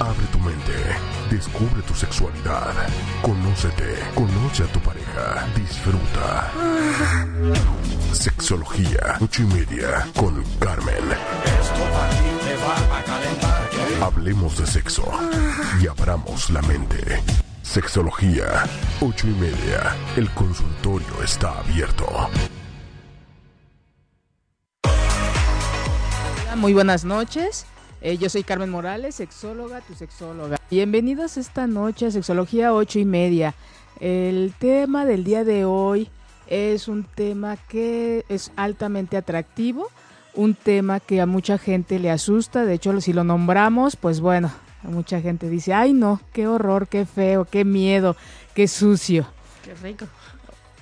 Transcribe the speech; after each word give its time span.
Abre 0.00 0.26
tu 0.32 0.38
mente, 0.40 0.72
descubre 1.30 1.80
tu 1.82 1.94
sexualidad, 1.94 2.74
conócete, 3.22 3.96
conoce 4.14 4.64
a 4.64 4.66
tu 4.66 4.80
pareja, 4.80 5.46
disfruta. 5.54 6.50
Sexología, 8.12 9.18
ocho 9.20 9.42
y 9.42 9.46
media, 9.46 10.06
con 10.16 10.42
Carmen. 10.58 11.04
Hablemos 14.02 14.58
de 14.58 14.66
sexo 14.66 15.04
y 15.80 15.86
abramos 15.86 16.50
la 16.50 16.62
mente. 16.62 17.22
Sexología, 17.62 18.64
ocho 19.00 19.28
y 19.28 19.34
media. 19.34 19.96
El 20.16 20.28
consultorio 20.30 21.22
está 21.22 21.58
abierto. 21.58 22.06
Muy 26.56 26.72
buenas 26.72 27.04
noches. 27.04 27.66
Eh, 28.04 28.18
yo 28.18 28.28
soy 28.28 28.42
Carmen 28.42 28.68
Morales, 28.68 29.14
sexóloga, 29.14 29.80
tu 29.80 29.94
sexóloga. 29.94 30.58
Bienvenidos 30.70 31.38
esta 31.38 31.66
noche 31.66 32.04
a 32.04 32.10
Sexología 32.10 32.74
ocho 32.74 32.98
y 32.98 33.06
media. 33.06 33.54
El 33.98 34.52
tema 34.58 35.06
del 35.06 35.24
día 35.24 35.42
de 35.42 35.64
hoy 35.64 36.10
es 36.46 36.86
un 36.86 37.04
tema 37.04 37.56
que 37.56 38.26
es 38.28 38.52
altamente 38.56 39.16
atractivo, 39.16 39.88
un 40.34 40.54
tema 40.54 41.00
que 41.00 41.22
a 41.22 41.24
mucha 41.24 41.56
gente 41.56 41.98
le 41.98 42.10
asusta. 42.10 42.66
De 42.66 42.74
hecho, 42.74 43.00
si 43.00 43.14
lo 43.14 43.24
nombramos, 43.24 43.96
pues 43.96 44.20
bueno, 44.20 44.52
mucha 44.82 45.22
gente 45.22 45.48
dice, 45.48 45.72
ay 45.72 45.94
no, 45.94 46.20
qué 46.34 46.46
horror, 46.46 46.88
qué 46.88 47.06
feo, 47.06 47.46
qué 47.46 47.64
miedo, 47.64 48.16
qué 48.54 48.68
sucio. 48.68 49.26
Qué 49.64 49.74
rico. 49.76 50.04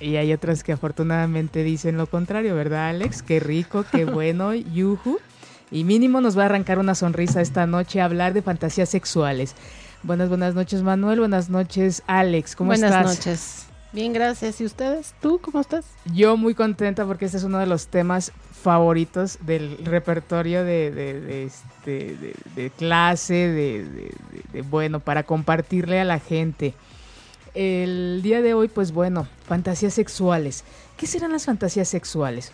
Y 0.00 0.16
hay 0.16 0.32
otras 0.32 0.64
que 0.64 0.72
afortunadamente 0.72 1.62
dicen 1.62 1.98
lo 1.98 2.08
contrario, 2.08 2.56
¿verdad, 2.56 2.88
Alex? 2.88 3.22
Qué 3.22 3.38
rico, 3.38 3.84
qué 3.92 4.04
bueno, 4.06 4.54
yuhu. 4.54 5.20
Y 5.72 5.84
mínimo 5.84 6.20
nos 6.20 6.38
va 6.38 6.42
a 6.42 6.46
arrancar 6.46 6.78
una 6.78 6.94
sonrisa 6.94 7.40
esta 7.40 7.66
noche 7.66 8.00
a 8.00 8.04
hablar 8.04 8.34
de 8.34 8.42
fantasías 8.42 8.90
sexuales. 8.90 9.56
Buenas, 10.02 10.28
buenas 10.28 10.54
noches, 10.54 10.82
Manuel. 10.82 11.20
Buenas 11.20 11.48
noches, 11.48 12.02
Alex. 12.06 12.54
¿Cómo 12.54 12.68
buenas 12.68 12.90
estás? 12.90 13.02
Buenas 13.02 13.18
noches. 13.18 13.66
Bien, 13.92 14.12
gracias. 14.12 14.60
¿Y 14.60 14.66
ustedes? 14.66 15.14
¿Tú 15.20 15.40
cómo 15.40 15.60
estás? 15.60 15.86
Yo 16.14 16.36
muy 16.36 16.54
contenta 16.54 17.06
porque 17.06 17.24
este 17.24 17.38
es 17.38 17.44
uno 17.44 17.58
de 17.58 17.66
los 17.66 17.86
temas 17.86 18.32
favoritos 18.62 19.38
del 19.42 19.78
repertorio 19.84 20.62
de, 20.62 20.90
de, 20.90 21.20
de, 21.20 21.44
este, 21.44 22.34
de 22.54 22.70
clase, 22.70 23.34
de, 23.34 24.62
bueno, 24.70 25.00
para 25.00 25.22
compartirle 25.22 26.00
a 26.00 26.04
la 26.04 26.18
gente. 26.18 26.74
El 27.54 28.20
día 28.22 28.40
de 28.40 28.54
hoy, 28.54 28.68
pues 28.68 28.92
bueno, 28.92 29.26
fantasías 29.46 29.94
sexuales. 29.94 30.64
¿Qué 30.96 31.06
serán 31.06 31.32
las 31.32 31.44
fantasías 31.44 31.88
sexuales? 31.88 32.52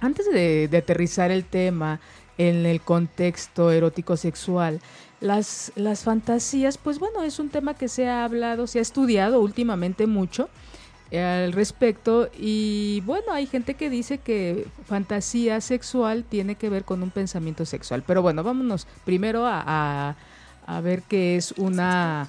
Antes 0.00 0.30
de, 0.30 0.68
aterrizar 0.76 1.30
el 1.30 1.44
tema 1.44 2.00
en 2.38 2.64
el 2.66 2.80
contexto 2.80 3.70
erótico 3.70 4.16
sexual, 4.16 4.80
las, 5.20 5.72
las 5.74 6.04
fantasías, 6.04 6.78
pues 6.78 6.98
bueno, 6.98 7.22
es 7.22 7.38
un 7.38 7.48
tema 7.50 7.74
que 7.74 7.88
se 7.88 8.08
ha 8.08 8.24
hablado, 8.24 8.66
se 8.66 8.78
ha 8.78 8.82
estudiado 8.82 9.40
últimamente 9.40 10.06
mucho 10.06 10.48
al 11.12 11.52
respecto. 11.52 12.30
Y 12.38 13.02
bueno, 13.04 13.32
hay 13.32 13.46
gente 13.46 13.74
que 13.74 13.90
dice 13.90 14.18
que 14.18 14.66
fantasía 14.86 15.60
sexual 15.60 16.24
tiene 16.24 16.54
que 16.54 16.68
ver 16.68 16.84
con 16.84 17.02
un 17.02 17.10
pensamiento 17.10 17.66
sexual, 17.66 18.04
pero 18.06 18.22
bueno, 18.22 18.42
vámonos 18.44 18.86
primero 19.04 19.46
a, 19.46 19.62
a, 19.66 20.16
a 20.66 20.80
ver 20.80 21.02
qué 21.02 21.36
es 21.36 21.52
una, 21.52 22.28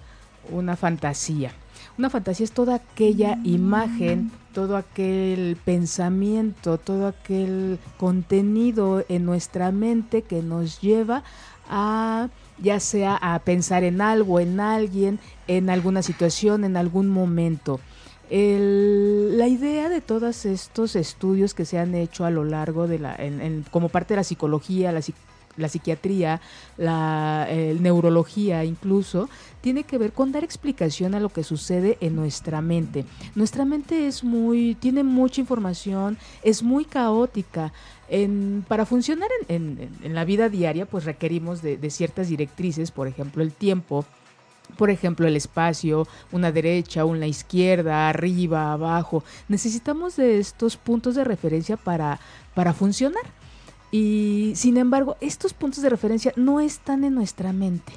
una 0.50 0.75
fantasía. 0.75 1.51
Una 1.99 2.09
fantasía 2.09 2.45
es 2.45 2.53
toda 2.53 2.75
aquella 2.75 3.37
imagen, 3.43 4.31
todo 4.53 4.77
aquel 4.77 5.57
pensamiento, 5.65 6.77
todo 6.77 7.07
aquel 7.07 7.77
contenido 7.97 9.03
en 9.09 9.25
nuestra 9.25 9.73
mente 9.73 10.21
que 10.21 10.41
nos 10.41 10.79
lleva 10.79 11.23
a 11.69 12.29
ya 12.57 12.79
sea 12.79 13.17
a 13.17 13.38
pensar 13.39 13.83
en 13.83 13.99
algo, 13.99 14.39
en 14.39 14.61
alguien, 14.61 15.19
en 15.49 15.69
alguna 15.69 16.01
situación, 16.01 16.63
en 16.63 16.77
algún 16.77 17.09
momento. 17.09 17.81
El, 18.29 19.38
la 19.38 19.49
idea 19.49 19.89
de 19.89 19.99
todos 19.99 20.45
estos 20.45 20.95
estudios 20.95 21.53
que 21.53 21.65
se 21.65 21.79
han 21.79 21.95
hecho 21.95 22.23
a 22.23 22.29
lo 22.29 22.45
largo 22.45 22.88
de 22.88 22.99
la, 22.99 23.13
en, 23.13 23.41
en, 23.41 23.65
como 23.71 23.89
parte 23.89 24.13
de 24.13 24.19
la 24.19 24.23
psicología, 24.23 24.93
la, 24.93 25.01
la 25.59 25.69
psiquiatría, 25.69 26.41
la 26.77 27.45
eh, 27.49 27.77
neurología 27.79 28.63
incluso, 28.63 29.29
tiene 29.61 29.83
que 29.83 29.97
ver 29.97 30.13
con 30.13 30.31
dar 30.31 30.43
explicación 30.43 31.15
a 31.15 31.19
lo 31.19 31.29
que 31.29 31.43
sucede 31.43 31.97
en 32.01 32.15
nuestra 32.15 32.61
mente. 32.61 33.05
Nuestra 33.35 33.65
mente 33.65 34.07
es 34.07 34.23
muy, 34.23 34.75
tiene 34.75 35.03
mucha 35.03 35.41
información, 35.41 36.17
es 36.43 36.63
muy 36.63 36.85
caótica. 36.85 37.73
En, 38.11 38.65
para 38.67 38.87
funcionar 38.87 39.29
en, 39.47 39.77
en, 39.79 39.89
en, 40.03 40.15
la 40.15 40.25
vida 40.25 40.49
diaria, 40.49 40.87
pues 40.87 41.05
requerimos 41.05 41.61
de, 41.61 41.77
de 41.77 41.89
ciertas 41.91 42.29
directrices, 42.29 42.89
por 42.89 43.07
ejemplo, 43.07 43.43
el 43.43 43.51
tiempo, 43.51 44.03
por 44.77 44.89
ejemplo, 44.89 45.27
el 45.27 45.35
espacio, 45.35 46.07
una 46.31 46.51
derecha, 46.51 47.05
una 47.05 47.27
izquierda, 47.27 48.09
arriba, 48.09 48.71
abajo. 48.71 49.23
Necesitamos 49.47 50.15
de 50.15 50.39
estos 50.39 50.77
puntos 50.77 51.15
de 51.15 51.23
referencia 51.23 51.77
para, 51.77 52.19
para 52.53 52.73
funcionar. 52.73 53.23
Y 53.91 54.53
sin 54.55 54.77
embargo, 54.77 55.17
estos 55.22 55.53
puntos 55.53 55.81
de 55.81 55.89
referencia 55.89 56.33
no 56.35 56.59
están 56.59 57.03
en 57.03 57.16
nuestra 57.16 57.53
mente. 57.53 57.94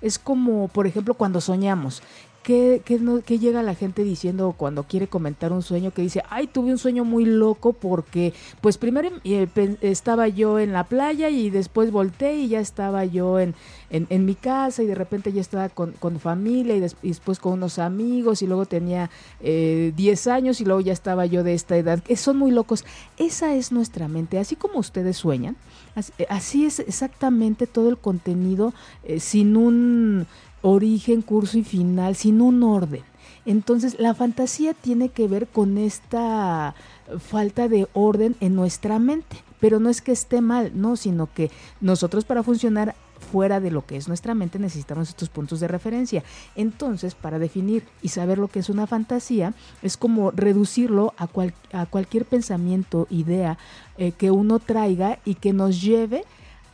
Es 0.00 0.18
como, 0.18 0.68
por 0.68 0.86
ejemplo, 0.86 1.14
cuando 1.14 1.40
soñamos. 1.40 2.02
¿Qué, 2.42 2.82
qué, 2.84 2.98
no, 2.98 3.20
¿Qué, 3.20 3.38
llega 3.38 3.62
la 3.62 3.76
gente 3.76 4.02
diciendo 4.02 4.52
cuando 4.56 4.82
quiere 4.82 5.06
comentar 5.06 5.52
un 5.52 5.62
sueño 5.62 5.92
que 5.92 6.02
dice, 6.02 6.24
ay, 6.28 6.48
tuve 6.48 6.72
un 6.72 6.78
sueño 6.78 7.04
muy 7.04 7.24
loco 7.24 7.72
porque, 7.72 8.34
pues 8.60 8.78
primero 8.78 9.10
eh, 9.22 9.46
estaba 9.80 10.26
yo 10.26 10.58
en 10.58 10.72
la 10.72 10.82
playa 10.82 11.28
y 11.28 11.50
después 11.50 11.92
volteé 11.92 12.34
y 12.40 12.48
ya 12.48 12.58
estaba 12.58 13.04
yo 13.04 13.38
en, 13.38 13.54
en, 13.92 14.24
mi 14.24 14.34
casa 14.34 14.82
y 14.82 14.86
de 14.86 14.94
repente 14.94 15.32
ya 15.32 15.42
estaba 15.42 15.68
con, 15.68 15.92
con 15.92 16.18
familia 16.18 16.74
y, 16.74 16.80
des, 16.80 16.96
y, 17.02 17.08
después 17.08 17.38
con 17.38 17.52
unos 17.52 17.78
amigos 17.78 18.40
y 18.40 18.46
luego 18.46 18.64
tenía 18.64 19.10
eh, 19.40 19.92
10 19.94 20.26
años 20.28 20.60
y 20.62 20.64
luego 20.64 20.80
ya 20.80 20.94
estaba 20.94 21.26
yo 21.26 21.44
de 21.44 21.52
esta 21.52 21.76
edad. 21.76 22.02
Son 22.16 22.38
muy 22.38 22.52
locos. 22.52 22.86
Esa 23.18 23.54
es 23.54 23.70
nuestra 23.70 24.08
mente, 24.08 24.38
así 24.38 24.56
como 24.56 24.78
ustedes 24.78 25.18
sueñan. 25.18 25.56
Así, 25.94 26.12
así 26.30 26.64
es 26.64 26.80
exactamente 26.80 27.66
todo 27.66 27.90
el 27.90 27.98
contenido 27.98 28.72
eh, 29.04 29.20
sin 29.20 29.58
un 29.58 30.26
origen, 30.62 31.20
curso 31.20 31.58
y 31.58 31.64
final, 31.64 32.16
sin 32.16 32.40
un 32.40 32.62
orden. 32.62 33.02
Entonces, 33.44 33.98
la 33.98 34.14
fantasía 34.14 34.72
tiene 34.72 35.10
que 35.10 35.28
ver 35.28 35.48
con 35.48 35.76
esta 35.76 36.74
falta 37.18 37.68
de 37.68 37.88
orden 37.92 38.36
en 38.40 38.54
nuestra 38.54 38.98
mente, 38.98 39.36
pero 39.60 39.80
no 39.80 39.90
es 39.90 40.00
que 40.00 40.12
esté 40.12 40.40
mal, 40.40 40.72
no, 40.74 40.96
sino 40.96 41.28
que 41.32 41.50
nosotros 41.80 42.24
para 42.24 42.42
funcionar 42.42 42.94
fuera 43.32 43.60
de 43.60 43.70
lo 43.70 43.86
que 43.86 43.96
es 43.96 44.08
nuestra 44.08 44.34
mente 44.34 44.58
necesitamos 44.58 45.08
estos 45.08 45.30
puntos 45.30 45.58
de 45.58 45.66
referencia. 45.66 46.22
Entonces, 46.54 47.14
para 47.14 47.38
definir 47.38 47.82
y 48.02 48.08
saber 48.08 48.36
lo 48.36 48.48
que 48.48 48.58
es 48.58 48.68
una 48.68 48.86
fantasía, 48.86 49.54
es 49.80 49.96
como 49.96 50.30
reducirlo 50.32 51.14
a, 51.16 51.26
cual, 51.26 51.54
a 51.72 51.86
cualquier 51.86 52.26
pensamiento, 52.26 53.06
idea 53.08 53.56
eh, 53.96 54.12
que 54.12 54.30
uno 54.30 54.58
traiga 54.58 55.18
y 55.24 55.36
que 55.36 55.54
nos 55.54 55.80
lleve 55.80 56.24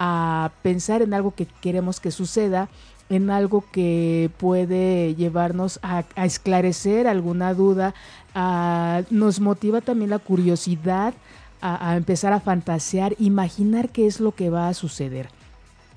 a 0.01 0.51
pensar 0.63 1.01
en 1.01 1.15
algo 1.15 1.33
que 1.33 1.47
queremos 1.47 2.01
que 2.01 2.11
suceda, 2.11 2.69
en 3.09 3.31
algo 3.31 3.65
que 3.71 4.29
puede 4.39 5.15
llevarnos 5.15 5.79
a, 5.83 6.05
esclarecer 6.25 7.07
alguna 7.07 7.55
duda, 7.55 7.95
a, 8.35 9.03
nos 9.11 9.39
motiva 9.39 9.81
también 9.81 10.11
la 10.11 10.19
curiosidad 10.19 11.15
a, 11.61 11.97
empezar 11.97 12.33
a 12.33 12.41
fantasear, 12.41 13.15
imaginar 13.19 13.91
qué 13.91 14.07
es 14.07 14.21
lo 14.21 14.33
que 14.33 14.51
va 14.51 14.69
a 14.69 14.75
suceder. 14.75 15.29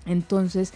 Entonces, 0.06 0.74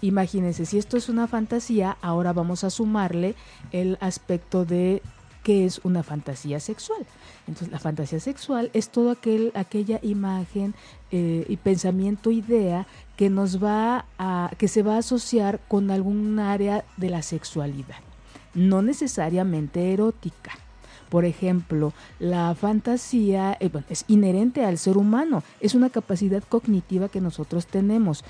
imagínense, 0.00 0.66
si 0.66 0.78
esto 0.78 0.96
es 0.96 1.08
una 1.08 1.26
fantasía, 1.26 1.96
ahora 2.02 2.32
vamos 2.32 2.64
a 2.64 2.70
sumarle 2.70 3.34
el 3.72 3.98
aspecto 4.00 4.64
de 4.64 5.02
qué 5.46 5.64
es 5.64 5.80
una 5.84 6.02
fantasía 6.02 6.58
sexual. 6.58 7.06
Entonces, 7.46 7.70
la 7.70 7.78
fantasía 7.78 8.18
sexual 8.18 8.68
es 8.72 8.88
toda 8.88 9.12
aquel, 9.12 9.52
aquella 9.54 10.00
imagen 10.02 10.74
eh, 11.12 11.46
y 11.48 11.56
pensamiento, 11.56 12.32
idea 12.32 12.86
que 13.16 13.30
nos 13.30 13.62
va 13.62 14.06
a, 14.18 14.50
que 14.58 14.66
se 14.66 14.82
va 14.82 14.96
a 14.96 14.98
asociar 14.98 15.60
con 15.68 15.92
algún 15.92 16.40
área 16.40 16.84
de 16.96 17.10
la 17.10 17.22
sexualidad, 17.22 18.00
no 18.54 18.82
necesariamente 18.82 19.92
erótica. 19.92 20.50
Por 21.08 21.24
ejemplo, 21.24 21.92
la 22.18 22.52
fantasía 22.56 23.56
eh, 23.60 23.70
es 23.88 24.04
inherente 24.08 24.64
al 24.64 24.78
ser 24.78 24.96
humano, 24.96 25.44
es 25.60 25.76
una 25.76 25.90
capacidad 25.90 26.42
cognitiva 26.42 27.08
que 27.08 27.20
nosotros 27.20 27.68
tenemos. 27.68 28.24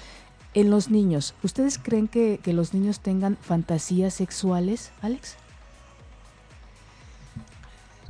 En 0.56 0.70
los 0.70 0.88
niños, 0.90 1.34
¿ustedes 1.42 1.78
creen 1.78 2.08
que, 2.08 2.40
los 2.46 2.72
niños 2.72 3.00
tengan 3.00 3.36
fantasías 3.36 4.14
sexuales, 4.14 4.90
Alex? 5.02 5.34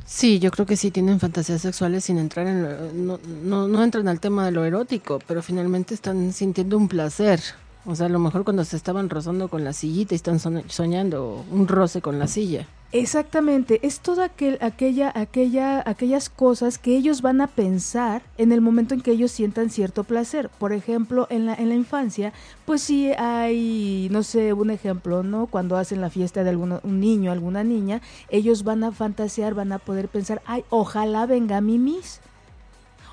Sí, 0.04 0.38
yo 0.38 0.52
creo 0.52 0.64
que 0.64 0.76
sí 0.76 0.92
tienen 0.92 1.18
fantasías 1.18 1.60
sexuales 1.60 2.04
sin 2.04 2.18
entrar 2.18 2.46
en 2.46 2.62
lo- 3.08 3.18
no, 3.42 3.66
no 3.66 3.82
entran 3.82 4.06
al 4.06 4.20
tema 4.20 4.44
de 4.44 4.52
lo 4.52 4.64
erótico, 4.64 5.18
pero 5.26 5.42
finalmente 5.42 5.92
están 5.92 6.32
sintiendo 6.32 6.76
un 6.76 6.86
placer. 6.86 7.40
O 7.86 7.94
sea, 7.94 8.06
a 8.06 8.08
lo 8.08 8.18
mejor 8.18 8.44
cuando 8.44 8.64
se 8.64 8.76
estaban 8.76 9.08
rozando 9.08 9.48
con 9.48 9.62
la 9.64 9.72
sillita 9.72 10.14
y 10.14 10.16
están 10.16 10.38
soñ- 10.38 10.68
soñando 10.68 11.44
un 11.52 11.68
roce 11.68 12.00
con 12.02 12.18
la 12.18 12.26
silla. 12.26 12.66
Exactamente, 12.92 13.80
es 13.86 14.00
toda 14.00 14.24
aquel, 14.26 14.58
aquella, 14.62 15.12
aquella, 15.14 15.82
aquellas 15.84 16.28
cosas 16.30 16.78
que 16.78 16.96
ellos 16.96 17.20
van 17.20 17.40
a 17.40 17.46
pensar 17.46 18.22
en 18.38 18.52
el 18.52 18.60
momento 18.60 18.94
en 18.94 19.00
que 19.02 19.10
ellos 19.10 19.32
sientan 19.32 19.70
cierto 19.70 20.04
placer. 20.04 20.48
Por 20.48 20.72
ejemplo, 20.72 21.26
en 21.28 21.46
la, 21.46 21.54
en 21.54 21.68
la 21.68 21.74
infancia, 21.74 22.32
pues 22.64 22.82
sí 22.82 23.10
hay, 23.18 24.08
no 24.10 24.22
sé, 24.22 24.52
un 24.52 24.70
ejemplo, 24.70 25.22
¿no? 25.24 25.46
Cuando 25.46 25.76
hacen 25.76 26.00
la 26.00 26.10
fiesta 26.10 26.42
de 26.42 26.50
algún 26.50 26.78
un 26.82 27.00
niño, 27.00 27.32
alguna 27.32 27.64
niña, 27.64 28.00
ellos 28.30 28.62
van 28.64 28.82
a 28.84 28.92
fantasear, 28.92 29.54
van 29.54 29.72
a 29.72 29.78
poder 29.78 30.08
pensar, 30.08 30.40
ay, 30.46 30.64
ojalá 30.70 31.26
venga 31.26 31.60
mi 31.60 31.78
Miss, 31.78 32.20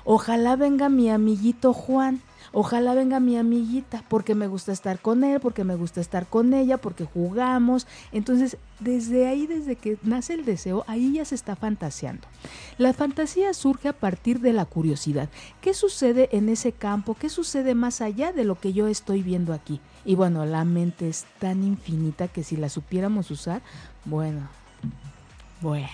ojalá 0.04 0.56
venga 0.56 0.88
mi 0.88 1.10
amiguito 1.10 1.72
Juan. 1.72 2.20
Ojalá 2.56 2.94
venga 2.94 3.18
mi 3.18 3.36
amiguita, 3.36 4.04
porque 4.08 4.36
me 4.36 4.46
gusta 4.46 4.70
estar 4.70 5.00
con 5.00 5.24
él, 5.24 5.40
porque 5.40 5.64
me 5.64 5.74
gusta 5.74 6.00
estar 6.00 6.26
con 6.26 6.54
ella, 6.54 6.78
porque 6.78 7.04
jugamos. 7.04 7.88
Entonces, 8.12 8.58
desde 8.78 9.26
ahí, 9.26 9.48
desde 9.48 9.74
que 9.74 9.98
nace 10.04 10.34
el 10.34 10.44
deseo, 10.44 10.84
ahí 10.86 11.14
ya 11.14 11.24
se 11.24 11.34
está 11.34 11.56
fantaseando. 11.56 12.28
La 12.78 12.92
fantasía 12.92 13.52
surge 13.54 13.88
a 13.88 13.92
partir 13.92 14.38
de 14.38 14.52
la 14.52 14.66
curiosidad. 14.66 15.28
¿Qué 15.60 15.74
sucede 15.74 16.28
en 16.30 16.48
ese 16.48 16.70
campo? 16.70 17.14
¿Qué 17.14 17.28
sucede 17.28 17.74
más 17.74 18.00
allá 18.00 18.32
de 18.32 18.44
lo 18.44 18.60
que 18.60 18.72
yo 18.72 18.86
estoy 18.86 19.22
viendo 19.22 19.52
aquí? 19.52 19.80
Y 20.04 20.14
bueno, 20.14 20.46
la 20.46 20.64
mente 20.64 21.08
es 21.08 21.26
tan 21.40 21.64
infinita 21.64 22.28
que 22.28 22.44
si 22.44 22.56
la 22.56 22.68
supiéramos 22.68 23.32
usar, 23.32 23.62
bueno, 24.04 24.48
bueno. 25.60 25.88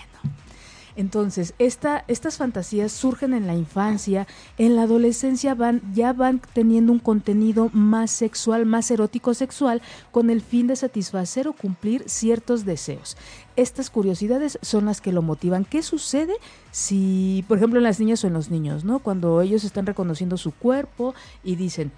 Entonces, 0.95 1.53
esta, 1.59 2.03
estas 2.07 2.37
fantasías 2.37 2.91
surgen 2.91 3.33
en 3.33 3.47
la 3.47 3.55
infancia, 3.55 4.27
en 4.57 4.75
la 4.75 4.83
adolescencia 4.83 5.55
van, 5.55 5.81
ya 5.93 6.13
van 6.13 6.41
teniendo 6.53 6.91
un 6.91 6.99
contenido 6.99 7.69
más 7.73 8.11
sexual, 8.11 8.65
más 8.65 8.91
erótico 8.91 9.33
sexual, 9.33 9.81
con 10.11 10.29
el 10.29 10.41
fin 10.41 10.67
de 10.67 10.75
satisfacer 10.75 11.47
o 11.47 11.53
cumplir 11.53 12.03
ciertos 12.07 12.65
deseos. 12.65 13.17
Estas 13.55 13.89
curiosidades 13.89 14.57
son 14.61 14.85
las 14.85 15.01
que 15.01 15.11
lo 15.11 15.21
motivan. 15.21 15.65
¿Qué 15.65 15.81
sucede 15.81 16.33
si, 16.71 17.43
por 17.47 17.57
ejemplo, 17.57 17.79
en 17.79 17.83
las 17.83 17.99
niñas 17.99 18.23
o 18.23 18.27
en 18.27 18.33
los 18.33 18.49
niños, 18.49 18.83
¿no? 18.85 18.99
Cuando 18.99 19.41
ellos 19.41 19.63
están 19.63 19.85
reconociendo 19.85 20.37
su 20.37 20.51
cuerpo 20.51 21.13
y 21.43 21.55
dicen, 21.55 21.91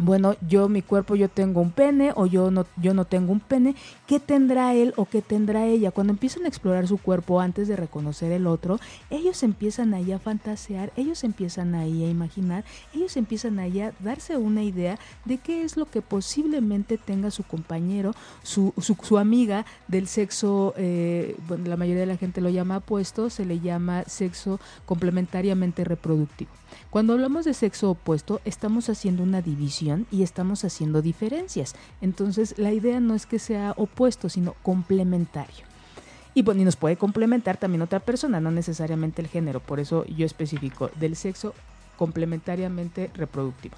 bueno, 0.00 0.34
yo 0.48 0.68
mi 0.68 0.82
cuerpo 0.82 1.14
yo 1.14 1.28
tengo 1.28 1.60
un 1.60 1.70
pene 1.70 2.12
o 2.16 2.26
yo 2.26 2.50
no 2.50 2.66
yo 2.76 2.94
no 2.94 3.04
tengo 3.04 3.32
un 3.32 3.40
pene, 3.40 3.76
¿qué 4.06 4.18
tendrá 4.18 4.74
él 4.74 4.94
o 4.96 5.04
qué 5.04 5.20
tendrá 5.20 5.66
ella? 5.66 5.90
Cuando 5.90 6.12
empiezan 6.12 6.44
a 6.44 6.48
explorar 6.48 6.88
su 6.88 6.98
cuerpo 6.98 7.40
antes 7.40 7.68
de 7.68 7.76
reconocer 7.76 8.32
el 8.32 8.46
otro, 8.46 8.80
ellos 9.10 9.42
empiezan 9.42 9.92
ahí 9.94 10.12
a 10.12 10.18
fantasear, 10.18 10.92
ellos 10.96 11.22
empiezan 11.22 11.74
ahí 11.74 12.04
a 12.04 12.10
imaginar, 12.10 12.64
ellos 12.94 13.16
empiezan 13.16 13.58
ahí 13.58 13.80
a 13.80 13.92
darse 14.00 14.36
una 14.36 14.62
idea 14.62 14.98
de 15.26 15.38
qué 15.38 15.64
es 15.64 15.76
lo 15.76 15.86
que 15.86 16.00
posiblemente 16.00 16.96
tenga 16.96 17.30
su 17.30 17.42
compañero, 17.42 18.14
su, 18.42 18.72
su, 18.80 18.96
su 19.02 19.18
amiga 19.18 19.66
del 19.86 20.08
sexo, 20.08 20.74
eh, 20.76 21.36
bueno, 21.46 21.68
la 21.68 21.76
mayoría 21.76 22.00
de 22.00 22.06
la 22.06 22.16
gente 22.16 22.40
lo 22.40 22.48
llama 22.48 22.78
opuesto, 22.78 23.28
se 23.28 23.44
le 23.44 23.60
llama 23.60 24.04
sexo 24.06 24.58
complementariamente 24.86 25.84
reproductivo. 25.84 26.50
Cuando 26.90 27.12
hablamos 27.12 27.44
de 27.44 27.54
sexo 27.54 27.90
opuesto, 27.90 28.40
estamos 28.44 28.88
haciendo 28.88 29.22
una 29.22 29.42
división 29.42 30.08
y 30.10 30.24
estamos 30.24 30.64
haciendo 30.64 31.02
diferencias. 31.02 31.76
Entonces, 32.00 32.58
la 32.58 32.72
idea 32.72 32.98
no 32.98 33.14
es 33.14 33.26
que 33.26 33.38
sea 33.38 33.74
opuesto, 33.76 34.28
sino 34.28 34.56
complementario. 34.64 35.64
Y 36.34 36.42
bueno, 36.42 36.62
y 36.62 36.64
nos 36.64 36.74
puede 36.74 36.96
complementar 36.96 37.58
también 37.58 37.82
otra 37.82 38.00
persona, 38.00 38.40
no 38.40 38.50
necesariamente 38.50 39.22
el 39.22 39.28
género. 39.28 39.60
Por 39.60 39.78
eso 39.78 40.04
yo 40.06 40.26
especifico 40.26 40.90
del 40.96 41.14
sexo 41.14 41.54
complementariamente 41.96 43.10
reproductivo. 43.14 43.76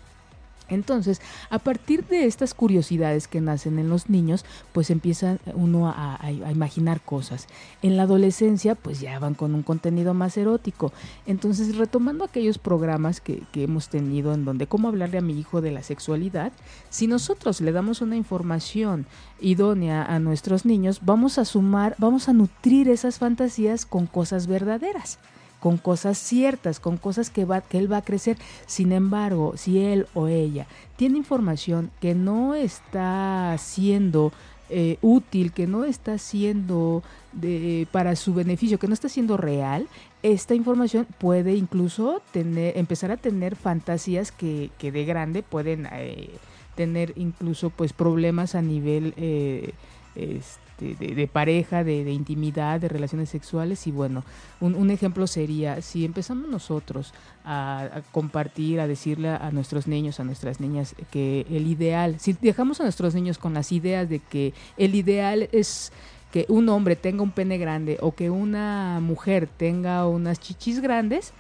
Entonces, 0.73 1.21
a 1.51 1.59
partir 1.59 2.05
de 2.07 2.25
estas 2.25 2.55
curiosidades 2.55 3.29
que 3.29 3.41
nacen 3.41 3.79
en 3.79 3.89
los 3.89 4.09
niños, 4.09 4.45
pues 4.73 4.91
empieza 4.91 5.39
uno 5.55 5.89
a, 5.89 6.19
imaginar 6.51 7.01
cosas. 7.01 7.47
En 7.83 7.97
la 7.97 8.05
adolescencia, 8.05 8.75
pues 8.75 9.01
ya 9.01 9.19
van 9.19 9.35
con 9.35 9.55
un 9.55 9.63
contenido 9.63 10.15
más 10.15 10.37
erótico. 10.37 10.93
Entonces, 11.27 11.77
retomando 11.77 12.25
aquellos 12.25 12.59
programas 12.59 13.21
que, 13.21 13.43
que 13.53 13.65
hemos 13.65 13.89
tenido 13.89 14.35
en 14.35 14.45
donde 14.45 14.67
cómo 14.67 14.89
hablarle 14.89 15.19
a 15.19 15.23
mi 15.23 15.39
hijo 15.39 15.61
de 15.61 15.73
la 15.73 15.83
sexualidad, 15.83 16.53
si 16.91 17.07
nosotros 17.07 17.61
le 17.61 17.73
damos 17.73 18.01
una 18.01 18.17
información 18.17 19.07
idónea 19.41 20.05
a 20.05 20.19
nuestros 20.19 20.65
niños, 20.65 21.01
vamos 21.05 21.39
a 21.39 21.45
sumar, 21.45 21.97
vamos 21.99 22.29
a 22.29 22.33
nutrir 22.33 22.89
esas 22.89 23.19
fantasías 23.19 23.87
con 23.87 24.07
cosas 24.07 24.47
verdaderas 24.47 25.19
con 25.63 25.79
cosas 25.79 26.19
ciertas, 26.19 26.81
con 26.81 26.97
cosas 26.97 27.31
que, 27.31 27.45
va, 27.45 27.61
que 27.61 27.79
él 27.79 27.91
va 27.91 27.99
a 27.99 28.05
crecer. 28.05 28.37
Sin 28.67 28.91
embargo, 28.91 29.53
si 29.57 29.79
él 29.79 30.09
o 30.13 30.27
ella 30.27 30.67
tiene 30.97 31.19
información 31.19 31.93
que 32.01 32.17
no 32.17 32.55
está 32.55 33.57
siendo 33.59 34.33
eh, 34.71 34.99
útil, 35.03 35.53
que 35.53 35.69
no 35.69 35.85
está 35.85 36.19
siendo 36.19 37.05
de, 37.33 37.87
para 37.93 38.17
su 38.17 38.35
beneficio, 38.35 38.81
que 38.81 38.89
no 38.89 38.95
está 38.95 39.09
siendo 39.09 39.37
real, 39.37 39.87
esta 40.25 40.57
información 40.57 41.07
puede 41.19 41.55
incluso 41.55 42.23
tener, 42.33 42.77
empezar 42.77 43.13
a 43.13 43.17
tener 43.17 43.55
fantasías 43.55 44.33
que, 44.33 44.71
que 44.79 44.91
de 44.91 45.05
grande 45.05 45.45
pueden 45.45 45.87
eh, 45.93 46.31
tener 46.75 47.13
incluso 47.15 47.71
pues 47.71 47.93
problemas 47.93 48.57
a 48.57 48.63
nivel 48.63 49.15
eh, 49.17 49.75
este, 50.17 50.62
de, 50.83 51.15
de, 51.15 51.29
pareja, 51.29 51.85
de, 51.85 52.11
intimidad, 52.13 52.81
de 52.81 52.89
relaciones 52.89 53.31
sexuales. 53.31 53.87
Y 53.87 53.93
bueno, 53.93 54.25
un, 54.61 54.75
un 54.75 54.91
ejemplo 54.91 55.27
sería 55.27 55.81
si 55.83 56.05
empezamos 56.05 56.49
nosotros 56.49 57.15
a, 57.45 57.89
a, 57.93 58.03
compartir, 58.13 58.81
a 58.81 58.87
decirle 58.87 59.31
a 59.31 59.51
nuestros 59.53 59.87
niños, 59.87 60.21
a 60.21 60.25
nuestras 60.25 60.61
niñas, 60.61 60.95
que 61.11 61.47
el 61.51 61.67
ideal, 61.67 62.17
si 62.19 62.35
dejamos 62.35 62.81
a 62.81 62.85
nuestros 62.85 63.15
niños 63.15 63.39
con 63.39 63.55
las 63.55 63.73
ideas 63.73 64.09
de 64.09 64.19
que 64.19 64.55
el 64.77 64.95
ideal 64.95 65.49
es 65.53 65.93
que 66.33 66.47
un 66.49 66.69
hombre 66.71 66.97
tenga 66.97 67.23
un 67.23 67.31
pene 67.31 67.59
grande 67.59 67.99
o 68.01 68.15
que 68.15 68.31
una 68.31 68.99
mujer 69.01 69.49
tenga 69.57 70.09
unas 70.09 70.41
chichis 70.41 70.81
grandes, 70.81 71.33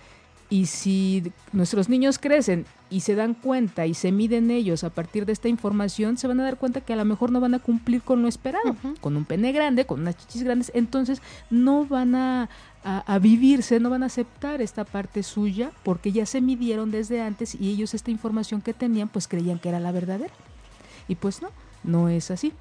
y 0.52 0.66
si 0.66 1.32
nuestros 1.54 1.88
niños 1.88 2.18
crecen 2.18 2.66
y 2.90 3.00
se 3.00 3.14
dan 3.14 3.32
cuenta 3.32 3.86
y 3.86 3.94
se 3.94 4.12
miden 4.12 4.50
ellos 4.50 4.84
a 4.84 4.90
partir 4.90 5.24
de 5.24 5.32
esta 5.32 5.48
información, 5.48 6.18
se 6.18 6.28
van 6.28 6.40
a 6.40 6.44
dar 6.44 6.58
cuenta 6.58 6.82
que 6.82 6.92
a 6.92 6.96
lo 6.96 7.06
mejor 7.06 7.32
no 7.32 7.40
van 7.40 7.54
a 7.54 7.58
cumplir 7.58 8.02
con 8.02 8.20
lo 8.20 8.28
esperado, 8.28 8.72
uh 8.72 8.74
-huh. 8.74 9.00
con 9.00 9.16
un 9.16 9.24
pene 9.24 9.50
grande, 9.52 9.86
con 9.86 10.00
unas 10.00 10.14
chichis 10.18 10.42
grandes, 10.42 10.70
entonces 10.74 11.22
no 11.48 11.86
van 11.86 12.14
a, 12.14 12.50
a, 12.84 12.98
a, 12.98 13.18
vivirse, 13.18 13.80
no 13.80 13.88
van 13.88 14.02
a 14.02 14.06
aceptar 14.06 14.60
esta 14.60 14.84
parte 14.84 15.22
suya 15.22 15.72
porque 15.84 16.12
ya 16.12 16.26
se 16.26 16.42
midieron 16.42 16.90
desde 16.90 17.22
antes 17.22 17.54
y 17.54 17.70
ellos 17.70 17.94
esta 17.94 18.10
información 18.10 18.60
que 18.60 18.74
tenían 18.74 19.08
pues 19.08 19.28
creían 19.28 19.58
que 19.58 19.70
era 19.70 19.80
la 19.80 19.90
verdadera. 19.90 20.34
Y 21.08 21.14
pues 21.14 21.40
no, 21.40 21.48
no 21.82 22.10
es 22.10 22.30
así. 22.30 22.52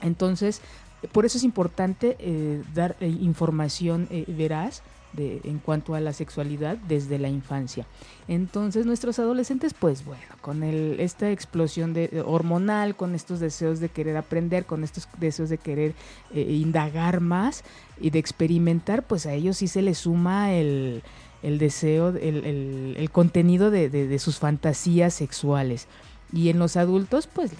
Entonces, 0.00 0.62
por 1.10 1.26
eso 1.26 1.38
es 1.38 1.42
importante 1.42 2.16
eh, 2.20 2.62
dar 2.72 2.94
eh, 3.00 3.08
información 3.08 4.06
eh, 4.12 4.26
veraz 4.28 4.84
en 5.16 5.58
cuanto 5.58 5.94
a 5.94 6.00
la 6.00 6.12
sexualidad 6.12 6.76
desde 6.88 7.18
la 7.18 7.28
infancia. 7.28 7.86
Entonces 8.28 8.86
nuestros 8.86 9.18
adolescentes, 9.18 9.74
pues 9.74 10.04
bueno, 10.04 10.22
con 10.40 10.62
el, 10.62 11.00
esta 11.00 11.30
explosión 11.30 11.92
de, 11.92 12.22
hormonal, 12.24 12.96
con 12.96 13.14
estos 13.14 13.40
deseos 13.40 13.80
de 13.80 13.88
querer 13.88 14.16
aprender, 14.16 14.66
con 14.66 14.84
estos 14.84 15.08
deseos 15.18 15.48
de 15.48 15.58
querer 15.58 15.94
eh, 16.32 16.42
indagar 16.42 17.20
más 17.20 17.64
y 18.00 18.10
de 18.10 18.18
experimentar, 18.18 19.02
pues 19.02 19.26
a 19.26 19.32
ellos 19.32 19.58
sí 19.58 19.68
se 19.68 19.82
les 19.82 19.98
suma 19.98 20.52
el, 20.52 21.02
el 21.42 21.58
deseo, 21.58 22.10
el, 22.10 22.94
el, 22.96 23.10
contenido 23.10 23.70
de, 23.70 23.88
de, 23.88 24.18
sus 24.18 24.38
fantasías 24.38 25.14
sexuales. 25.14 25.86
Y 26.32 26.48
en 26.50 26.58
los 26.58 26.76
adultos, 26.76 27.26
pues 27.26 27.50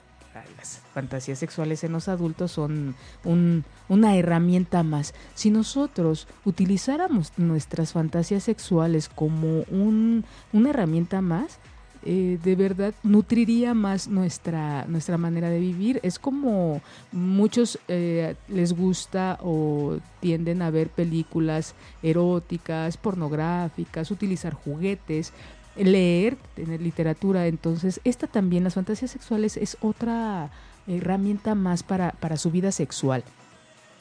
fantasías 0.92 1.38
sexuales 1.38 1.84
en 1.84 1.92
los 1.92 2.08
adultos 2.08 2.52
son 2.52 2.94
un, 3.24 3.64
una 3.88 4.16
herramienta 4.16 4.82
más. 4.82 5.14
Si 5.34 5.50
nosotros 5.50 6.26
utilizáramos 6.44 7.32
nuestras 7.36 7.92
fantasías 7.92 8.44
sexuales 8.44 9.08
como 9.08 9.62
un, 9.70 10.24
una 10.52 10.70
herramienta 10.70 11.20
más, 11.20 11.58
eh, 12.02 12.38
de 12.42 12.56
verdad 12.56 12.94
nutriría 13.02 13.74
más 13.74 14.08
nuestra, 14.08 14.86
nuestra 14.86 15.18
manera 15.18 15.50
de 15.50 15.60
vivir. 15.60 16.00
Es 16.02 16.18
como 16.18 16.80
muchos 17.12 17.78
eh, 17.88 18.36
les 18.48 18.72
gusta 18.72 19.38
o 19.42 19.98
tienden 20.20 20.62
a 20.62 20.70
ver 20.70 20.88
películas 20.88 21.74
eróticas, 22.02 22.96
pornográficas, 22.96 24.10
utilizar 24.10 24.54
juguetes 24.54 25.32
leer, 25.76 26.36
tener 26.54 26.80
literatura. 26.80 27.46
Entonces, 27.46 28.00
esta 28.04 28.26
también, 28.26 28.64
las 28.64 28.74
fantasías 28.74 29.10
sexuales, 29.10 29.56
es 29.56 29.76
otra 29.80 30.50
herramienta 30.96 31.54
más 31.54 31.82
para, 31.82 32.12
para 32.12 32.36
su 32.36 32.50
vida 32.50 32.72
sexual. 32.72 33.24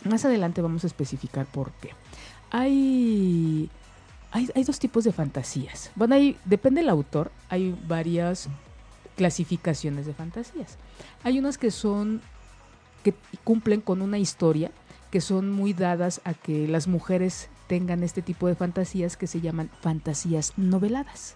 Más 0.06 0.26
adelante 0.26 0.62
vamos 0.62 0.84
a 0.84 0.88
especificar 0.88 1.46
por 1.46 1.72
qué. 1.74 1.90
Hay, 2.52 3.70
hay, 4.32 4.50
hay 4.56 4.64
dos 4.64 4.80
tipos 4.80 5.04
de 5.04 5.12
fantasías. 5.12 5.92
Bueno, 5.96 6.16
hay, 6.16 6.38
depende 6.46 6.82
del 6.82 6.90
autor, 6.90 7.32
hay 7.50 7.78
varias 7.88 8.50
clasificaciones 9.16 10.06
de 10.06 10.14
fantasías. 10.14 10.78
Hay 11.24 11.40
unas 11.40 11.58
que 11.58 11.72
son, 11.72 12.22
que 13.04 13.14
cumplen 13.44 13.82
con 13.82 14.02
una 14.02 14.18
historia, 14.18 14.72
que 15.12 15.22
son 15.22 15.52
muy 15.52 15.74
dadas 15.74 16.22
a 16.24 16.34
que 16.34 16.68
las 16.68 16.88
mujeres 16.88 17.50
tengan 17.68 18.04
este 18.04 18.22
tipo 18.22 18.48
de 18.48 18.56
fantasías 18.56 19.18
que 19.18 19.28
se 19.28 19.42
llaman 19.42 19.70
fantasías 19.82 20.54
noveladas. 20.58 21.36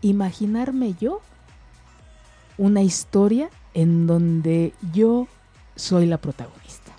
Imaginarme 0.00 0.94
yo 1.00 1.20
una 2.58 2.82
historia 2.82 3.50
en 3.74 4.06
donde 4.06 4.72
yo 4.92 5.28
soy 5.74 6.06
la 6.06 6.18
protagonista. 6.18 6.92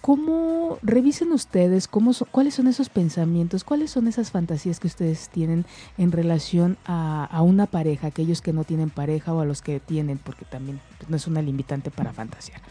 ¿Cómo 0.00 0.78
revisen 0.82 1.30
ustedes 1.32 1.86
cómo 1.86 2.12
cuáles 2.30 2.54
son 2.54 2.68
esos 2.68 2.88
pensamientos, 2.88 3.64
cuáles 3.64 3.90
son 3.90 4.08
esas 4.08 4.30
fantasías 4.30 4.80
que 4.80 4.86
ustedes 4.86 5.28
tienen 5.28 5.66
en 5.98 6.10
relación 6.10 6.78
a, 6.86 7.42
una 7.42 7.66
pareja, 7.66 8.06
aquellos 8.06 8.40
que 8.40 8.54
no 8.54 8.64
tienen 8.64 8.88
pareja 8.88 9.34
o 9.34 9.40
a 9.40 9.44
los 9.44 9.60
que 9.60 9.78
tienen, 9.78 10.16
porque 10.16 10.46
también 10.46 10.80
no 11.08 11.16
es 11.16 11.26
una 11.26 11.42
limitante 11.42 11.90
para 11.90 12.14
fantasear? 12.14 12.62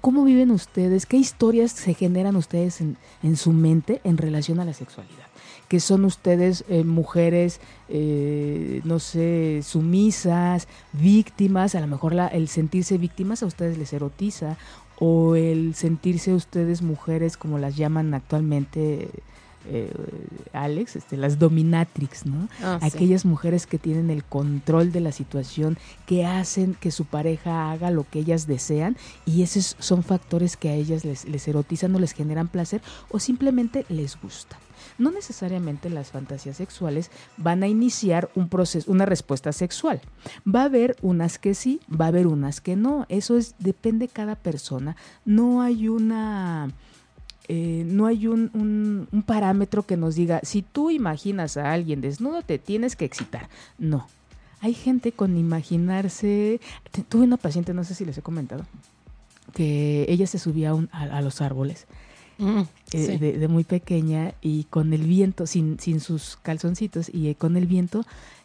¿Cómo 0.00 0.24
viven 0.24 0.50
ustedes? 0.50 1.04
¿Qué 1.04 1.18
historias 1.18 1.70
se 1.72 1.92
generan 1.92 2.34
ustedes 2.36 2.80
en, 2.80 2.96
en 3.22 3.36
su 3.36 3.52
mente 3.52 4.00
en 4.02 4.16
relación 4.16 4.58
a 4.58 4.64
la 4.64 4.72
sexualidad? 4.72 5.31
Que 5.72 5.80
son 5.80 6.04
ustedes 6.04 6.66
eh, 6.68 6.84
mujeres, 6.84 7.58
eh, 7.88 8.82
no 8.84 8.98
sé, 8.98 9.62
sumisas, 9.62 10.68
víctimas, 10.92 11.74
a 11.74 11.80
lo 11.80 11.86
mejor 11.86 12.12
la, 12.12 12.26
el 12.26 12.48
sentirse 12.48 12.98
víctimas 12.98 13.42
a 13.42 13.46
ustedes 13.46 13.78
les 13.78 13.94
erotiza, 13.94 14.58
o 14.98 15.34
el 15.34 15.74
sentirse 15.74 16.34
ustedes 16.34 16.82
mujeres 16.82 17.38
como 17.38 17.56
las 17.56 17.74
llaman 17.74 18.12
actualmente 18.12 19.08
eh, 19.66 19.92
Alex, 20.52 20.96
este, 20.96 21.16
las 21.16 21.38
dominatrix, 21.38 22.26
¿no? 22.26 22.48
Ah, 22.62 22.78
sí. 22.80 22.86
Aquellas 22.86 23.24
mujeres 23.24 23.66
que 23.66 23.78
tienen 23.78 24.10
el 24.10 24.24
control 24.24 24.92
de 24.92 25.00
la 25.00 25.12
situación, 25.12 25.78
que 26.06 26.26
hacen 26.26 26.74
que 26.74 26.90
su 26.90 27.04
pareja 27.04 27.70
haga 27.70 27.90
lo 27.90 28.04
que 28.08 28.20
ellas 28.20 28.46
desean 28.46 28.96
y 29.26 29.42
esos 29.42 29.76
son 29.78 30.02
factores 30.02 30.56
que 30.56 30.68
a 30.68 30.74
ellas 30.74 31.04
les, 31.04 31.24
les 31.26 31.46
erotizan 31.48 31.94
o 31.94 31.98
les 31.98 32.12
generan 32.12 32.48
placer 32.48 32.82
o 33.10 33.18
simplemente 33.18 33.86
les 33.88 34.20
gustan. 34.20 34.58
No 34.98 35.10
necesariamente 35.10 35.90
las 35.90 36.10
fantasías 36.10 36.56
sexuales 36.56 37.10
van 37.36 37.62
a 37.62 37.68
iniciar 37.68 38.30
un 38.34 38.48
proceso, 38.48 38.90
una 38.90 39.06
respuesta 39.06 39.52
sexual. 39.52 40.00
Va 40.46 40.62
a 40.62 40.66
haber 40.66 40.96
unas 41.02 41.38
que 41.38 41.54
sí, 41.54 41.80
va 41.88 42.06
a 42.06 42.08
haber 42.08 42.26
unas 42.26 42.60
que 42.60 42.76
no. 42.76 43.06
Eso 43.08 43.36
es 43.36 43.54
depende 43.58 44.06
de 44.06 44.12
cada 44.12 44.36
persona. 44.36 44.96
No 45.24 45.62
hay 45.62 45.88
una 45.88 46.70
eh, 47.48 47.84
no 47.86 48.06
hay 48.06 48.26
un, 48.26 48.50
un, 48.54 49.08
un, 49.10 49.22
parámetro 49.22 49.84
que 49.84 49.96
nos 49.96 50.14
diga, 50.14 50.40
si 50.42 50.62
tú 50.62 50.90
imaginas 50.90 51.56
a 51.56 51.72
alguien 51.72 52.00
desnudo, 52.00 52.42
te 52.42 52.58
tienes 52.58 52.96
que 52.96 53.04
excitar. 53.04 53.48
No. 53.78 54.06
Hay 54.60 54.74
gente 54.74 55.12
con 55.12 55.36
imaginarse... 55.36 56.60
Tuve 57.08 57.24
una 57.24 57.36
paciente, 57.36 57.74
no 57.74 57.84
sé 57.84 57.94
si 57.94 58.04
les 58.04 58.16
he 58.16 58.22
comentado, 58.22 58.64
que 59.54 60.06
ella 60.08 60.26
se 60.26 60.38
subía 60.38 60.70
a, 60.70 60.74
un, 60.74 60.88
a, 60.92 61.02
a 61.02 61.20
los 61.20 61.40
árboles. 61.40 61.86
Mm, 62.38 62.60
eh, 62.60 62.66
sí. 62.92 63.16
de, 63.18 63.38
de, 63.38 63.48
muy 63.48 63.64
pequeña 63.64 64.34
y 64.40 64.64
con 64.64 64.92
el 64.92 65.02
viento, 65.02 65.46
sin, 65.46 65.78
sin 65.80 66.00
sus 66.00 66.38
calzoncitos, 66.42 67.12
y 67.12 67.28
eh, 67.28 67.34
con 67.34 67.56
el 67.56 67.66
viento 67.66 68.04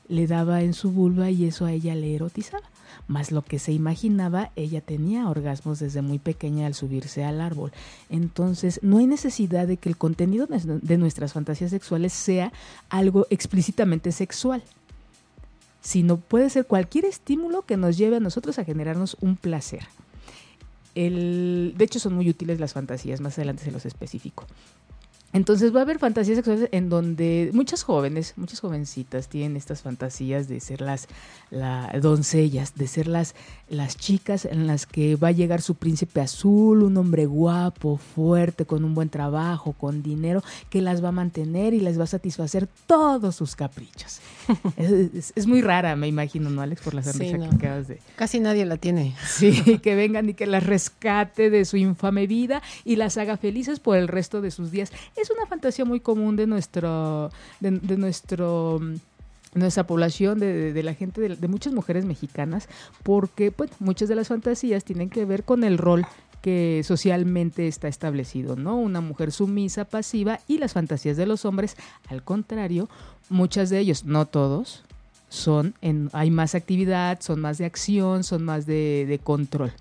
le 0.09 0.27
daba 0.27 0.61
en 0.61 0.73
su 0.73 0.91
vulva 0.91 1.29
y 1.29 1.45
eso 1.45 1.65
a 1.65 1.71
ella 1.71 1.95
le 1.95 2.15
erotizaba 2.15 2.63
más 3.07 3.31
lo 3.31 3.41
que 3.41 3.59
se 3.59 3.71
imaginaba, 3.71 4.51
ella 4.55 4.81
tenía 4.81 5.29
orgasmos 5.29 5.79
desde 5.79 6.01
muy 6.01 6.19
pequeña 6.19 6.67
al 6.67 6.73
subirse 6.73 7.23
al 7.23 7.41
árbol. 7.41 7.71
Entonces, 8.09 8.79
no 8.83 8.97
hay 8.97 9.07
necesidad 9.07 9.67
de 9.67 9.77
que 9.77 9.89
el 9.89 9.97
contenido 9.97 10.47
de 10.47 10.97
nuestras 10.97 11.33
fantasías 11.33 11.71
sexuales 11.71 12.13
sea 12.13 12.51
algo 12.89 13.27
explícitamente 13.29 14.11
sexual 14.11 14.63
sino 15.87 16.17
puede 16.17 16.49
ser 16.49 16.65
cualquier 16.65 17.05
estímulo 17.05 17.61
que 17.61 17.77
nos 17.77 17.97
lleve 17.97 18.17
a 18.17 18.19
nosotros 18.19 18.59
a 18.59 18.65
generarnos 18.65 19.15
un 19.21 19.37
placer. 19.37 19.87
El, 20.95 21.75
de 21.77 21.85
hecho, 21.85 21.99
son 21.99 22.13
muy 22.13 22.29
útiles 22.29 22.59
las 22.59 22.73
fantasías, 22.73 23.21
más 23.21 23.37
adelante 23.37 23.63
se 23.63 23.71
los 23.71 23.85
especifico. 23.85 24.45
Entonces 25.37 25.73
va 25.73 25.81
a 25.81 25.83
haber 25.83 25.99
fantasías 25.99 26.35
sexuales 26.35 26.67
en 26.71 26.89
donde 26.89 27.51
muchas 27.53 27.83
jóvenes, 27.83 28.33
muchas 28.37 28.59
jovencitas 28.59 29.27
tienen 29.27 29.55
estas 29.55 29.83
fantasías 29.83 30.47
de 30.47 30.59
ser 30.59 30.81
las 30.81 31.07
la, 31.51 31.91
doncellas, 32.01 32.73
de 32.73 32.87
ser 32.87 33.07
las, 33.07 33.35
las 33.69 33.97
chicas 33.97 34.45
en 34.45 34.65
las 34.65 34.87
que 34.87 35.15
va 35.15 35.27
a 35.27 35.31
llegar 35.31 35.61
su 35.61 35.75
príncipe 35.75 36.21
azul, 36.21 36.81
un 36.81 36.97
hombre 36.97 37.27
guapo, 37.27 37.97
fuerte, 37.97 38.65
con 38.65 38.83
un 38.83 38.95
buen 38.95 39.09
trabajo, 39.09 39.73
con 39.73 40.01
dinero, 40.01 40.41
que 40.71 40.81
las 40.81 41.03
va 41.03 41.09
a 41.09 41.11
mantener 41.11 41.75
y 41.75 41.81
les 41.81 41.99
va 41.99 42.05
a 42.05 42.07
satisfacer 42.07 42.67
todos 42.87 43.35
sus 43.35 43.55
caprichos. 43.55 44.19
es, 44.77 44.91
es, 44.91 45.33
es, 45.35 45.45
muy 45.45 45.61
rara, 45.61 45.95
me 45.95 46.07
imagino, 46.07 46.49
¿no, 46.49 46.63
Alex? 46.63 46.81
Por 46.81 46.95
la 46.95 47.03
sonrisa 47.03 47.37
sí, 47.37 47.43
no. 47.43 47.49
que 47.51 47.55
acabas 47.57 47.87
de... 47.87 47.99
Casi 48.15 48.39
nadie 48.39 48.65
la 48.65 48.77
tiene. 48.77 49.15
Sí, 49.27 49.77
que 49.83 49.93
vengan 49.93 50.29
y 50.29 50.33
que 50.33 50.47
las 50.47 50.65
rescate 50.65 51.51
de 51.51 51.63
su 51.65 51.77
infame 51.77 52.25
vida 52.25 52.63
y 52.83 52.95
las 52.95 53.17
haga 53.17 53.37
felices 53.37 53.79
por 53.79 53.97
el 53.97 54.07
resto 54.07 54.41
de 54.41 54.49
sus 54.49 54.71
días 54.71 54.91
es 55.15 55.26
una 55.29 55.45
fantasía 55.45 55.85
muy 55.85 55.99
común 55.99 56.35
de 56.35 56.47
nuestro, 56.47 57.31
de, 57.59 57.71
nuestro 57.97 58.79
nuestra 59.53 59.87
población, 59.87 60.39
de, 60.39 60.81
la 60.83 60.93
gente, 60.93 61.21
de, 61.35 61.47
muchas 61.47 61.73
mujeres 61.73 62.05
mexicanas, 62.05 62.67
porque 63.03 63.51
pues, 63.51 63.71
muchas 63.79 64.09
de 64.09 64.15
las 64.15 64.27
fantasías 64.27 64.83
tienen 64.83 65.09
que 65.09 65.25
ver 65.25 65.43
con 65.43 65.63
el 65.63 65.77
rol 65.77 66.05
que 66.41 66.81
socialmente 66.83 67.67
está 67.67 67.87
establecido, 67.87 68.55
¿no? 68.55 68.77
Una 68.77 69.01
mujer 69.01 69.31
sumisa, 69.31 69.85
pasiva, 69.85 70.39
y 70.47 70.59
las 70.59 70.73
fantasías 70.73 71.17
de 71.17 71.25
los 71.25 71.45
hombres, 71.45 71.75
al 72.09 72.23
contrario, 72.23 72.89
muchas 73.29 73.69
de 73.69 73.79
ellos, 73.79 74.05
no 74.05 74.25
todos, 74.27 74.83
son 75.29 75.73
en, 75.81 76.09
hay 76.13 76.29
más 76.29 76.55
actividad, 76.55 77.19
son 77.21 77.39
más 77.41 77.57
de 77.57 77.65
acción, 77.65 78.23
son 78.23 78.43
más 78.43 78.65
de 78.65 79.19
control. 79.23 79.73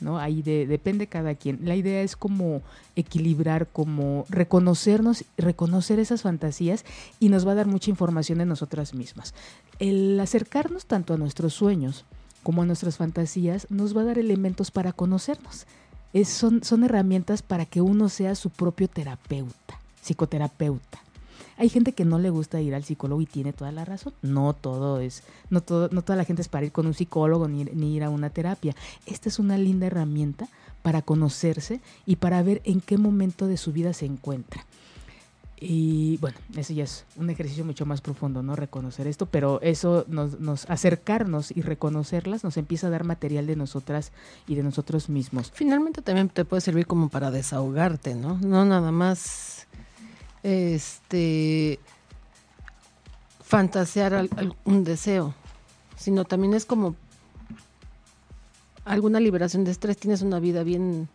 ¿No? 0.00 0.18
Ahí 0.18 0.42
de, 0.42 0.66
depende 0.66 1.06
cada 1.06 1.34
quien. 1.34 1.60
La 1.62 1.76
idea 1.76 2.02
es 2.02 2.16
como 2.16 2.62
equilibrar, 2.94 3.68
como 3.68 4.26
reconocernos, 4.28 5.24
reconocer 5.36 5.98
esas 5.98 6.22
fantasías 6.22 6.84
y 7.20 7.28
nos 7.28 7.46
va 7.46 7.52
a 7.52 7.56
dar 7.56 7.66
mucha 7.66 7.90
información 7.90 8.38
de 8.38 8.46
nosotras 8.46 8.94
mismas. 8.94 9.34
El 9.78 10.18
acercarnos 10.20 10.86
tanto 10.86 11.14
a 11.14 11.18
nuestros 11.18 11.54
sueños 11.54 12.04
como 12.42 12.62
a 12.62 12.66
nuestras 12.66 12.96
fantasías 12.96 13.66
nos 13.70 13.96
va 13.96 14.02
a 14.02 14.06
dar 14.06 14.18
elementos 14.18 14.70
para 14.70 14.92
conocernos. 14.92 15.66
Es, 16.12 16.28
son, 16.28 16.62
son 16.62 16.84
herramientas 16.84 17.42
para 17.42 17.66
que 17.66 17.80
uno 17.80 18.08
sea 18.08 18.34
su 18.34 18.50
propio 18.50 18.88
terapeuta, 18.88 19.80
psicoterapeuta. 20.00 21.05
Hay 21.58 21.68
gente 21.68 21.92
que 21.92 22.04
no 22.04 22.18
le 22.18 22.30
gusta 22.30 22.60
ir 22.60 22.74
al 22.74 22.84
psicólogo 22.84 23.20
y 23.20 23.26
tiene 23.26 23.52
toda 23.52 23.72
la 23.72 23.84
razón. 23.84 24.12
No 24.22 24.52
todo 24.52 25.00
es, 25.00 25.22
no 25.48 25.62
todo, 25.62 25.88
no 25.90 26.02
toda 26.02 26.16
la 26.16 26.24
gente 26.24 26.42
es 26.42 26.48
para 26.48 26.66
ir 26.66 26.72
con 26.72 26.86
un 26.86 26.94
psicólogo 26.94 27.48
ni, 27.48 27.96
ir 27.96 28.04
a 28.04 28.10
una 28.10 28.30
terapia. 28.30 28.74
Esta 29.06 29.28
es 29.28 29.38
una 29.38 29.56
linda 29.56 29.86
herramienta 29.86 30.48
para 30.82 31.02
conocerse 31.02 31.80
y 32.04 32.16
para 32.16 32.42
ver 32.42 32.60
en 32.64 32.80
qué 32.80 32.98
momento 32.98 33.46
de 33.46 33.56
su 33.56 33.72
vida 33.72 33.92
se 33.92 34.06
encuentra. 34.06 34.66
Y 35.58 36.18
bueno, 36.18 36.36
eso 36.54 36.74
ya 36.74 36.84
es 36.84 37.06
un 37.16 37.30
ejercicio 37.30 37.64
mucho 37.64 37.86
más 37.86 38.02
profundo, 38.02 38.42
¿no? 38.42 38.56
Reconocer 38.56 39.06
esto, 39.06 39.24
pero 39.24 39.58
eso 39.62 40.04
nos, 40.06 40.38
nos, 40.38 40.68
acercarnos 40.68 41.50
y 41.50 41.62
reconocerlas 41.62 42.44
nos 42.44 42.58
empieza 42.58 42.88
a 42.88 42.90
dar 42.90 43.04
material 43.04 43.46
de 43.46 43.56
nosotras 43.56 44.12
y 44.46 44.54
de 44.54 44.62
nosotros 44.62 45.08
mismos. 45.08 45.50
Finalmente 45.54 46.02
también 46.02 46.28
te 46.28 46.44
puede 46.44 46.60
servir 46.60 46.86
como 46.86 47.08
para 47.08 47.30
desahogarte, 47.30 48.14
¿no? 48.14 48.38
No 48.38 48.66
nada 48.66 48.92
más 48.92 49.65
este 50.46 51.80
fantasear 53.42 54.28
un 54.64 54.84
deseo, 54.84 55.34
sino 55.96 56.24
también 56.24 56.54
es 56.54 56.64
como 56.64 56.94
alguna 58.84 59.18
liberación 59.18 59.64
de 59.64 59.72
estrés, 59.72 59.96
tienes 59.96 60.22
una 60.22 60.38
vida 60.38 60.62
bien 60.62 61.08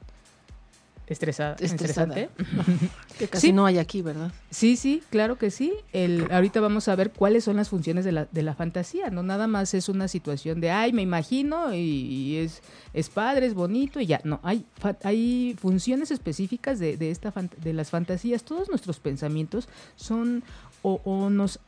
estresada, 1.12 1.56
estresada. 1.60 2.16
que 3.20 3.28
casi 3.28 3.48
sí. 3.48 3.54
no 3.54 3.66
hay 3.66 3.78
aquí, 3.78 4.02
¿verdad? 4.02 4.32
Sí, 4.50 4.76
sí, 4.78 5.04
claro 5.10 5.38
que 5.38 5.52
sí. 5.52 5.74
El, 5.92 6.32
ahorita 6.32 6.62
vamos 6.62 6.88
a 6.88 6.96
ver 6.96 7.12
cuáles 7.12 7.44
son 7.44 7.58
las 7.58 7.70
funciones 7.70 8.06
de 8.06 8.12
la, 8.12 8.28
de 8.32 8.42
la 8.42 8.56
fantasía. 8.56 9.10
No 9.10 9.22
nada 9.22 9.48
más 9.48 9.74
es 9.74 9.90
una 9.90 10.08
situación 10.08 10.62
de, 10.62 10.72
ay, 10.72 10.94
me 10.94 11.02
imagino 11.02 11.74
y, 11.74 11.80
y 11.80 12.38
es, 12.38 12.62
es 12.94 13.10
padre, 13.10 13.46
es 13.46 13.54
bonito 13.54 14.00
y 14.00 14.06
ya. 14.06 14.22
No, 14.24 14.40
hay, 14.44 14.66
hay 15.04 15.56
funciones 15.60 16.12
específicas 16.12 16.80
de, 16.80 16.96
de, 16.96 17.12
esta, 17.12 17.34
de 17.62 17.74
las 17.74 17.90
fantasías. 17.90 18.44
Todos 18.44 18.70
nuestros 18.70 19.00
pensamientos 19.00 19.68
son, 19.96 20.44
o, 20.82 21.02
o 21.04 21.30
nos, 21.30 21.60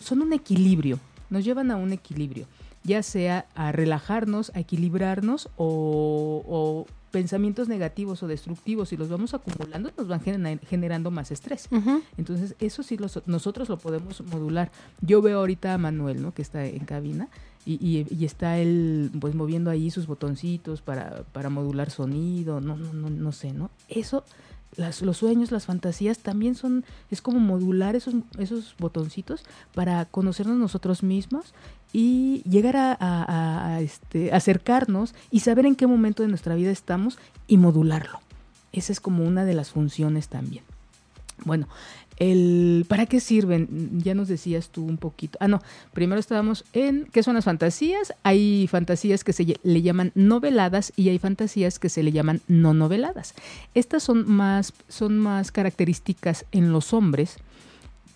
son 0.00 0.22
un 0.22 0.32
equilibrio, 0.32 1.00
nos 1.30 1.44
llevan 1.44 1.70
a 1.70 1.76
un 1.76 1.92
equilibrio 1.92 2.46
ya 2.84 3.02
sea 3.02 3.46
a 3.54 3.72
relajarnos, 3.72 4.52
a 4.54 4.60
equilibrarnos 4.60 5.48
o, 5.56 6.44
o 6.46 6.86
pensamientos 7.14 7.68
negativos 7.68 8.24
o 8.24 8.26
destructivos, 8.26 8.88
si 8.88 8.96
los 8.96 9.08
vamos 9.08 9.34
acumulando, 9.34 9.92
nos 9.96 10.08
van 10.08 10.20
generando 10.20 11.12
más 11.12 11.30
estrés. 11.30 11.68
Uh 11.70 11.76
-huh. 11.76 12.02
Entonces, 12.18 12.56
eso 12.58 12.82
sí 12.82 12.96
los, 12.96 13.22
nosotros 13.26 13.68
lo 13.68 13.78
podemos 13.78 14.20
modular. 14.24 14.72
Yo 15.00 15.22
veo 15.22 15.38
ahorita 15.38 15.74
a 15.74 15.78
Manuel, 15.78 16.20
¿no? 16.20 16.34
Que 16.34 16.42
está 16.42 16.66
en 16.66 16.84
cabina. 16.84 17.28
Y, 17.64 17.74
y, 17.74 18.04
y, 18.12 18.24
está 18.24 18.58
él 18.58 19.12
pues 19.20 19.34
moviendo 19.36 19.70
ahí 19.70 19.90
sus 19.92 20.08
botoncitos 20.08 20.82
para, 20.82 21.22
para 21.32 21.50
modular 21.50 21.88
sonido, 21.90 22.60
no, 22.60 22.76
no, 22.76 22.92
no, 22.92 23.08
no 23.08 23.32
sé, 23.32 23.52
¿no? 23.52 23.70
Eso 23.88 24.24
las, 24.76 25.02
los 25.02 25.18
sueños, 25.18 25.50
las 25.50 25.66
fantasías 25.66 26.18
también 26.18 26.54
son, 26.54 26.84
es 27.10 27.22
como 27.22 27.38
modular 27.38 27.96
esos, 27.96 28.14
esos 28.38 28.74
botoncitos 28.78 29.44
para 29.74 30.04
conocernos 30.06 30.56
nosotros 30.58 31.02
mismos 31.02 31.54
y 31.94 32.42
llegar 32.42 32.74
a, 32.76 33.78
este, 33.80 34.32
acercarnos 34.32 35.14
y 35.30 35.40
saber 35.40 35.64
en 35.64 35.76
qué 35.76 35.86
momento 35.86 36.24
de 36.24 36.28
nuestra 36.28 36.56
vida 36.56 36.72
estamos 36.72 37.18
y 37.46 37.56
modularlo. 37.56 38.18
Esa 38.72 38.90
es 38.90 38.98
como 38.98 39.24
una 39.24 39.44
de 39.44 39.54
las 39.54 39.70
funciones 39.70 40.26
también. 40.26 40.64
Bueno, 41.44 41.68
el, 42.18 42.84
¿para 42.88 43.06
qué 43.06 43.20
sirven? 43.20 44.00
Ya 44.02 44.16
nos 44.16 44.26
decías 44.26 44.70
tú 44.70 44.84
un 44.84 44.96
poquito. 44.96 45.38
Ah, 45.40 45.46
no, 45.46 45.62
primero 45.92 46.18
estábamos 46.18 46.64
en 46.72 47.06
qué 47.12 47.22
son 47.22 47.34
las 47.36 47.44
fantasías. 47.44 48.12
Hay 48.24 48.66
fantasías 48.68 49.22
que 49.22 49.32
se 49.32 49.60
le 49.62 49.82
llaman 49.82 50.10
noveladas 50.16 50.92
y 50.96 51.10
hay 51.10 51.20
fantasías 51.20 51.78
que 51.78 51.88
se 51.88 52.02
le 52.02 52.10
llaman 52.10 52.40
no 52.48 52.74
noveladas. 52.74 53.34
Estas 53.74 54.02
son 54.02 54.28
más, 54.28 54.72
son 54.88 55.16
más 55.16 55.52
características 55.52 56.44
en 56.50 56.72
los 56.72 56.92
hombres 56.92 57.36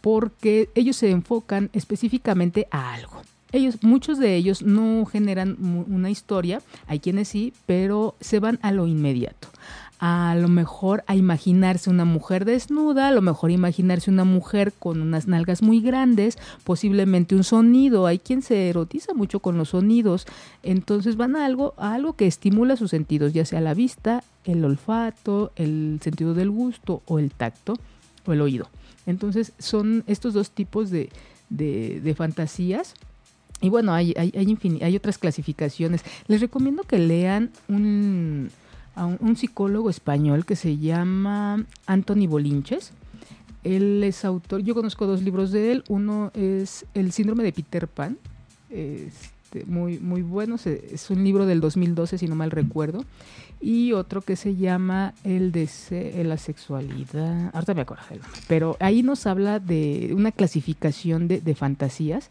porque 0.01 0.69
ellos 0.75 0.97
se 0.97 1.11
enfocan 1.11 1.71
específicamente 1.73 2.67
a 2.73 2.95
algo. 2.95 3.23
Ellos, 3.53 3.83
muchos 3.83 4.19
de 4.19 4.37
ellos 4.37 4.63
no 4.63 5.05
generan 5.07 5.57
una 5.89 6.11
historia, 6.11 6.61
hay 6.87 7.01
quienes 7.01 7.29
sí, 7.29 7.53
pero 7.67 8.15
se 8.21 8.41
van 8.41 8.59
a 8.63 8.73
lo 8.73 8.87
inmediato 8.87 9.49
a 10.01 10.37
lo 10.37 10.49
mejor 10.49 11.03
a 11.07 11.17
imaginarse 11.17 11.91
una 11.91 12.05
mujer 12.05 12.45
desnuda, 12.45 13.09
a 13.09 13.11
lo 13.11 13.21
mejor 13.21 13.51
imaginarse 13.51 14.11
una 14.11 14.25
mujer 14.25 14.73
con 14.79 15.01
unas 15.01 15.27
nalgas 15.27 15.61
muy 15.61 15.81
grandes, 15.81 16.39
posiblemente 16.65 17.35
un 17.35 17.45
sonido, 17.45 18.07
hay 18.07 18.19
quien 18.19 18.43
se 18.43 18.69
erotiza 18.69 19.13
mucho 19.15 19.41
con 19.41 19.59
los 19.59 19.71
sonidos, 19.71 20.27
entonces 20.63 21.17
van 21.17 21.35
a 21.37 21.45
algo, 21.45 21.75
a 21.77 21.95
algo 21.95 22.15
que 22.15 22.27
estimula 22.27 22.77
sus 22.77 22.91
sentidos, 22.91 23.33
ya 23.33 23.45
sea 23.45 23.61
la 23.61 23.75
vista, 23.75 24.23
el 24.45 24.65
olfato, 24.65 25.53
el 25.57 25.99
sentido 26.03 26.35
del 26.35 26.51
gusto 26.51 27.03
o 27.07 27.19
el 27.19 27.33
tacto 27.33 27.75
o 28.25 28.33
el 28.33 28.41
oído. 28.41 28.69
Entonces 29.07 29.53
son 29.59 30.05
estos 30.07 30.35
dos 30.35 30.51
tipos 30.51 30.91
de, 30.91 31.11
de, 31.49 32.15
fantasías. 32.15 32.95
Y 33.61 33.69
bueno, 33.69 33.93
hay, 33.93 34.15
hay, 34.17 34.33
hay, 34.37 34.79
hay 34.83 34.97
otras 34.97 35.19
clasificaciones. 35.19 36.03
Les 36.27 36.41
recomiendo 36.41 36.85
que 36.85 36.99
lean 36.99 37.51
un 37.69 38.51
a 38.99 39.07
un, 39.07 39.37
psicólogo 39.37 39.91
español 39.91 40.45
que 40.45 40.57
se 40.57 40.77
llama 40.77 41.65
Anthony 41.87 42.27
Bolinches. 42.27 42.93
Él 43.63 44.03
es 44.03 44.25
autor, 44.25 44.63
yo 44.63 44.75
conozco 44.75 45.07
dos 45.07 45.23
libros 45.23 45.53
de 45.53 45.73
él. 45.73 45.85
Uno 45.89 46.33
es 46.35 46.85
El 46.95 47.13
síndrome 47.13 47.45
de 47.45 47.53
Peter 47.53 47.87
Pan, 47.87 48.19
este, 48.71 49.65
muy, 49.67 49.99
muy 49.99 50.23
bueno, 50.23 50.57
es 50.65 51.11
un 51.11 51.23
libro 51.23 51.47
del 51.47 51.61
2012, 51.61 52.19
si 52.19 52.27
no 52.27 52.35
mal 52.35 52.51
recuerdo. 52.51 53.05
Y 53.61 53.93
otro 53.93 54.21
que 54.21 54.37
se 54.37 54.57
llama 54.57 55.15
El 55.23 55.53
deseo, 55.53 56.25
la 56.25 56.37
sexualidad. 56.37 57.51
Ahorita 57.53 57.75
me 57.75 57.83
acuerdo 57.83 58.03
Pero 58.49 58.77
ahí 58.81 59.03
nos 59.03 59.27
habla 59.27 59.61
de 59.61 60.13
una 60.15 60.33
clasificación 60.33 61.29
de, 61.29 61.55
fantasías 61.55 62.31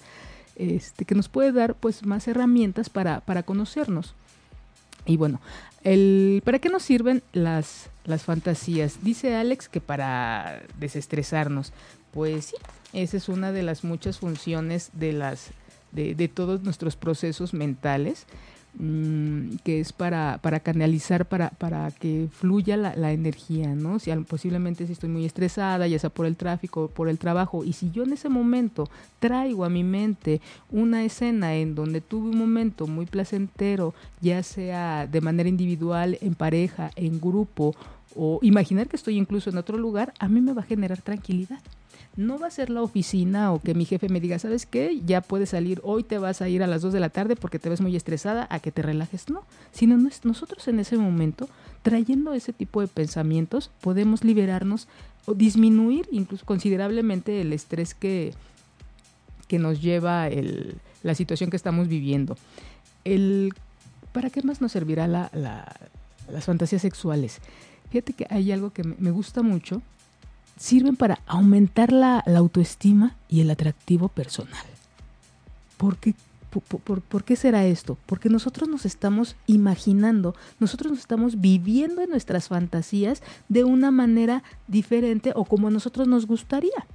este, 0.57 1.05
que 1.05 1.15
nos 1.15 1.29
puede 1.29 1.51
dar 1.51 1.75
pues 1.75 2.05
más 2.05 2.27
herramientas 2.27 2.89
para, 2.89 3.21
para 3.21 3.43
conocernos. 3.43 4.15
Y 5.05 5.15
bueno, 5.17 5.39
el, 5.83 6.41
¿para 6.43 6.59
qué 6.59 6.69
nos 6.69 6.83
sirven 6.83 7.23
las, 7.31 7.89
las 8.05 8.23
fantasías? 8.23 9.03
Dice 9.03 9.35
Alex 9.35 9.69
que 9.69 9.79
para 9.79 10.63
desestresarnos. 10.79 11.71
Pues 12.11 12.45
sí, 12.45 12.55
esa 12.93 13.17
es 13.17 13.29
una 13.29 13.51
de 13.51 13.63
las 13.63 13.83
muchas 13.83 14.19
funciones 14.19 14.89
de, 14.93 15.13
las, 15.13 15.51
de, 15.91 16.15
de 16.15 16.27
todos 16.27 16.63
nuestros 16.63 16.95
procesos 16.95 17.53
mentales. 17.53 18.25
Mm, 18.79 19.55
que 19.63 19.79
es 19.79 19.91
para, 19.91 20.39
para 20.43 20.59
canalizar, 20.59 21.25
para, 21.25 21.49
para 21.49 21.89
que 21.89 22.27
fluya 22.31 22.77
la, 22.77 23.11
energía, 23.11 23.73
¿no? 23.73 23.97
Si 23.97 24.11
posiblemente 24.17 24.85
si 24.85 24.93
estoy 24.93 25.09
muy 25.09 25.25
estresada, 25.25 25.87
ya 25.87 25.97
sea 25.97 26.11
por 26.11 26.27
el 26.27 26.35
tráfico, 26.35 26.87
por 26.87 27.09
el 27.09 27.17
trabajo, 27.17 27.63
y 27.63 27.73
si 27.73 27.89
yo 27.89 28.03
en 28.03 28.13
ese 28.13 28.29
momento 28.29 28.87
traigo 29.19 29.65
a 29.65 29.69
mi 29.69 29.83
mente 29.83 30.41
una 30.69 31.03
escena 31.03 31.55
en 31.55 31.73
donde 31.73 32.01
tuve 32.01 32.29
un 32.29 32.37
momento 32.37 32.85
muy 32.85 33.07
placentero, 33.07 33.95
ya 34.21 34.43
sea 34.43 35.07
de 35.07 35.21
manera 35.21 35.49
individual, 35.49 36.19
en 36.21 36.35
pareja, 36.35 36.91
en 36.95 37.19
grupo, 37.19 37.75
o 38.15 38.37
imaginar 38.43 38.87
que 38.87 38.95
estoy 38.95 39.17
incluso 39.17 39.49
en 39.49 39.57
otro 39.57 39.79
lugar, 39.79 40.13
a 40.19 40.27
mí 40.27 40.39
me 40.39 40.53
va 40.53 40.61
a 40.61 40.65
generar 40.65 41.01
tranquilidad 41.01 41.61
no 42.17 42.39
va 42.39 42.47
a 42.47 42.51
ser 42.51 42.71
la 42.71 42.81
oficina 42.81 43.53
o 43.53 43.61
que 43.61 43.75
mi 43.75 43.85
jefe 43.85 44.09
me 44.09 44.19
diga, 44.19 44.39
¿sabes 44.39 44.65
qué? 44.65 45.01
Ya 45.05 45.21
puedes 45.21 45.49
salir, 45.49 45.79
hoy 45.83 46.03
te 46.03 46.17
vas 46.17 46.41
a 46.41 46.49
ir 46.49 46.63
a 46.63 46.67
las 46.67 46.81
2 46.81 46.91
de 46.91 46.99
la 46.99 47.09
tarde 47.09 47.35
porque 47.35 47.59
te 47.59 47.69
ves 47.69 47.79
muy 47.79 47.95
estresada, 47.95 48.47
a 48.49 48.59
que 48.59 48.71
te 48.71 48.81
relajes. 48.81 49.29
No, 49.29 49.45
sino 49.71 49.97
nosotros 50.23 50.67
en 50.67 50.79
ese 50.79 50.97
momento, 50.97 51.47
trayendo 51.83 52.33
ese 52.33 52.53
tipo 52.53 52.81
de 52.81 52.87
pensamientos, 52.87 53.69
podemos 53.81 54.23
liberarnos 54.23 54.87
o 55.25 55.35
disminuir 55.35 56.07
incluso 56.11 56.43
considerablemente 56.43 57.39
el 57.39 57.53
estrés 57.53 57.93
que, 57.93 58.33
que 59.47 59.59
nos 59.59 59.79
lleva 59.79 60.27
el, 60.27 60.77
la 61.03 61.13
situación 61.13 61.51
que 61.51 61.57
estamos 61.57 61.87
viviendo. 61.87 62.35
El, 63.03 63.53
¿Para 64.11 64.31
qué 64.31 64.41
más 64.41 64.59
nos 64.59 64.71
servirá 64.71 65.07
la, 65.07 65.29
las 65.33 66.45
fantasías 66.45 66.81
sexuales? 66.81 67.41
Fíjate 67.91 68.13
que 68.13 68.25
hay 68.31 68.51
algo 68.51 68.73
que 68.73 68.83
me 68.83 69.11
gusta 69.11 69.43
mucho, 69.43 69.83
sirven 70.57 70.95
para 70.95 71.19
aumentar 71.27 71.91
la, 71.91 72.19
autoestima 72.19 73.15
y 73.29 73.41
el 73.41 73.51
atractivo 73.51 74.09
personal. 74.09 74.63
¿Por 75.77 75.97
qué, 75.97 77.35
será 77.35 77.65
esto? 77.65 77.97
Porque 78.05 78.29
nosotros 78.29 78.67
nos 78.67 78.85
estamos 78.85 79.35
imaginando, 79.45 80.35
nosotros 80.59 80.91
nos 80.91 80.99
estamos 80.99 81.39
viviendo 81.39 82.01
en 82.01 82.09
nuestras 82.09 82.47
fantasías 82.47 83.21
de 83.47 83.63
una 83.63 83.91
manera 83.91 84.43
diferente 84.67 85.31
o 85.35 85.45
como 85.45 85.67
a 85.67 85.71
nosotros 85.71 86.07
nos 86.07 86.25
gustaría 86.25 86.87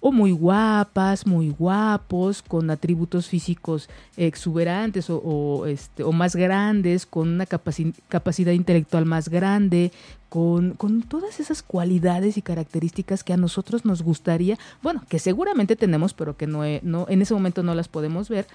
o 0.00 0.12
muy 0.12 0.32
guapas, 0.32 1.26
muy 1.26 1.50
guapos, 1.50 2.42
con 2.42 2.70
atributos 2.70 3.28
físicos 3.28 3.88
exuberantes 4.16 5.10
o, 5.10 5.66
este, 5.66 6.02
o 6.02 6.12
más 6.12 6.34
grandes, 6.34 7.04
con 7.04 7.28
una 7.28 7.44
capacidad 7.44 8.52
intelectual 8.52 9.04
más 9.04 9.28
grande, 9.28 9.92
con, 10.30 10.76
todas 11.08 11.40
esas 11.40 11.62
cualidades 11.62 12.38
y 12.38 12.42
características 12.42 13.24
que 13.24 13.32
a 13.32 13.36
nosotros 13.36 13.84
nos 13.84 14.02
gustaría, 14.02 14.58
bueno, 14.80 15.02
que 15.08 15.18
seguramente 15.18 15.74
tenemos, 15.74 16.14
pero 16.14 16.36
que 16.36 16.46
no, 16.46 16.64
en 16.64 17.22
ese 17.22 17.34
momento 17.34 17.64
no 17.64 17.74
las 17.74 17.88
podemos 17.88 18.28
ver 18.28 18.46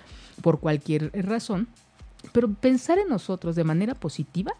por 0.42 0.62
cualquier 0.62 1.12
razón, 1.26 1.68
pero 2.32 2.52
pensar 2.52 2.98
en 2.98 3.10
nosotros 3.10 3.58
de 3.58 3.66
manera 3.66 3.94
positiva 3.94 4.54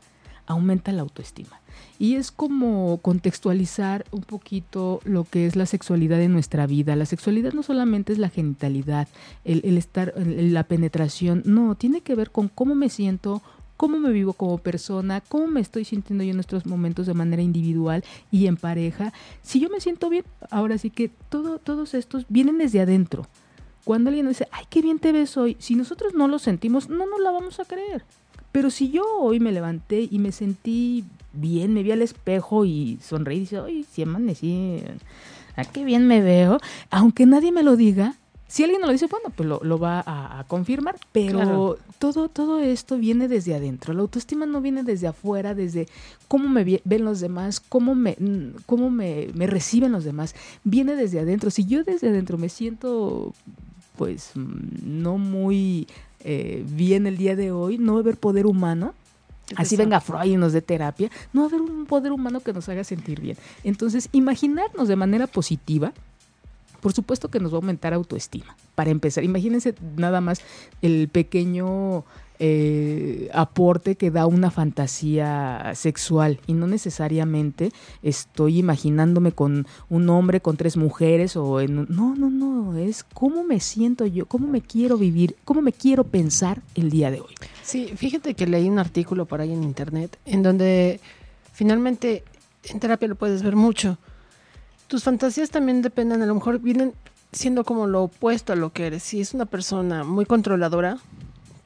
aumenta 0.46 0.92
la 0.92 1.02
autoestima. 1.02 1.62
Y 1.98 2.16
es 2.16 2.32
como 2.32 3.00
contextualizar 3.02 4.06
un 4.12 4.22
poquito 4.22 5.00
lo 5.06 5.24
que 5.24 5.46
es 5.48 5.56
la 5.56 5.66
sexualidad 5.66 6.22
en 6.22 6.34
nuestra 6.34 6.68
vida. 6.68 6.96
La 6.96 7.06
sexualidad 7.06 7.54
no 7.54 7.64
solamente 7.64 8.14
es 8.14 8.20
la 8.20 8.30
genitalidad, 8.30 9.08
el, 9.46 9.78
estar, 9.78 10.14
la 10.18 10.64
penetración, 10.64 11.44
no, 11.46 11.76
tiene 11.76 12.02
que 12.02 12.16
ver 12.16 12.32
con 12.32 12.50
cómo 12.50 12.76
me 12.76 12.90
siento, 12.90 13.42
cómo 13.78 14.00
me 14.00 14.12
vivo 14.12 14.34
como 14.34 14.58
persona, 14.58 15.22
cómo 15.22 15.48
me 15.48 15.62
estoy 15.62 15.86
sintiendo 15.86 16.24
yo 16.24 16.32
en 16.32 16.40
estos 16.40 16.66
momentos 16.66 17.08
de 17.08 17.14
manera 17.14 17.42
individual 17.42 18.04
y 18.32 18.48
en 18.48 18.58
pareja. 18.58 19.14
Si 19.42 19.60
yo 19.60 19.70
me 19.70 19.80
siento 19.80 20.10
bien, 20.10 20.26
ahora 20.50 20.78
sí 20.78 20.90
que 20.90 21.10
todo, 21.30 21.60
todos 21.60 21.94
estos 21.94 22.26
vienen 22.30 22.58
desde 22.58 22.82
adentro. 22.82 23.28
Cuando 23.84 24.10
alguien 24.10 24.28
dice, 24.28 24.48
ay, 24.52 24.66
qué 24.70 24.82
bien 24.82 25.00
te 25.00 25.12
ves 25.12 25.38
hoy, 25.38 25.58
si 25.60 25.76
nosotros 25.76 26.14
no 26.16 26.28
lo 26.28 26.40
sentimos, 26.40 26.90
no 26.90 27.06
nos 27.06 27.20
la 27.20 27.32
vamos 27.32 27.60
a 27.60 27.66
creer. 27.66 28.04
Pero 28.52 28.70
si 28.70 28.90
yo 28.90 29.04
hoy 29.20 29.40
me 29.40 29.52
levanté 29.52 30.08
y 30.10 30.18
me 30.18 30.32
sentí 30.32 31.04
bien, 31.34 31.74
me 31.74 31.84
vi 31.84 31.92
al 31.92 32.02
espejo 32.02 32.66
y 32.66 32.98
sonreí 33.02 33.38
y 33.38 33.40
dije, 33.42 33.58
ay, 33.58 33.86
sí 33.92 34.02
amanecí, 34.02 34.82
¿a 35.56 35.66
qué 35.66 35.84
bien 35.84 36.08
me 36.08 36.22
veo? 36.22 36.60
Aunque 36.90 37.26
nadie 37.26 37.52
me 37.52 37.64
lo 37.64 37.76
diga, 37.76 38.16
si 38.48 38.64
alguien 38.64 38.82
me 38.82 38.88
lo 38.88 38.94
dice, 38.94 39.08
bueno, 39.08 39.30
pues 39.36 39.50
lo, 39.50 39.80
va 39.80 40.04
a, 40.06 40.44
confirmar, 40.48 40.98
pero 41.12 41.78
todo, 41.98 42.30
todo 42.30 42.60
esto 42.60 42.98
viene 42.98 43.28
desde 43.28 43.56
adentro. 43.56 43.94
La 43.94 44.02
autoestima 44.02 44.46
no 44.46 44.62
viene 44.62 44.84
desde 44.84 45.08
afuera, 45.08 45.56
desde 45.56 45.88
cómo 46.28 46.48
me 46.48 46.82
ven 46.84 47.06
los 47.06 47.20
demás, 47.20 47.60
cómo 47.60 47.96
me, 47.96 48.16
cómo 48.66 48.90
me, 48.92 49.30
me 49.34 49.48
reciben 49.48 49.92
los 49.92 50.04
demás. 50.04 50.36
Viene 50.64 50.96
desde 50.96 51.20
adentro. 51.20 51.50
Si 51.50 51.66
yo 51.66 51.84
desde 51.84 52.10
adentro 52.10 52.38
me 52.38 52.50
siento 52.50 53.34
pues 53.96 54.32
no 54.36 55.18
muy 55.18 55.88
eh, 56.20 56.64
bien 56.68 57.08
el 57.08 57.18
día 57.18 57.36
de 57.36 57.52
hoy, 57.52 57.78
no 57.78 57.94
va 57.94 58.00
a 58.00 58.02
haber 58.02 58.18
poder 58.18 58.46
humano. 58.46 58.94
Así 59.56 59.76
venga 59.76 60.02
Freud 60.02 60.32
y 60.32 60.38
nos 60.38 60.54
dé 60.54 60.62
terapia, 60.62 61.12
no 61.32 61.42
va 61.42 61.46
a 61.46 61.50
haber 61.50 61.62
un 61.62 61.86
poder 61.86 62.12
humano 62.12 62.40
que 62.40 62.52
nos 62.52 62.68
haga 62.68 62.84
sentir 62.84 63.22
bien. 63.22 63.38
Entonces, 63.64 64.10
imaginarnos 64.12 64.88
de 64.88 64.96
manera 64.96 65.28
positiva, 65.28 65.94
por 66.86 66.94
supuesto 66.94 67.32
que 67.32 67.40
nos 67.40 67.52
va 67.52 67.56
a 67.56 67.62
aumentar 67.62 67.96
autoestima. 67.96 68.56
Para 68.76 68.92
empezar, 68.92 69.24
imagínense 69.24 69.74
nada 69.98 70.22
más 70.22 70.42
el 70.84 71.10
pequeño 71.10 72.06
eh, 72.38 73.28
aporte 73.34 73.96
que 73.96 74.12
da 74.12 74.28
una 74.28 74.52
fantasía 74.52 75.72
sexual 75.74 76.40
y 76.46 76.54
no 76.54 76.68
necesariamente 76.68 77.72
estoy 78.04 78.60
imaginándome 78.60 79.32
con 79.32 79.66
un 79.90 80.10
hombre 80.12 80.42
con 80.42 80.58
tres 80.58 80.78
mujeres 80.78 81.36
o 81.36 81.60
en 81.60 81.88
no 81.90 82.14
no 82.16 82.30
no 82.30 82.78
es 82.78 83.04
cómo 83.04 83.44
me 83.44 83.60
siento 83.60 84.06
yo 84.06 84.28
cómo 84.28 84.46
me 84.46 84.62
quiero 84.62 84.96
vivir 84.96 85.38
cómo 85.44 85.64
me 85.64 85.74
quiero 85.74 86.04
pensar 86.04 86.62
el 86.76 86.92
día 86.92 87.10
de 87.10 87.22
hoy 87.22 87.34
sí 87.64 87.94
fíjate 87.96 88.36
que 88.36 88.46
leí 88.46 88.70
un 88.70 88.78
artículo 88.78 89.26
por 89.26 89.42
ahí 89.42 89.54
en 89.54 89.64
internet 89.64 90.20
en 90.26 90.44
donde 90.44 91.00
finalmente 91.52 92.24
en 92.66 92.80
terapia 92.80 93.08
lo 93.08 93.16
puedes 93.16 93.42
ver 93.42 93.56
mucho 93.56 93.98
tus 94.88 95.04
fantasías 95.04 95.50
también 95.50 95.82
dependen 95.82 96.22
a 96.22 96.26
lo 96.26 96.36
mejor 96.36 96.60
vienen 96.60 96.94
siendo 97.32 97.64
como 97.64 97.88
lo 97.88 98.04
opuesto 98.04 98.54
a 98.54 98.56
lo 98.56 98.72
que 98.72 98.88
eres 98.88 99.04
si 99.04 99.22
es 99.22 99.34
una 99.34 99.46
persona 99.46 100.04
muy 100.04 100.26
controladora 100.26 100.98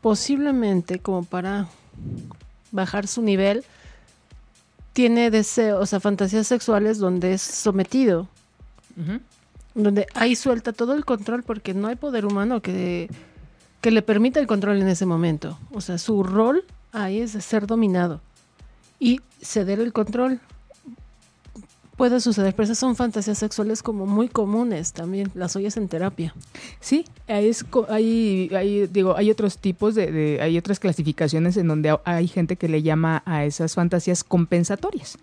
posiblemente 0.02 1.00
como 1.00 1.24
para 1.24 1.68
bajar 2.72 3.08
su 3.08 3.22
nivel, 3.22 3.64
tiene 4.94 5.32
deseos, 5.32 5.82
o 5.82 5.86
sea, 5.86 6.00
fantasías 6.00 6.48
sexuales 6.48 6.98
donde 6.98 7.34
es 7.34 7.42
sometido, 7.42 8.28
donde 9.74 10.08
ahí 10.14 10.36
suelta 10.36 10.74
todo 10.74 10.94
el 10.94 11.06
control 11.06 11.44
porque 11.44 11.74
no 11.74 11.88
hay 11.88 11.96
poder 11.96 12.26
humano 12.26 12.62
que, 12.62 13.10
que 13.82 13.92
le 13.92 14.02
permita 14.02 14.40
el 14.40 14.48
control 14.48 14.82
en 14.82 14.90
ese 14.90 15.06
momento. 15.06 15.58
O 15.72 15.82
sea, 15.82 15.98
su 15.98 16.24
rol 16.24 16.66
ahí 16.92 17.22
es 17.22 17.34
de 17.34 17.42
ser 17.42 17.68
dominado 17.68 18.22
y 19.00 19.22
ceder 19.42 19.80
el 19.80 19.94
control. 19.94 20.42
Puede 22.00 22.22
suceder, 22.22 22.56
pero 22.56 22.64
esas 22.64 22.78
son 22.80 22.96
fantasías 22.96 23.38
sexuales 23.38 23.84
como 23.84 24.06
muy 24.06 24.30
comunes 24.30 24.94
también, 24.94 25.30
las 25.34 25.58
oyes 25.58 25.76
en 25.76 25.90
terapia. 25.90 26.34
Sí, 26.80 27.04
es, 27.28 27.66
hay, 27.90 28.50
hay, 28.56 28.88
digo, 28.88 29.18
hay 29.18 29.30
otros 29.30 29.58
tipos 29.58 29.96
de, 29.96 30.10
de- 30.10 30.42
hay 30.42 30.58
otras 30.58 30.80
clasificaciones 30.80 31.58
en 31.58 31.68
donde 31.68 31.90
ha- 31.90 32.02
hay 32.06 32.30
gente 32.30 32.56
que 32.56 32.70
le 32.70 32.84
llama 32.84 33.22
a 33.26 33.44
esas 33.44 33.76
fantasías 33.76 34.24
compensatorias, 34.24 35.18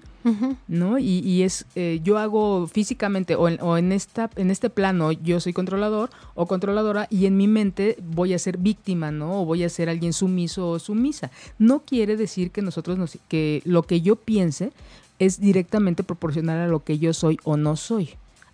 ¿no? 0.68 0.98
Y, 0.98 1.20
y 1.20 1.44
es, 1.44 1.64
eh, 1.76 2.00
yo 2.04 2.18
hago 2.18 2.66
físicamente 2.66 3.36
o, 3.36 3.48
en, 3.48 3.58
o 3.62 3.78
en 3.78 3.90
esta, 3.92 4.28
en 4.36 4.50
este 4.50 4.68
plano 4.68 5.12
yo 5.12 5.40
soy 5.40 5.54
controlador 5.54 6.10
o 6.34 6.44
controladora 6.46 7.06
y 7.10 7.24
en 7.24 7.38
mi 7.38 7.48
mente 7.48 7.96
voy 8.02 8.34
a 8.34 8.38
ser 8.38 8.58
víctima, 8.58 9.10
¿no? 9.10 9.40
O 9.40 9.44
voy 9.46 9.64
a 9.64 9.70
ser 9.70 9.88
alguien 9.88 10.12
sumiso 10.12 10.68
o 10.68 10.78
sumisa. 10.78 11.30
No 11.58 11.84
quiere 11.86 12.18
decir 12.18 12.50
que 12.50 12.60
nosotros 12.60 12.98
nos, 12.98 13.16
que 13.28 13.62
lo 13.64 13.82
que 13.84 14.02
yo 14.02 14.16
piense 14.16 14.72
es 15.18 15.40
directamente 15.40 16.02
proporcional 16.02 16.58
a 16.58 16.68
lo 16.68 16.84
que 16.84 16.98
yo 16.98 17.12
soy 17.12 17.38
o 17.44 17.56
no 17.56 17.76
soy. 17.76 18.10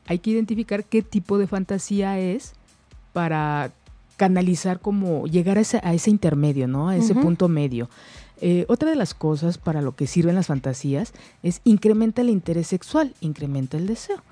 Hay 0.06 0.18
que 0.18 0.30
identificar 0.30 0.84
qué 0.84 1.02
tipo 1.02 1.38
de 1.38 1.46
fantasía 1.46 2.18
es 2.18 2.54
para 3.12 3.72
canalizar 4.16 4.80
como 4.80 5.26
llegar 5.26 5.58
a 5.58 5.62
ese, 5.62 5.80
a 5.82 5.94
ese 5.94 6.10
intermedio, 6.10 6.68
¿no? 6.68 6.88
A 6.88 6.96
ese 6.96 7.14
punto 7.14 7.48
medio. 7.48 7.88
Eh, 8.40 8.64
otra 8.68 8.90
de 8.90 8.96
las 8.96 9.14
cosas 9.14 9.58
para 9.58 9.82
lo 9.82 9.94
que 9.94 10.06
sirven 10.06 10.34
las 10.34 10.48
fantasías 10.48 11.12
es 11.42 11.60
incrementa 11.64 12.22
el 12.22 12.30
interés 12.30 12.66
sexual, 12.66 13.14
incrementa 13.20 13.76
el 13.76 13.86
deseo. 13.86 14.22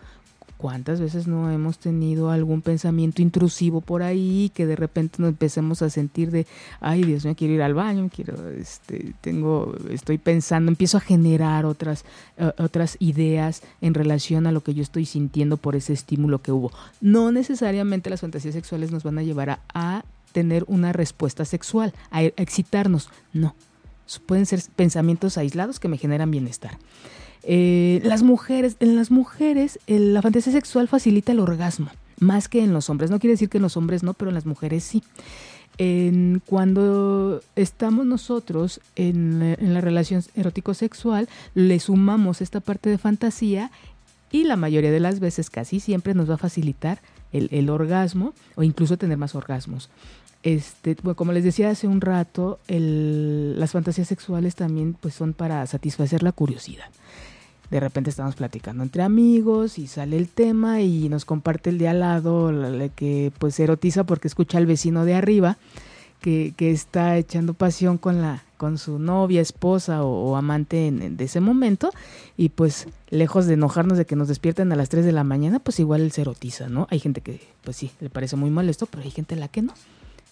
¿Cuántas 0.61 1.01
veces 1.01 1.27
no 1.27 1.51
hemos 1.51 1.79
tenido 1.79 2.31
algún 2.31 2.61
pensamiento 2.61 3.23
intrusivo 3.23 3.81
por 3.81 4.03
ahí 4.03 4.53
que 4.55 4.67
de 4.67 4.77
repente 4.77 5.17
nos 5.17 5.31
empecemos 5.31 5.81
a 5.81 5.89
sentir 5.89 6.31
de, 6.31 6.47
ay 6.81 7.03
Dios 7.03 7.25
mío, 7.25 7.35
quiero 7.35 7.55
ir 7.55 7.63
al 7.63 7.73
baño, 7.73 8.11
quiero, 8.15 8.47
este, 8.51 9.15
tengo, 9.23 9.75
estoy 9.89 10.19
pensando, 10.19 10.71
empiezo 10.71 10.99
a 10.99 11.01
generar 11.01 11.65
otras, 11.65 12.05
eh, 12.37 12.53
otras 12.59 12.99
ideas 12.99 13.63
en 13.81 13.95
relación 13.95 14.47
a 14.47 14.53
lo 14.53 14.61
que 14.61 14.75
yo 14.75 14.83
estoy 14.83 15.07
sintiendo 15.07 15.57
por 15.57 15.77
ese 15.77 15.95
estímulo 15.95 16.43
que 16.43 16.53
hubo. 16.53 16.71
No 17.01 17.33
necesariamente 17.33 18.11
las 18.11 18.21
fantasías 18.21 18.53
sexuales 18.53 18.93
nos 18.93 19.03
van 19.03 19.17
a 19.17 19.23
llevar 19.23 19.61
a, 19.73 20.05
tener 20.33 20.65
una 20.69 20.93
respuesta 20.93 21.47
sexual, 21.47 21.95
e- 22.13 22.35
a 22.37 22.43
excitarnos, 22.43 23.09
no. 23.33 23.55
Pueden 24.27 24.45
ser 24.45 24.61
pensamientos 24.77 25.39
aislados 25.39 25.81
que 25.81 25.89
me 25.89 25.97
generan 25.97 26.31
bienestar. 26.31 26.77
Eh, 27.43 28.01
las 28.05 28.23
mujeres, 28.23 28.77
en 28.81 28.97
las 28.97 29.11
mujeres 29.11 29.79
el- 29.87 30.15
la 30.15 30.23
fantasía 30.23 30.53
sexual 30.53 30.89
facilita 30.89 31.33
el 31.33 31.41
orgasmo, 31.41 31.91
más 32.19 32.49
que 32.49 32.63
en 32.63 32.73
los 32.73 32.91
hombres. 32.91 33.11
No 33.11 33.19
quiere 33.19 33.33
decir 33.33 33.49
que 33.49 33.59
en 33.59 33.63
los 33.63 33.77
hombres 33.77 34.03
no, 34.03 34.15
pero 34.15 34.31
en 34.31 34.35
las 34.35 34.47
mujeres 34.47 34.85
sí. 34.85 35.03
Cuando 36.47 37.41
estamos 37.57 38.05
nosotros 38.05 38.81
en, 38.97 39.41
en 39.59 39.73
la 39.75 39.81
relación 39.81 40.23
erótico-sexual, 40.35 41.29
le 41.55 41.81
sumamos 41.81 42.41
esta 42.43 42.61
parte 42.61 42.91
de 42.91 42.99
fantasía 42.99 43.71
y 44.31 44.45
la 44.45 44.57
mayoría 44.57 44.91
de 44.91 45.01
las 45.01 45.21
veces, 45.21 45.49
casi 45.51 45.81
siempre, 45.81 46.15
nos 46.15 46.29
va 46.29 46.35
a 46.35 46.39
facilitar 46.39 47.01
el, 47.33 47.49
el 47.53 47.71
orgasmo 47.71 48.35
o 48.57 48.63
incluso 48.63 48.99
tener 48.99 49.17
más 49.17 49.35
orgasmos. 49.35 49.89
Este, 50.43 50.97
como 50.97 51.33
les 51.33 51.45
decía 51.45 51.71
hace 51.71 51.87
un 51.87 52.01
rato, 52.01 52.59
las 52.69 53.73
fantasías 53.73 54.09
sexuales 54.09 54.55
también 54.55 54.95
pues, 55.01 55.15
son 55.15 55.33
para 55.33 55.67
satisfacer 55.67 56.23
la 56.23 56.33
curiosidad. 56.33 56.87
De 57.71 57.79
repente 57.81 58.11
estamos 58.11 58.35
platicando 58.35 58.83
entre 58.83 59.03
amigos 59.03 59.79
y 59.79 59.87
sale 59.87 60.17
el 60.17 60.29
tema 60.29 60.81
y 60.81 61.09
nos 61.09 61.25
comparte 61.25 61.71
el 61.71 61.79
de 61.79 61.89
al 61.89 62.01
lado 62.01 62.51
la- 62.53 62.69
la 62.71 62.89
que 62.89 63.33
pues 63.39 63.59
erotiza 63.61 64.05
porque 64.05 64.27
escucha 64.29 64.59
al 64.59 64.67
vecino 64.67 65.05
de 65.05 65.15
arriba 65.15 65.57
que, 66.21 66.53
que 66.57 66.71
está 66.73 67.17
echando 67.17 67.55
pasión 67.55 67.97
con 67.97 68.21
la 68.21 68.43
con 68.57 68.77
su 68.77 68.99
novia, 68.99 69.41
esposa 69.41 70.05
o, 70.05 70.37
amante 70.37 70.87
en, 70.89 71.17
de 71.17 71.25
ese 71.25 71.41
momento 71.41 71.91
y 72.37 72.51
pues 72.51 72.89
lejos 73.09 73.47
de 73.47 73.55
enojarnos 73.55 73.97
de 73.97 74.05
que 74.05 74.17
nos 74.17 74.29
despierten 74.29 74.71
a 74.71 74.77
las 74.77 74.91
3 74.91 75.03
de 75.07 75.13
la 75.13 75.25
mañana, 75.25 75.61
pues 75.61 75.81
igual 75.81 76.13
se 76.13 76.21
erotiza, 76.21 76.69
¿no? 76.69 76.87
Hay 76.91 76.99
gente 77.01 77.23
que 77.23 77.41
pues 77.65 77.79
sí, 77.79 77.91
le 78.01 78.11
parece 78.11 78.37
muy 78.37 78.51
molesto, 78.51 78.85
pero 78.85 79.03
hay 79.03 79.11
gente 79.11 79.35
a 79.35 79.39
la 79.39 79.49
que 79.49 79.63
no. 79.63 79.73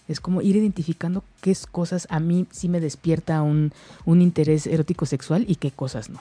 Es 0.07 0.19
como 0.19 0.43
ir 0.43 0.55
identificando 0.57 1.23
qué 1.41 1.57
cosas 1.71 2.05
a 2.11 2.19
mí 2.19 2.45
sí 2.51 2.69
me 2.69 2.79
despierta 2.79 3.41
un, 3.41 3.71
un 4.05 4.21
interés 4.21 4.67
erótico 4.67 5.07
sexual 5.07 5.45
y 5.47 5.55
qué 5.55 5.71
cosas 5.71 6.11
no. 6.11 6.19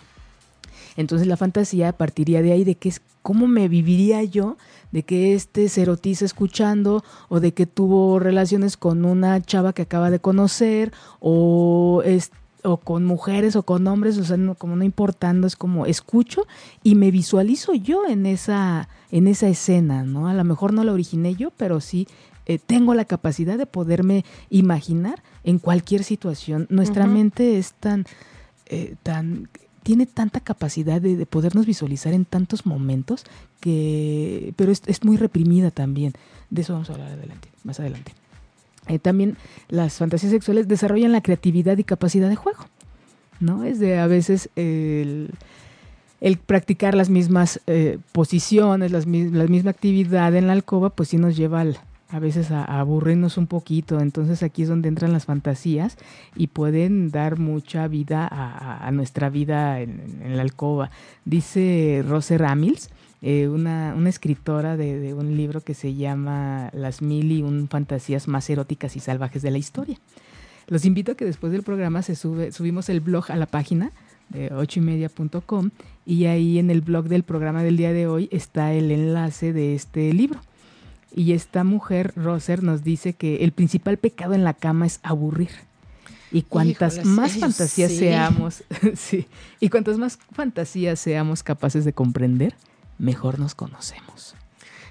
Entonces 0.98 1.28
la 1.28 1.36
fantasía 1.36 1.92
partiría 1.92 2.42
de 2.42 2.50
ahí 2.50 2.64
de 2.64 2.74
que 2.74 2.88
es 2.88 3.00
cómo 3.22 3.46
me 3.46 3.68
viviría 3.68 4.24
yo 4.24 4.56
de 4.90 5.04
que 5.04 5.34
este 5.34 5.68
se 5.68 5.82
erotiza 5.82 6.24
escuchando 6.24 7.04
o 7.28 7.38
de 7.38 7.54
que 7.54 7.66
tuvo 7.66 8.18
relaciones 8.18 8.76
con 8.76 9.04
una 9.04 9.40
chava 9.40 9.72
que 9.72 9.82
acaba 9.82 10.10
de 10.10 10.18
conocer 10.18 10.92
o 11.20 12.02
es 12.04 12.32
o 12.64 12.78
con 12.78 13.04
mujeres 13.04 13.54
o 13.54 13.62
con 13.62 13.86
hombres, 13.86 14.18
o 14.18 14.24
sea, 14.24 14.36
no, 14.36 14.56
como 14.56 14.74
no 14.74 14.82
importando, 14.82 15.46
es 15.46 15.54
como 15.54 15.86
escucho 15.86 16.48
y 16.82 16.96
me 16.96 17.12
visualizo 17.12 17.74
yo 17.74 18.04
en 18.08 18.26
esa 18.26 18.88
en 19.12 19.28
esa 19.28 19.46
escena, 19.46 20.02
¿no? 20.02 20.26
A 20.26 20.34
lo 20.34 20.42
mejor 20.42 20.72
no 20.72 20.82
la 20.82 20.92
originé 20.92 21.36
yo, 21.36 21.52
pero 21.56 21.80
sí 21.80 22.08
eh, 22.46 22.58
tengo 22.58 22.94
la 22.94 23.04
capacidad 23.04 23.56
de 23.56 23.66
poderme 23.66 24.24
imaginar 24.50 25.22
en 25.44 25.60
cualquier 25.60 26.02
situación. 26.02 26.66
Nuestra 26.70 27.06
mente 27.06 27.56
es 27.56 27.74
tan 27.74 28.04
eh, 28.66 28.96
tan 29.04 29.48
tiene 29.88 30.04
tanta 30.04 30.40
capacidad 30.40 31.00
de, 31.00 31.16
de 31.16 31.24
podernos 31.24 31.64
visualizar 31.64 32.12
en 32.12 32.26
tantos 32.26 32.66
momentos 32.66 33.24
que 33.58 34.52
pero 34.54 34.70
es, 34.70 34.82
es 34.84 35.02
muy 35.02 35.16
reprimida 35.16 35.70
también. 35.70 36.12
De 36.50 36.60
eso 36.60 36.74
vamos 36.74 36.90
a 36.90 36.92
hablar 36.92 37.12
adelante 37.12 37.48
más 37.64 37.80
adelante. 37.80 38.12
Eh, 38.86 38.98
también 38.98 39.38
las 39.70 39.94
fantasías 39.94 40.30
sexuales 40.30 40.68
desarrollan 40.68 41.12
la 41.12 41.22
creatividad 41.22 41.78
y 41.78 41.84
capacidad 41.84 42.28
de 42.28 42.36
juego 42.36 42.66
no 43.40 43.64
es 43.64 43.78
de 43.78 43.98
a 43.98 44.06
veces 44.06 44.50
el, 44.56 45.30
practicar 46.44 46.94
las 46.94 47.08
mismas 47.08 47.60
eh, 47.66 47.96
posiciones 48.12 48.92
las, 48.92 49.06
la 49.06 49.46
misma 49.46 49.70
actividad 49.70 50.34
en 50.36 50.48
la 50.48 50.52
alcoba 50.52 50.90
pues 50.90 51.08
sí 51.08 51.16
nos 51.16 51.34
lleva 51.34 51.62
al- 51.62 51.78
a 52.10 52.18
veces 52.18 52.50
a, 52.50 52.64
aburrirnos 52.64 53.36
un 53.36 53.46
poquito 53.46 54.00
entonces 54.00 54.42
aquí 54.42 54.62
es 54.62 54.68
donde 54.68 54.88
entran 54.88 55.12
las 55.12 55.26
fantasías 55.26 55.96
y 56.36 56.48
pueden 56.48 57.10
dar 57.10 57.38
mucha 57.38 57.86
vida 57.88 58.28
a, 58.30 58.90
nuestra 58.92 59.30
vida 59.30 59.80
en, 59.80 60.36
la 60.36 60.42
alcoba. 60.42 60.90
Dice 61.24 62.04
Rose 62.06 62.38
Ramils, 62.38 62.90
eh, 63.20 63.48
una, 63.48 63.94
una 63.96 64.08
escritora 64.08 64.76
de, 64.76 64.98
de 64.98 65.14
un 65.14 65.36
libro 65.36 65.60
que 65.60 65.74
se 65.74 65.94
llama 65.94 66.70
Las 66.72 67.02
mil 67.02 67.30
y 67.32 67.42
un 67.42 67.68
fantasías 67.68 68.28
más 68.28 68.48
eróticas 68.48 68.96
y 68.96 69.00
salvajes 69.00 69.42
de 69.42 69.50
la 69.50 69.58
historia. 69.58 69.98
Los 70.68 70.84
invito 70.84 71.12
a 71.12 71.14
que 71.14 71.24
después 71.24 71.50
del 71.50 71.62
programa 71.62 72.02
se 72.02 72.14
sube, 72.14 72.52
subimos 72.52 72.88
el 72.90 73.00
blog 73.00 73.30
a 73.32 73.36
la 73.36 73.46
página 73.46 73.90
de 74.28 74.52
ochoymedia.com 74.52 75.70
y 76.04 76.26
ahí 76.26 76.58
en 76.58 76.70
el 76.70 76.82
blog 76.82 77.08
del 77.08 77.22
programa 77.22 77.62
del 77.62 77.78
día 77.78 77.92
de 77.94 78.06
hoy 78.06 78.28
está 78.30 78.74
el 78.74 78.90
enlace 78.90 79.54
de 79.54 79.74
este 79.74 80.12
libro. 80.12 80.40
Y 81.14 81.32
esta 81.32 81.64
mujer, 81.64 82.12
Roser, 82.16 82.62
nos 82.62 82.84
dice 82.84 83.14
que 83.14 83.44
el 83.44 83.52
principal 83.52 83.96
pecado 83.96 84.34
en 84.34 84.44
la 84.44 84.54
cama 84.54 84.86
es 84.86 85.00
aburrir. 85.02 85.50
Y 86.30 86.42
cuantas 86.42 86.94
Híjoles, 86.94 87.12
más 87.12 87.32
fantasías 87.38 87.90
sí. 87.90 87.98
seamos, 87.98 88.62
sí, 88.94 89.26
y 89.60 89.70
cuantas 89.70 89.96
más 89.96 90.18
fantasías 90.32 91.00
seamos 91.00 91.42
capaces 91.42 91.86
de 91.86 91.94
comprender, 91.94 92.54
mejor 92.98 93.38
nos 93.38 93.54
conocemos. 93.54 94.34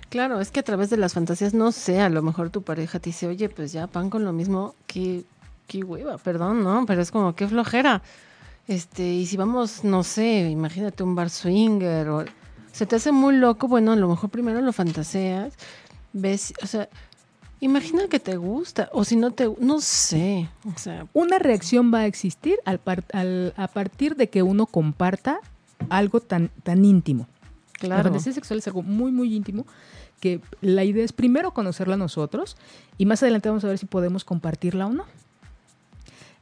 Claro, 0.10 0.40
es 0.40 0.52
que 0.52 0.62
a 0.62 0.64
través 0.64 0.90
de 0.90 0.98
las 0.98 1.14
fantasías, 1.14 1.54
no 1.54 1.72
sé, 1.72 2.02
a 2.02 2.10
lo 2.10 2.22
mejor 2.22 2.50
tu 2.50 2.64
pareja 2.64 3.00
te 3.00 3.10
dice, 3.10 3.28
oye, 3.28 3.50
pues 3.50 3.72
ya 3.72 3.88
pan 3.88 4.10
con 4.10 4.24
lo 4.24 4.34
mismo, 4.34 4.74
qué, 4.88 5.26
qué 5.68 5.84
hueva, 5.84 6.18
perdón, 6.18 6.64
¿no? 6.64 6.86
Pero 6.88 7.02
es 7.02 7.12
como, 7.12 7.36
qué 7.36 7.48
flojera. 7.48 8.02
Este, 8.68 9.04
y 9.04 9.26
si 9.28 9.38
vamos, 9.38 9.84
no 9.84 10.04
sé, 10.04 10.50
imagínate 10.50 11.04
un 11.04 11.14
bar 11.14 11.30
swinger 11.30 12.10
o 12.10 12.26
se 12.72 12.86
te 12.86 12.96
hace 12.96 13.12
muy 13.12 13.36
loco, 13.36 13.68
bueno, 13.68 13.94
a 13.94 13.96
lo 13.96 14.08
mejor 14.08 14.30
primero 14.30 14.62
lo 14.62 14.72
fantaseas, 14.74 15.54
ves, 16.14 16.54
o 16.64 16.68
sea, 16.68 16.90
imagina 17.60 18.08
que 18.08 18.20
te 18.20 18.38
gusta, 18.38 18.90
o 18.94 19.04
si 19.04 19.16
no 19.16 19.32
te, 19.32 19.50
no 19.60 19.82
sé, 19.82 20.50
o 20.74 20.78
sea, 20.78 21.08
Una 21.14 21.40
reacción 21.40 21.92
va 21.94 22.00
a 22.00 22.06
existir 22.06 22.58
al 22.66 22.80
par- 22.80 23.04
al- 23.14 23.54
a 23.58 23.68
partir 23.68 24.16
de 24.16 24.30
que 24.30 24.44
uno 24.44 24.66
comparta 24.66 25.40
algo 25.90 26.20
tan, 26.20 26.50
tan 26.64 26.86
íntimo. 26.86 27.28
La 27.82 27.88
claro. 27.90 28.04
fantasía 28.04 28.34
sexual 28.34 28.60
es 28.60 28.68
algo 28.68 28.82
muy, 28.84 29.12
muy 29.12 29.36
íntimo 29.36 29.66
que 30.20 30.42
la 30.62 30.84
idea 30.84 31.06
es 31.06 31.14
primero 31.14 31.54
conocerla 31.54 31.96
nosotros 31.96 32.58
y 32.98 33.06
más 33.06 33.22
adelante 33.22 33.50
vamos 33.50 33.64
a 33.64 33.68
ver 33.68 33.78
si 33.78 33.86
podemos 33.86 34.24
compartirla 34.26 34.88
o 34.88 34.92
no. 34.94 35.06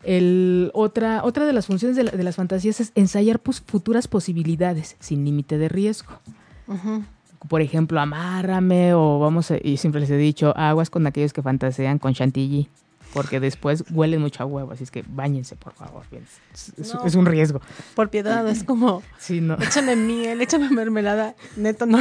El, 0.03 0.71
otra, 0.73 1.23
otra 1.23 1.45
de 1.45 1.53
las 1.53 1.65
funciones 1.65 1.97
de, 1.97 2.03
la- 2.03 2.11
de 2.11 2.23
las 2.23 2.35
fantasías 2.35 2.79
es 2.79 2.91
ensayar 2.95 3.39
pues, 3.39 3.59
futuras 3.61 4.07
posibilidades 4.07 4.95
sin 4.99 5.25
límite 5.25 5.57
de 5.57 5.67
riesgo. 5.67 6.19
Ujú. 6.67 7.03
Por 7.47 7.61
ejemplo, 7.61 7.99
amárrame 7.99 8.93
o 8.93 9.19
vamos 9.19 9.51
a, 9.51 9.57
y 9.61 9.77
siempre 9.77 10.01
les 10.01 10.09
he 10.09 10.17
dicho, 10.17 10.55
aguas 10.57 10.89
con 10.89 11.05
aquellos 11.07 11.33
que 11.33 11.41
fantasean 11.41 11.99
con 11.99 12.13
chantilly. 12.13 12.69
porque 13.13 13.39
después 13.39 13.85
huelen 13.91 14.21
mucho 14.21 14.43
a 14.43 14.45
huevo, 14.45 14.73
así 14.73 14.83
es 14.83 14.91
que 14.91 15.03
bañense, 15.07 15.55
por 15.55 15.73
favor. 15.73 16.03
Es, 16.11 16.73
es, 16.77 17.15
un 17.15 17.25
riesgo. 17.25 17.61
Por 17.95 18.09
piedad, 18.09 18.47
es 18.47 18.63
como, 18.63 19.03
sí, 19.17 19.39
no. 19.39 19.55
échame 19.55 19.95
miel, 19.95 20.41
échame 20.41 20.69
mermelada, 20.69 21.35
neto, 21.55 21.85
no, 21.85 21.99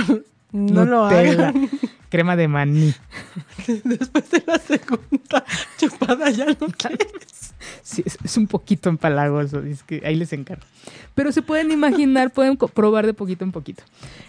no, 0.51 0.85
lo 0.85 1.05
hagan. 1.05 1.68
Crema 2.09 2.37
de 2.37 2.49
maní. 2.49 2.94
Después 3.85 4.31
de 4.31 4.44
la 4.47 4.59
segunda 4.59 5.44
chupada 5.79 6.31
ya 6.31 6.47
no 6.47 6.68
quieres. 6.77 7.54
Es, 8.24 8.37
un 8.37 8.46
poquito 8.46 8.88
empalagoso, 8.88 9.62
ahí 10.05 10.16
les 10.16 10.33
encargo. 10.33 10.64
Pero 11.14 11.33
se 11.33 11.42
pueden 11.42 11.70
imaginar, 11.70 12.33
pueden 12.33 12.57
probar 12.57 13.07
de 13.07 13.14
poquito 13.14 13.44
en 13.44 13.53
poquito. 13.53 13.83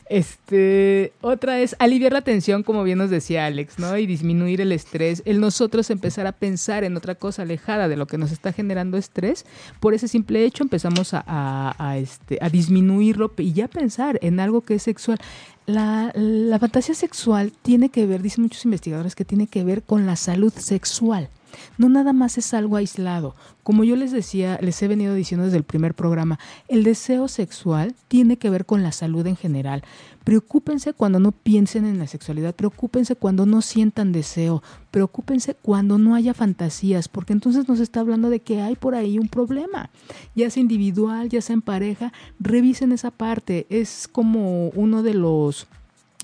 Este, 0.10 1.14
otra 1.22 1.60
es 1.60 1.76
aliviar 1.80 2.14
la 2.14 2.22
tensión, 2.22 2.64
como 2.64 2.84
bien 2.84 3.00
nos 3.00 3.10
decía 3.10 3.46
Alex, 3.46 3.80
¿no? 3.80 3.98
Y 3.98 4.06
disminuir 4.06 4.62
el 4.62 4.72
estrés, 4.72 5.24
el 5.26 5.40
nosotros 5.40 5.90
empezar 5.90 6.28
a 6.28 6.32
pensar 6.32 6.84
en 6.84 6.96
otra 6.96 7.16
cosa 7.16 7.42
alejada 7.42 7.88
de 7.88 7.98
lo 7.98 8.06
que 8.06 8.18
nos 8.18 8.32
está 8.32 8.54
generando 8.54 8.98
estrés. 8.98 9.46
Por 9.80 9.94
ese 9.94 10.08
simple 10.08 10.46
hecho 10.46 10.64
empezamos 10.64 11.14
a, 11.14 11.24
a, 11.26 11.98
este, 11.98 12.38
a 12.42 12.50
disminuirlo 12.50 13.34
y 13.38 13.54
ya 13.54 13.68
pensar 13.68 14.20
en 14.22 14.40
algo 14.40 14.62
que 14.62 14.76
es 14.76 14.84
sexual. 14.84 15.20
La, 15.66 16.12
la, 16.16 16.60
fantasía 16.60 16.94
sexual 16.94 17.52
tiene 17.64 17.90
que 17.90 18.06
ver, 18.06 18.22
dicen 18.22 18.44
muchos 18.44 18.66
investigadores, 18.66 19.16
que 19.16 19.26
tiene 19.26 19.48
que 19.48 19.64
ver 19.64 19.82
con 19.82 20.06
la 20.06 20.16
salud 20.16 20.54
sexual. 20.54 21.30
No 21.78 21.90
nada 21.90 22.14
más 22.14 22.38
es 22.38 22.54
algo 22.54 22.76
aislado. 22.78 23.36
Como 23.64 23.84
yo 23.84 23.96
les 23.96 24.12
decía, 24.12 24.60
les 24.62 24.82
he 24.84 24.88
venido 24.88 25.14
diciendo 25.16 25.46
desde 25.46 25.58
el 25.58 25.64
primer 25.64 25.96
programa, 25.96 26.40
el 26.68 26.84
deseo 26.84 27.28
sexual 27.28 27.96
tiene 28.08 28.38
que 28.38 28.50
ver 28.50 28.66
con 28.66 28.84
la 28.84 28.92
salud 28.92 29.26
en 29.26 29.36
general. 29.36 29.84
Preocúpense 30.24 30.94
cuando 30.94 31.20
no 31.20 31.32
piensen 31.32 31.86
en 31.86 32.00
la 32.00 32.08
sexualidad, 32.08 32.56
preocúpense 32.56 33.16
cuando 33.16 33.46
no 33.46 33.62
sientan 33.62 34.12
deseo, 34.12 34.64
preocúpense 34.90 35.56
cuando 35.56 36.00
no 36.00 36.16
haya 36.16 36.34
fantasías, 36.34 37.08
porque 37.08 37.34
entonces 37.34 37.68
nos 37.68 37.80
está 37.80 38.00
hablando 38.00 38.30
de 38.30 38.40
que 38.40 38.62
hay 38.62 38.76
por 38.76 38.96
ahí 38.96 39.20
un 39.20 39.28
problema, 39.28 39.92
ya 40.36 40.50
sea 40.50 40.62
individual, 40.62 41.30
ya 41.30 41.42
sea 41.42 41.54
en 41.54 41.62
pareja, 41.62 42.12
revisen 42.40 42.92
esa 42.92 43.12
parte. 43.12 43.68
Es 43.70 44.08
como 44.08 44.70
uno 44.70 45.04
de 45.04 45.14
los... 45.14 45.68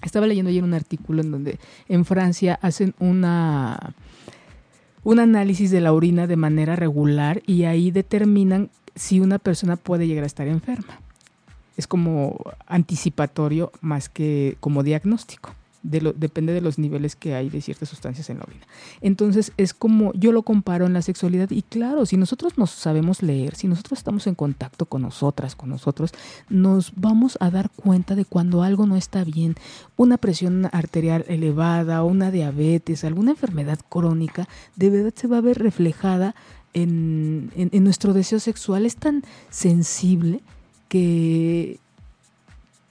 Estaba 0.04 0.26
leyendo 0.26 0.50
ayer 0.50 0.64
un 0.64 0.74
artículo 0.74 1.22
en 1.22 1.32
donde 1.32 1.60
en 1.88 2.06
Francia 2.06 2.58
hacen 2.64 2.96
una 2.98 3.94
un 5.04 5.20
análisis 5.20 5.72
de 5.72 5.82
la 5.82 5.94
orina 5.94 6.28
de 6.28 6.36
manera 6.36 6.76
regular 6.76 7.42
y 7.46 7.64
ahí 7.64 7.92
determinan 7.92 8.70
si 8.96 9.20
una 9.20 9.40
persona 9.40 9.76
puede 9.76 10.08
llegar 10.08 10.24
a 10.24 10.28
estar 10.28 10.48
enferma. 10.48 11.00
Es 11.78 11.88
como 11.88 12.38
anticipatorio 12.68 13.72
más 13.82 14.10
que 14.10 14.58
como 14.60 14.84
diagnóstico 14.84 15.52
depende 15.84 16.54
de 16.54 16.62
los 16.62 16.78
niveles 16.78 17.16
que 17.16 17.34
hay 17.34 17.50
de 17.50 17.62
ciertas 17.62 17.90
sustancias 17.90 18.30
en 18.30 18.38
la 18.38 18.44
orina. 18.46 18.66
Entonces 19.02 19.52
es 19.58 19.74
como 19.74 20.14
yo 20.14 20.32
lo 20.32 20.44
comparo 20.44 20.86
en 20.86 20.94
la 20.94 21.02
sexualidad 21.02 21.50
y 21.50 21.64
claro, 21.64 22.06
si 22.06 22.18
nosotros 22.18 22.58
nos 22.58 22.72
sabemos 22.72 23.24
leer, 23.24 23.56
si 23.56 23.68
nosotros 23.68 24.00
estamos 24.00 24.28
en 24.28 24.36
contacto 24.36 24.86
con 24.86 25.02
nosotras, 25.02 25.56
con 25.56 25.70
nosotros, 25.70 26.12
nos 26.50 26.94
vamos 26.96 27.38
a 27.42 27.50
dar 27.50 27.70
cuenta 27.70 28.16
de 28.16 28.26
cuando 28.26 28.64
algo 28.64 28.86
no 28.86 28.96
está 28.96 29.24
bien. 29.24 29.56
Una 29.98 30.18
presión 30.18 30.70
arterial 30.72 31.26
elevada, 31.28 32.04
una 32.04 32.32
diabetes, 32.32 33.04
alguna 33.04 33.32
enfermedad 33.32 33.80
crónica, 33.90 34.48
de 34.76 34.90
verdad 34.90 35.14
se 35.16 35.28
va 35.28 35.38
a 35.38 35.42
ver 35.42 35.60
reflejada 35.60 36.36
en, 36.74 37.52
en 37.56 37.84
nuestro 37.84 38.14
deseo 38.14 38.40
sexual. 38.40 38.86
Es 38.86 38.96
tan 38.96 39.24
sensible 39.50 40.42
que, 40.88 41.80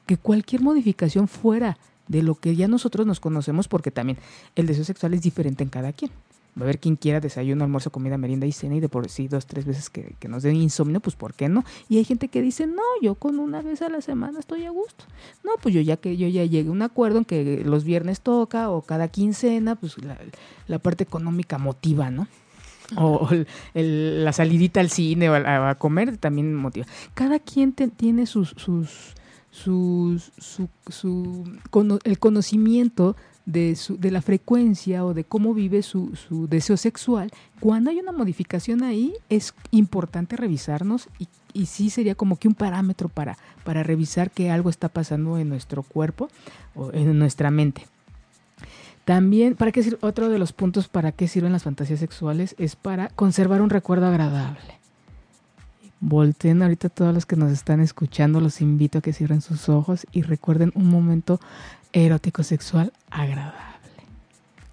que 0.06 0.16
cualquier 0.16 0.62
modificación 0.62 1.28
fuera 1.28 1.78
de 2.10 2.24
lo 2.24 2.34
que 2.34 2.56
ya 2.56 2.66
nosotros 2.66 3.06
nos 3.06 3.20
conocemos, 3.20 3.68
porque 3.68 3.92
también 3.92 4.18
el 4.56 4.66
deseo 4.66 4.84
sexual 4.84 5.14
es 5.14 5.22
diferente 5.22 5.62
en 5.62 5.70
cada 5.70 5.92
quien. 5.92 6.10
Va 6.58 6.62
a 6.62 6.64
haber 6.64 6.80
quien 6.80 6.96
quiera 6.96 7.20
desayuno, 7.20 7.62
almuerzo, 7.62 7.92
comida, 7.92 8.18
merienda 8.18 8.46
y 8.46 8.50
cena 8.50 8.74
y 8.74 8.80
de 8.80 8.88
por 8.88 9.08
sí 9.08 9.28
dos, 9.28 9.46
tres 9.46 9.64
veces 9.64 9.88
que, 9.88 10.16
nos 10.28 10.42
den 10.42 10.56
insomnio, 10.56 10.98
pues 10.98 11.14
¿por 11.14 11.34
qué 11.34 11.48
no? 11.48 11.64
Y 11.88 11.98
hay 11.98 12.04
gente 12.04 12.26
que 12.26 12.42
dice, 12.42 12.66
no, 12.66 12.82
yo 13.00 13.14
con 13.14 13.38
una 13.38 13.62
vez 13.62 13.80
a 13.82 13.88
la 13.88 14.00
semana 14.00 14.40
estoy 14.40 14.64
a 14.64 14.70
gusto. 14.70 15.04
No, 15.44 15.52
pues 15.62 15.72
yo 15.72 15.80
ya 15.80 15.98
que 15.98 16.16
yo 16.16 16.26
ya 16.26 16.44
llegué 16.44 16.68
a 16.68 16.72
un 16.72 16.82
acuerdo 16.82 17.18
en 17.18 17.24
que 17.24 17.62
los 17.64 17.84
viernes 17.84 18.20
toca 18.20 18.70
o 18.70 18.82
cada 18.82 19.06
quincena, 19.06 19.76
pues 19.76 19.94
la, 20.66 20.78
parte 20.80 21.04
económica 21.04 21.58
motiva, 21.58 22.10
¿no? 22.10 22.26
O 22.96 23.28
la 23.74 24.32
salidita 24.32 24.80
al 24.80 24.90
cine 24.90 25.30
o 25.30 25.34
a, 25.34 25.76
comer 25.76 26.16
también 26.16 26.56
motiva. 26.56 26.86
Cada 27.14 27.38
quien 27.38 27.72
tiene 27.72 28.26
sus 28.26 28.56
su, 29.50 30.20
su, 30.38 31.44
el 32.04 32.18
conocimiento 32.18 33.16
de, 33.46 33.74
su, 33.74 33.98
de 33.98 34.10
la 34.10 34.22
frecuencia 34.22 35.04
o 35.04 35.14
de 35.14 35.24
cómo 35.24 35.54
vive 35.54 35.82
su, 35.82 36.14
su 36.14 36.46
deseo 36.46 36.76
sexual, 36.76 37.30
cuando 37.58 37.90
hay 37.90 37.98
una 37.98 38.12
modificación 38.12 38.82
ahí, 38.82 39.14
es 39.28 39.54
importante 39.70 40.36
revisarnos 40.36 41.08
y, 41.18 41.28
y 41.52 41.66
sí 41.66 41.90
sería 41.90 42.14
como 42.14 42.36
que 42.36 42.48
un 42.48 42.54
parámetro 42.54 43.08
para, 43.08 43.38
para 43.64 43.82
revisar 43.82 44.30
que 44.30 44.50
algo 44.50 44.70
está 44.70 44.88
pasando 44.88 45.38
en 45.38 45.48
nuestro 45.48 45.82
cuerpo 45.82 46.28
o 46.74 46.92
en 46.92 47.18
nuestra 47.18 47.50
mente. 47.50 47.86
También, 49.04 49.56
¿para 49.56 49.72
qué 49.72 49.82
sirve? 49.82 49.98
Otro 50.02 50.28
de 50.28 50.38
los 50.38 50.52
puntos 50.52 50.86
para 50.86 51.10
qué 51.10 51.26
sirven 51.26 51.52
las 51.52 51.64
fantasías 51.64 51.98
sexuales 51.98 52.54
es 52.58 52.76
para 52.76 53.08
conservar 53.08 53.62
un 53.62 53.70
recuerdo 53.70 54.06
agradable. 54.06 54.79
Volten 56.00 56.62
ahorita 56.62 56.88
todos 56.88 57.14
los 57.14 57.26
que 57.26 57.36
nos 57.36 57.52
están 57.52 57.80
escuchando, 57.80 58.40
los 58.40 58.62
invito 58.62 58.98
a 58.98 59.02
que 59.02 59.12
cierren 59.12 59.42
sus 59.42 59.68
ojos 59.68 60.06
y 60.12 60.22
recuerden 60.22 60.72
un 60.74 60.88
momento 60.88 61.40
erótico 61.92 62.42
sexual 62.42 62.92
agradable. 63.10 63.60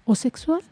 O 0.06 0.14
sexual, 0.14 0.62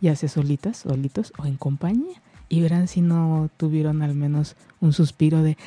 ya 0.00 0.16
sea 0.16 0.30
solitas, 0.30 0.78
solitos 0.78 1.34
o 1.36 1.44
en 1.44 1.56
compañía. 1.56 2.22
Y 2.48 2.62
verán 2.62 2.88
si 2.88 3.02
no 3.02 3.50
tuvieron 3.58 4.02
al 4.02 4.14
menos 4.14 4.56
un 4.80 4.94
suspiro 4.94 5.42
de 5.42 5.58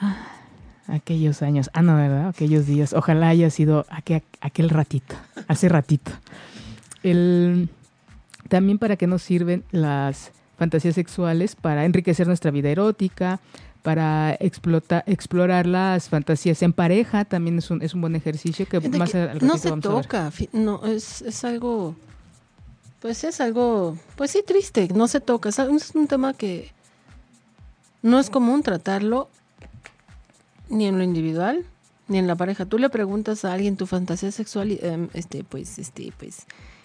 ah, 0.00 0.16
aquellos 0.86 1.42
años. 1.42 1.70
Ah, 1.72 1.82
no, 1.82 1.96
¿verdad? 1.96 2.28
Aquellos 2.28 2.66
días. 2.66 2.92
Ojalá 2.92 3.28
haya 3.28 3.50
sido 3.50 3.84
aquel, 3.90 4.22
aquel 4.40 4.70
ratito, 4.70 5.16
hace 5.48 5.68
ratito. 5.68 6.12
También 8.48 8.78
para 8.78 8.96
qué 8.96 9.06
nos 9.06 9.22
sirven 9.22 9.64
las 9.72 10.32
fantasías 10.60 10.94
sexuales 10.94 11.56
para 11.56 11.86
enriquecer 11.86 12.26
nuestra 12.26 12.50
vida 12.50 12.68
erótica, 12.68 13.40
para 13.80 14.36
explotar, 14.40 15.02
explorar 15.06 15.64
las 15.64 16.10
fantasías 16.10 16.60
en 16.60 16.74
pareja, 16.74 17.24
también 17.24 17.56
es 17.56 17.70
un, 17.70 17.80
es 17.80 17.94
un 17.94 18.02
buen 18.02 18.14
ejercicio 18.14 18.68
que 18.68 18.78
más 18.90 19.14
No 19.40 19.56
se 19.56 19.72
toca, 19.78 20.30
no, 20.52 20.84
es, 20.84 21.22
es 21.22 21.44
algo, 21.44 21.96
pues 23.00 23.24
es 23.24 23.40
algo, 23.40 23.96
pues 24.16 24.32
sí, 24.32 24.44
triste, 24.46 24.88
no 24.94 25.08
se 25.08 25.20
toca, 25.20 25.48
es 25.48 25.58
un 25.94 26.06
tema 26.06 26.34
que 26.34 26.70
no 28.02 28.20
es 28.20 28.28
común 28.28 28.62
tratarlo 28.62 29.30
ni 30.68 30.84
en 30.84 30.98
lo 30.98 31.02
individual 31.04 31.64
ni 32.06 32.18
en 32.18 32.26
la 32.26 32.34
pareja. 32.34 32.66
Tú 32.66 32.76
le 32.76 32.90
preguntas 32.90 33.46
a 33.46 33.54
alguien 33.54 33.78
tu 33.78 33.86
fantasía 33.86 34.30
sexual, 34.30 34.72
y, 34.72 34.78
em, 34.82 35.08
este, 35.14 35.42
pues, 35.42 35.78
este, 35.78 36.12
pues, 36.18 36.44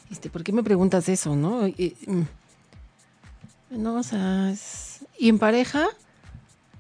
este, 0.10 0.30
¿por 0.30 0.44
qué 0.44 0.54
me 0.54 0.64
preguntas 0.64 1.10
eso, 1.10 1.36
no? 1.36 1.68
Mm, 1.68 2.22
no, 3.78 3.96
o 3.96 4.04
sea, 4.04 4.54
y 5.18 5.30
en 5.30 5.40
pareja 5.40 5.88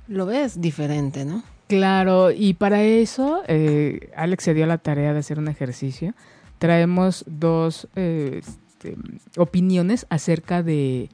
lo 0.08 0.26
ves 0.26 0.62
diferente, 0.62 1.26
¿no? 1.26 1.44
Claro, 1.68 2.32
y 2.32 2.54
para 2.54 2.84
eso 2.84 3.42
eh, 3.48 4.12
Alex 4.16 4.44
se 4.44 4.54
dio 4.54 4.66
la 4.68 4.78
tarea 4.78 5.14
de 5.14 5.20
hacer 5.20 5.40
un 5.40 5.48
ejercicio. 5.48 6.14
Traemos 6.60 7.26
dos 7.28 7.88
eh, 7.96 8.42
este, 8.44 8.96
opiniones 9.38 10.06
acerca 10.10 10.62
de, 10.62 11.10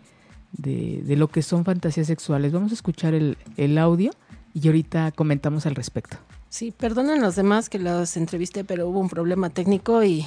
de, 0.52 1.15
lo 1.15 1.30
que 1.30 1.41
son 1.41 1.63
fantasías 1.63 2.08
sexuales. 2.08 2.52
Vamos 2.52 2.72
a 2.72 2.76
escuchar 2.76 3.13
el, 3.13 3.38
el 3.56 3.78
audio 3.78 4.12
y 4.54 4.67
ahorita 4.67 5.12
comentamos 5.13 5.65
al 5.65 5.76
respecto. 5.76 6.17
Sí, 6.50 6.72
perdonen 6.72 7.22
los 7.22 7.38
demás 7.38 7.70
que 7.70 7.80
los 7.80 8.17
entrevisté, 8.17 8.65
pero 8.65 8.89
hubo 8.89 9.00
un 9.00 9.10
problema 9.10 9.50
técnico 9.50 10.04
y 10.04 10.26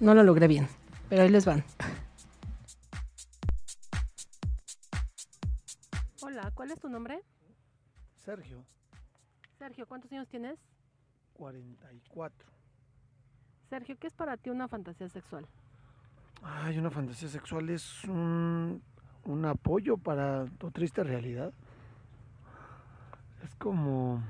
no 0.00 0.14
lo 0.14 0.24
logré 0.24 0.48
bien. 0.48 0.66
Pero 1.08 1.22
ahí 1.22 1.28
les 1.28 1.44
van. 1.44 1.62
¿Cuál 6.54 6.70
es 6.70 6.78
tu 6.78 6.88
nombre? 6.88 7.22
Sergio. 8.18 8.64
Sergio, 9.58 9.86
¿cuántos 9.86 10.10
años 10.12 10.28
tienes? 10.28 10.58
44. 11.34 12.48
Sergio, 13.68 13.96
¿qué 13.98 14.06
es 14.06 14.14
para 14.14 14.36
ti 14.36 14.50
una 14.50 14.68
fantasía 14.68 15.08
sexual? 15.08 15.46
Ay, 16.42 16.78
una 16.78 16.90
fantasía 16.90 17.28
sexual 17.28 17.70
es 17.70 18.04
un, 18.04 18.82
un 19.24 19.44
apoyo 19.44 19.96
para 19.96 20.46
tu 20.58 20.70
triste 20.70 21.02
realidad. 21.02 21.52
Es 23.42 23.54
como... 23.56 24.22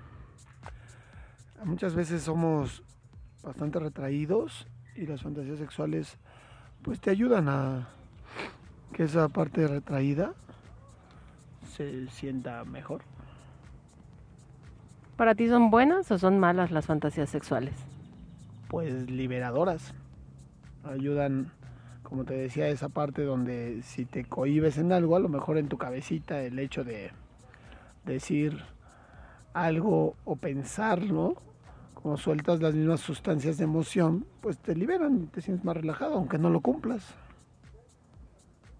Muchas 1.65 1.95
veces 1.95 2.23
somos 2.23 2.83
bastante 3.43 3.79
retraídos 3.79 4.67
y 4.97 5.07
las 5.07 5.23
fantasías 5.23 5.59
sexuales 5.59 6.19
pues 6.83 7.01
te 7.01 7.11
ayudan 7.11 7.49
a 7.49 7.89
que 8.93 9.05
esa 9.05 9.29
parte 9.29 9.67
retraída 9.67 10.35
se 11.75 12.09
sienta 12.09 12.65
mejor. 12.65 13.03
¿Para 15.17 15.35
ti 15.35 15.49
son 15.49 15.71
buenas 15.71 16.11
o 16.11 16.19
son 16.19 16.39
malas 16.39 16.71
las 16.71 16.87
fantasías 16.87 17.31
sexuales? 17.31 17.75
Pues 18.69 19.11
liberadoras. 19.11 19.95
Ayudan 20.85 21.53
como 22.05 22.25
te 22.25 22.35
decía, 22.35 22.69
esa 22.69 22.91
parte 22.91 23.25
donde 23.25 23.83
si 23.83 24.05
te 24.05 24.25
cohibes 24.25 24.79
en 24.79 24.93
algo, 24.93 25.17
a 25.17 25.21
lo 25.21 25.29
mejor 25.29 25.59
en 25.59 25.69
tu 25.69 25.79
cabecita 25.79 26.41
el 26.43 26.59
hecho 26.61 26.85
de 26.85 27.11
decir 28.05 28.63
algo 29.53 30.15
o 30.25 30.37
pensar, 30.37 31.03
¿no? 31.03 31.35
Como 31.95 32.17
sueltas 32.17 32.61
las 32.61 32.75
mismas 32.75 33.01
sustancias 33.01 33.57
de 33.57 33.65
emoción, 33.65 34.27
pues 34.43 34.59
te 34.59 34.77
liberan 34.77 35.25
y 35.25 35.27
te 35.27 35.41
sientes 35.41 35.65
más 35.65 35.77
relajado, 35.77 36.15
aunque 36.15 36.39
no 36.39 36.51
lo 36.51 36.61
cumplas. 36.61 37.15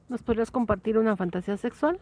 ¿Nos 0.09 0.23
podrías 0.23 0.51
compartir 0.51 0.99
una 0.99 1.17
fantasía 1.17 1.57
sexual? 1.57 1.99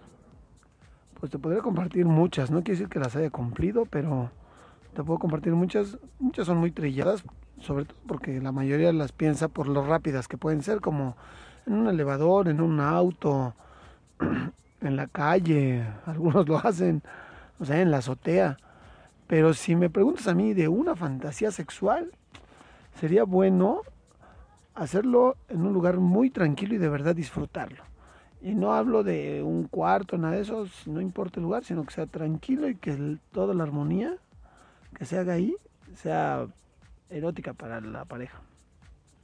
Pues 1.22 1.30
te 1.30 1.38
podría 1.38 1.62
compartir 1.62 2.04
muchas, 2.04 2.50
no 2.50 2.64
quiere 2.64 2.80
decir 2.80 2.88
que 2.88 2.98
las 2.98 3.14
haya 3.14 3.30
cumplido, 3.30 3.86
pero 3.86 4.32
te 4.92 5.04
puedo 5.04 5.20
compartir 5.20 5.52
muchas. 5.52 5.96
Muchas 6.18 6.48
son 6.48 6.58
muy 6.58 6.72
trilladas, 6.72 7.22
sobre 7.60 7.84
todo 7.84 7.96
porque 8.08 8.40
la 8.40 8.50
mayoría 8.50 8.92
las 8.92 9.12
piensa 9.12 9.46
por 9.46 9.68
lo 9.68 9.86
rápidas 9.86 10.26
que 10.26 10.36
pueden 10.36 10.64
ser, 10.64 10.80
como 10.80 11.16
en 11.64 11.74
un 11.74 11.86
elevador, 11.86 12.48
en 12.48 12.60
un 12.60 12.80
auto, 12.80 13.54
en 14.80 14.96
la 14.96 15.06
calle, 15.06 15.86
algunos 16.06 16.48
lo 16.48 16.58
hacen, 16.58 17.04
o 17.60 17.64
sea, 17.64 17.80
en 17.80 17.92
la 17.92 17.98
azotea. 17.98 18.56
Pero 19.28 19.54
si 19.54 19.76
me 19.76 19.90
preguntas 19.90 20.26
a 20.26 20.34
mí 20.34 20.54
de 20.54 20.66
una 20.66 20.96
fantasía 20.96 21.52
sexual, 21.52 22.10
sería 22.98 23.22
bueno 23.22 23.82
hacerlo 24.74 25.36
en 25.48 25.64
un 25.64 25.72
lugar 25.72 25.98
muy 25.98 26.30
tranquilo 26.30 26.74
y 26.74 26.78
de 26.78 26.88
verdad 26.88 27.14
disfrutarlo. 27.14 27.91
Y 28.42 28.54
no 28.56 28.74
hablo 28.74 29.04
de 29.04 29.40
un 29.40 29.68
cuarto, 29.68 30.18
nada 30.18 30.34
de 30.34 30.42
eso, 30.42 30.66
no 30.86 31.00
importa 31.00 31.38
el 31.38 31.44
lugar, 31.44 31.62
sino 31.64 31.86
que 31.86 31.94
sea 31.94 32.06
tranquilo 32.06 32.68
y 32.68 32.74
que 32.74 33.18
toda 33.30 33.54
la 33.54 33.62
armonía 33.62 34.16
que 34.96 35.04
se 35.04 35.16
haga 35.16 35.34
ahí 35.34 35.54
sea 35.94 36.48
erótica 37.08 37.54
para 37.54 37.80
la 37.80 38.04
pareja. 38.04 38.40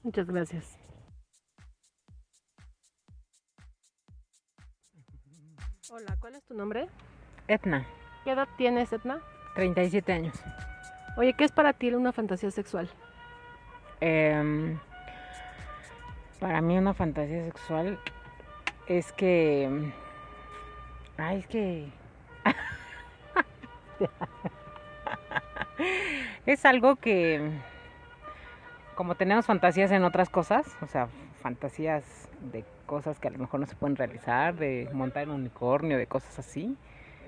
Muchas 0.04 0.28
gracias. 0.28 0.78
Hola, 5.90 6.16
¿cuál 6.20 6.37
es 6.37 6.44
tu 6.44 6.54
nombre? 6.54 6.87
Etna, 7.48 7.87
¿Qué 8.22 8.31
edad 8.31 8.46
tienes, 8.57 8.92
Etna? 8.92 9.20
37 9.57 10.12
años. 10.12 10.37
Oye, 11.16 11.35
¿qué 11.35 11.42
es 11.42 11.50
para 11.50 11.72
ti 11.72 11.92
una 11.92 12.12
fantasía 12.12 12.52
sexual? 12.52 12.88
Em, 14.00 14.78
para 16.38 16.61
mí 16.61 16.78
una 16.78 16.94
fantasía 16.94 17.46
sexual 17.46 17.98
es 18.88 19.12
que... 19.12 19.92
Ay, 21.16 21.38
es 21.38 21.46
que... 21.46 21.88
es 26.46 26.64
algo 26.64 26.96
que... 26.96 27.51
Como 28.94 29.14
tenemos 29.14 29.46
fantasías 29.46 29.92
en 29.92 30.03
otras 30.03 30.31
cosas, 30.31 30.66
o 30.81 30.87
sea, 30.87 31.09
fantasías 31.40 32.29
de 32.53 32.64
cosas 32.87 33.20
que 33.20 33.29
a 33.29 33.31
lo 33.31 33.38
mejor 33.38 33.61
no 33.61 33.66
se 33.66 33.77
pueden 33.77 33.94
realizar, 33.94 34.57
de 34.57 34.88
montar 34.92 35.29
un 35.29 35.37
unicornio, 35.37 35.98
de 35.98 36.07
cosas 36.07 36.37
así, 36.38 36.77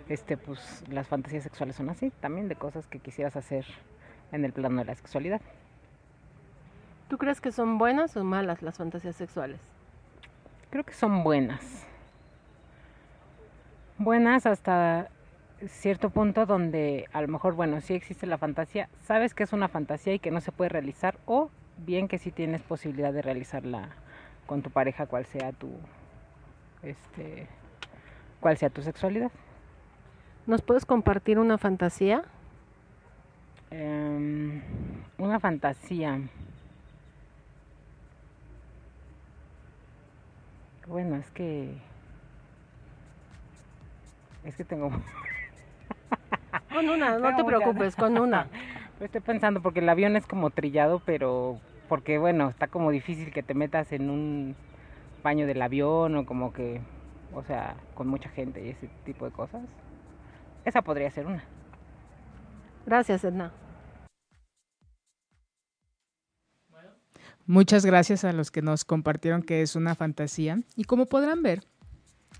este, 0.09 0.37
pues 0.37 0.83
las 0.89 1.07
fantasías 1.07 1.45
sexuales 1.45 1.77
son 1.77 1.91
así, 1.91 2.11
también 2.21 2.49
de 2.49 2.57
cosas 2.57 2.89
que 2.89 2.99
quisieras 2.99 3.37
hacer 3.37 3.67
en 4.33 4.45
el 4.45 4.53
plano 4.53 4.81
de 4.81 4.87
la 4.87 4.97
sexualidad. 4.97 5.41
¿Tú 7.09 7.19
crees 7.19 7.41
que 7.41 7.53
son 7.53 7.79
buenas 7.79 8.17
o 8.17 8.25
malas 8.25 8.63
las 8.63 8.79
fantasías 8.79 9.15
sexuales? 9.15 9.61
Creo 10.71 10.85
que 10.85 10.95
son 10.95 11.25
buenas. 11.25 11.85
Buenas 13.99 14.47
hasta 14.47 15.09
cierto 15.69 16.11
punto 16.11 16.47
donde 16.47 17.09
a 17.13 17.21
lo 17.21 17.29
mejor, 17.29 17.55
bueno, 17.55 17.81
sí 17.81 17.95
existe 17.95 18.27
la 18.27 18.39
fantasía, 18.39 18.89
sabes 19.03 19.35
que 19.35 19.43
es 19.43 19.53
una 19.53 19.69
fantasía 19.69 20.15
y 20.15 20.19
que 20.21 20.31
no 20.31 20.41
se 20.41 20.53
puede 20.53 20.71
realizar 20.71 21.19
o 21.27 21.51
bien 21.77 22.09
que 22.09 22.19
sí 22.19 22.31
tienes 22.31 22.63
posibilidad 22.63 23.13
de 23.13 23.21
realizarla 23.21 23.91
con 24.47 24.63
tu 24.63 24.71
pareja, 24.71 25.07
cual 25.07 25.27
sea 25.27 25.53
tu, 25.53 25.71
este, 26.83 27.47
cual 28.41 28.57
sea 28.57 28.71
tu 28.71 28.83
sexualidad. 28.83 29.31
¿Nos 30.47 30.63
puedes 30.63 30.87
compartir 30.87 31.39
una 31.39 31.59
fantasía? 31.59 32.25
Em, 33.71 34.63
una 35.19 35.41
fantasía. 35.41 36.21
Bueno, 40.91 41.15
es 41.15 41.31
que. 41.31 41.73
Es 44.45 44.57
que 44.57 44.65
tengo. 44.65 44.91
Con 46.73 46.89
una, 46.89 47.17
no 47.17 47.29
Tengo 47.29 47.37
te 47.37 47.45
preocupes, 47.45 47.95
con 47.95 48.19
una. 48.19 48.49
Estoy 49.01 49.21
pensando 49.21 49.63
porque 49.63 49.79
el 49.79 49.89
avión 49.89 50.17
es 50.17 50.27
como 50.27 50.51
trillado, 50.51 51.01
pero 51.07 51.61
porque 51.89 52.19
bueno, 52.19 52.49
está 52.49 52.67
como 52.67 52.91
difícil 52.91 53.33
que 53.33 53.45
te 53.45 53.55
metas 53.55 53.93
en 53.93 54.11
un 54.11 54.57
baño 55.23 55.47
del 55.47 55.63
avión 55.63 56.17
o 56.17 56.27
como 56.27 56.53
que, 56.53 56.81
o 57.35 57.45
sea, 57.45 57.77
con 57.95 58.09
mucha 58.09 58.29
gente 58.29 58.65
y 58.67 58.71
ese 58.71 58.89
tipo 59.05 59.25
de 59.25 59.31
cosas. 59.31 59.63
Esa 60.65 60.83
podría 60.83 61.11
ser 61.13 61.27
una. 61.27 61.45
Gracias, 62.85 63.23
Edna. 63.23 63.53
Muchas 67.51 67.85
gracias 67.85 68.23
a 68.23 68.33
los 68.33 68.53
que 68.53 68.63
nos 68.63 68.85
compartieron 68.85 69.43
que 69.43 69.61
es 69.61 69.75
una 69.75 69.97
fantasía. 69.97 70.61
Y 70.77 70.85
como 70.85 71.07
podrán 71.07 71.43
ver, 71.43 71.65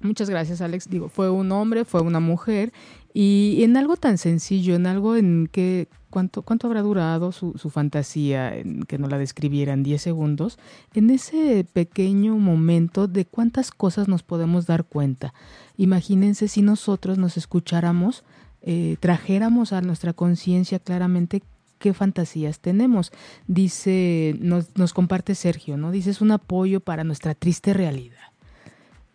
muchas 0.01 0.31
gracias 0.31 0.61
Alex, 0.61 0.89
digo, 0.89 1.09
fue 1.09 1.29
un 1.31 1.51
hombre, 1.51 1.85
fue 1.85 2.01
una 2.01 2.21
mujer, 2.21 2.73
y 3.13 3.59
en 3.65 3.77
algo 3.77 3.97
tan 3.97 4.19
sencillo, 4.19 4.77
en 4.77 4.87
algo 4.87 5.17
en 5.17 5.49
que, 5.51 5.89
¿cuánto, 6.11 6.43
cuánto 6.43 6.69
habrá 6.69 6.83
durado 6.83 7.33
su, 7.33 7.55
su 7.59 7.71
fantasía, 7.71 8.57
en 8.57 8.85
que 8.85 8.99
nos 8.99 9.11
la 9.11 9.19
describieran 9.19 9.83
10 9.83 10.01
segundos? 10.01 10.61
En 10.95 11.11
ese 11.11 11.67
pequeño 11.73 12.37
momento 12.37 13.09
de 13.09 13.25
cuántas 13.25 13.73
cosas 13.73 14.07
nos 14.07 14.23
podemos 14.23 14.67
dar 14.67 14.85
cuenta. 14.85 15.35
Imagínense 15.77 16.47
si 16.47 16.63
nosotros 16.63 17.19
nos 17.19 17.37
escucháramos, 17.37 18.23
eh, 18.63 18.97
trajéramos 19.01 19.73
a 19.73 19.81
nuestra 19.81 20.13
conciencia 20.13 20.79
claramente 20.79 21.43
qué 21.81 21.93
fantasías 21.95 22.61
tenemos. 22.61 23.11
Dice, 23.49 24.37
nos, 24.39 24.77
nos 24.77 24.93
comparte 24.93 25.35
Sergio, 25.35 25.77
¿no? 25.77 25.91
Dice, 25.91 26.11
es 26.11 26.21
un 26.21 26.31
apoyo 26.31 26.79
para 26.79 27.03
nuestra 27.03 27.35
triste 27.35 27.73
realidad. 27.73 28.19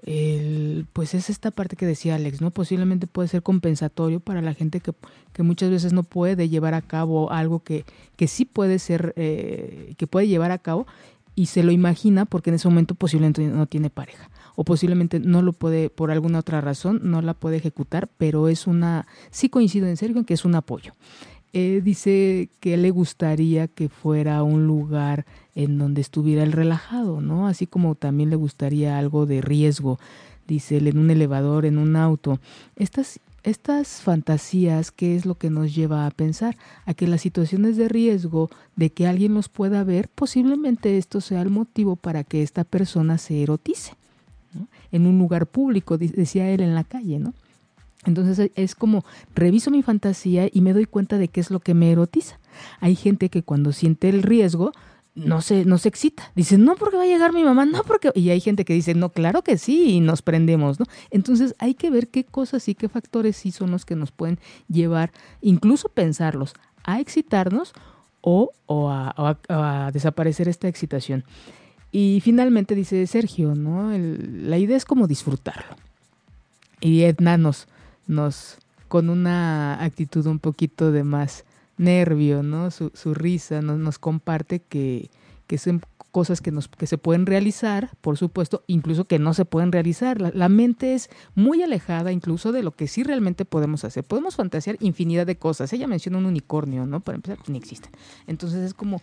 El, 0.01 0.85
pues 0.91 1.13
es 1.13 1.29
esta 1.29 1.51
parte 1.51 1.75
que 1.75 1.85
decía 1.85 2.15
Alex, 2.15 2.41
¿no? 2.41 2.51
Posiblemente 2.51 3.07
puede 3.07 3.27
ser 3.27 3.41
compensatorio 3.41 4.19
para 4.19 4.41
la 4.41 4.53
gente 4.53 4.79
que, 4.79 4.93
que 5.31 5.43
muchas 5.43 5.69
veces 5.69 5.93
no 5.93 6.03
puede 6.03 6.49
llevar 6.49 6.73
a 6.73 6.81
cabo 6.81 7.31
algo 7.31 7.63
que, 7.63 7.85
que 8.15 8.27
sí 8.27 8.45
puede 8.45 8.79
ser, 8.79 9.13
eh, 9.15 9.93
que 9.97 10.05
puede 10.05 10.27
llevar 10.27 10.51
a 10.51 10.57
cabo 10.57 10.85
y 11.35 11.47
se 11.47 11.63
lo 11.63 11.71
imagina 11.71 12.25
porque 12.25 12.49
en 12.49 12.55
ese 12.55 12.67
momento 12.67 12.95
posiblemente 12.95 13.41
no 13.47 13.65
tiene 13.67 13.89
pareja 13.89 14.29
o 14.55 14.63
posiblemente 14.63 15.19
no 15.19 15.41
lo 15.41 15.53
puede 15.53 15.89
por 15.89 16.11
alguna 16.11 16.39
otra 16.39 16.61
razón, 16.61 17.01
no 17.03 17.21
la 17.21 17.33
puede 17.33 17.57
ejecutar, 17.57 18.09
pero 18.17 18.47
es 18.47 18.67
una, 18.67 19.05
sí 19.31 19.49
coincido 19.49 19.87
en 19.87 19.97
Sergio 19.97 20.19
en 20.19 20.25
que 20.25 20.33
es 20.33 20.45
un 20.45 20.55
apoyo. 20.55 20.93
Eh, 21.57 21.79
dice 21.81 22.49
que 22.59 22.75
le 22.75 22.91
gustaría 22.91 23.69
que 23.69 23.87
fuera 23.87 24.43
un 24.43 24.67
lugar 24.67 25.25
en 25.55 25.77
donde 25.77 26.01
estuviera 26.01 26.43
el 26.43 26.51
relajado, 26.51 27.21
¿no? 27.21 27.47
Así 27.47 27.65
como 27.65 27.95
también 27.95 28.29
le 28.29 28.35
gustaría 28.35 28.97
algo 28.97 29.25
de 29.25 29.39
riesgo, 29.39 29.97
dice 30.49 30.75
él, 30.75 30.87
en 30.89 30.97
un 30.97 31.11
elevador, 31.11 31.65
en 31.65 31.77
un 31.77 31.95
auto. 31.95 32.41
Estas, 32.75 33.21
estas 33.43 34.01
fantasías, 34.01 34.91
¿qué 34.91 35.15
es 35.15 35.25
lo 35.25 35.35
que 35.35 35.49
nos 35.49 35.73
lleva 35.73 36.05
a 36.05 36.11
pensar? 36.11 36.57
A 36.85 36.93
que 36.93 37.07
las 37.07 37.21
situaciones 37.21 37.77
de 37.77 37.87
riesgo, 37.87 38.49
de 38.75 38.89
que 38.89 39.07
alguien 39.07 39.33
los 39.33 39.47
pueda 39.47 39.85
ver, 39.85 40.09
posiblemente 40.09 40.97
esto 40.97 41.21
sea 41.21 41.41
el 41.41 41.51
motivo 41.51 41.95
para 41.95 42.25
que 42.25 42.43
esta 42.43 42.65
persona 42.65 43.17
se 43.17 43.41
erotice, 43.41 43.93
¿no? 44.53 44.67
En 44.91 45.07
un 45.07 45.17
lugar 45.17 45.45
público, 45.45 45.97
decía 45.97 46.49
él, 46.49 46.59
en 46.59 46.75
la 46.75 46.83
calle, 46.83 47.17
¿no? 47.17 47.33
Entonces 48.05 48.51
es 48.55 48.75
como 48.75 49.03
reviso 49.33 49.71
mi 49.71 49.81
fantasía 49.81 50.49
y 50.51 50.61
me 50.61 50.73
doy 50.73 50.85
cuenta 50.85 51.17
de 51.17 51.27
qué 51.27 51.39
es 51.39 51.51
lo 51.51 51.59
que 51.59 51.73
me 51.73 51.91
erotiza. 51.91 52.39
Hay 52.79 52.95
gente 52.95 53.29
que 53.29 53.43
cuando 53.43 53.71
siente 53.71 54.09
el 54.09 54.23
riesgo 54.23 54.71
no 55.15 55.41
se, 55.41 55.65
no 55.65 55.77
se 55.77 55.89
excita. 55.89 56.31
Dice, 56.35 56.57
no 56.57 56.75
porque 56.75 56.97
va 56.97 57.03
a 57.03 57.07
llegar 57.07 57.33
mi 57.33 57.43
mamá, 57.43 57.65
no 57.65 57.83
porque... 57.83 58.11
Y 58.15 58.29
hay 58.29 58.41
gente 58.41 58.65
que 58.65 58.73
dice, 58.73 58.93
no, 58.95 59.09
claro 59.09 59.43
que 59.43 59.57
sí, 59.57 59.91
y 59.91 59.99
nos 60.01 60.21
prendemos, 60.21 60.79
¿no? 60.79 60.85
Entonces 61.09 61.55
hay 61.57 61.73
que 61.73 61.89
ver 61.89 62.09
qué 62.09 62.25
cosas 62.25 62.67
y 62.67 62.75
qué 62.75 62.89
factores 62.89 63.37
sí 63.37 63.51
son 63.51 63.71
los 63.71 63.85
que 63.85 63.95
nos 63.95 64.11
pueden 64.11 64.39
llevar, 64.67 65.11
incluso 65.41 65.89
pensarlos, 65.89 66.53
a 66.83 66.99
excitarnos 66.99 67.73
o, 68.21 68.51
a 68.89 69.89
desaparecer 69.93 70.49
esta 70.49 70.67
excitación. 70.67 71.23
Y 71.91 72.19
finalmente 72.21 72.75
dice 72.75 73.07
Sergio, 73.07 73.55
¿no? 73.55 73.93
El, 73.93 74.49
la 74.49 74.57
idea 74.57 74.75
es 74.75 74.83
como 74.83 75.07
disfrutarlo. 75.07 75.77
Y 76.81 77.03
Edna 77.03 77.37
nos, 77.37 77.69
nos 78.07 78.57
con 78.87 79.09
una 79.09 79.83
actitud 79.83 80.25
un 80.27 80.39
poquito 80.39 80.91
de 80.91 81.03
más 81.03 81.43
nervio, 81.77 82.43
¿no? 82.43 82.71
Su, 82.71 82.91
su 82.93 83.13
risa 83.13 83.61
nos, 83.61 83.99
comparte 83.99 84.61
que, 84.61 85.09
que 85.47 85.57
son 85.57 85.81
cosas 86.11 86.39
que, 86.39 86.51
nos, 86.51 86.69
que 86.69 86.87
se 86.87 86.97
pueden 86.97 87.25
realizar, 87.25 87.91
por 87.99 88.17
supuesto, 88.17 88.63
incluso 88.67 89.05
que 89.05 89.19
no 89.19 89.33
se 89.33 89.43
pueden 89.43 89.71
realizar. 89.71 90.21
La, 90.21 90.31
la, 90.33 90.47
mente 90.47 90.93
es 90.93 91.09
muy 91.33 91.61
alejada 91.61 92.11
incluso 92.13 92.51
de 92.53 92.63
lo 92.63 92.71
que 92.71 92.87
sí 92.87 93.03
realmente 93.03 93.43
podemos 93.43 93.83
hacer. 93.83 94.05
Podemos 94.05 94.35
fantasear 94.35 94.77
infinidad 94.79 95.25
de 95.25 95.37
cosas. 95.37 95.73
Ella 95.73 95.87
menciona 95.87 96.17
un 96.17 96.25
unicornio, 96.25 96.85
¿no? 96.85 97.01
Para 97.01 97.17
empezar, 97.17 97.39
ni 97.47 97.57
existen. 97.57 97.91
Entonces 98.27 98.59
es 98.59 98.73
como, 98.73 99.01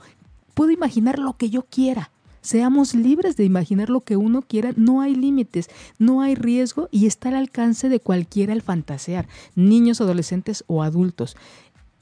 puedo 0.55 0.70
imaginar 0.70 1.18
lo 1.18 1.36
que 1.36 1.50
yo 1.50 1.64
quiera, 1.64 2.11
Seamos 2.43 2.95
libres 2.95 3.36
de 3.36 3.45
imaginar 3.45 3.88
lo 3.88 4.01
que 4.03 4.16
uno 4.16 4.43
quiera, 4.43 4.72
no 4.76 5.01
hay 5.01 5.14
límites, 5.14 5.70
no 5.99 6.20
hay 6.20 6.34
riesgo 6.34 6.88
y 6.90 7.07
está 7.07 7.30
al 7.30 7.36
alcance 7.36 7.88
de 7.88 8.01
cualquiera 8.01 8.53
el 8.53 8.62
fantasear, 8.62 9.28
niños, 9.55 10.01
adolescentes 10.01 10.64
o 10.66 10.82
adultos. 10.82 11.36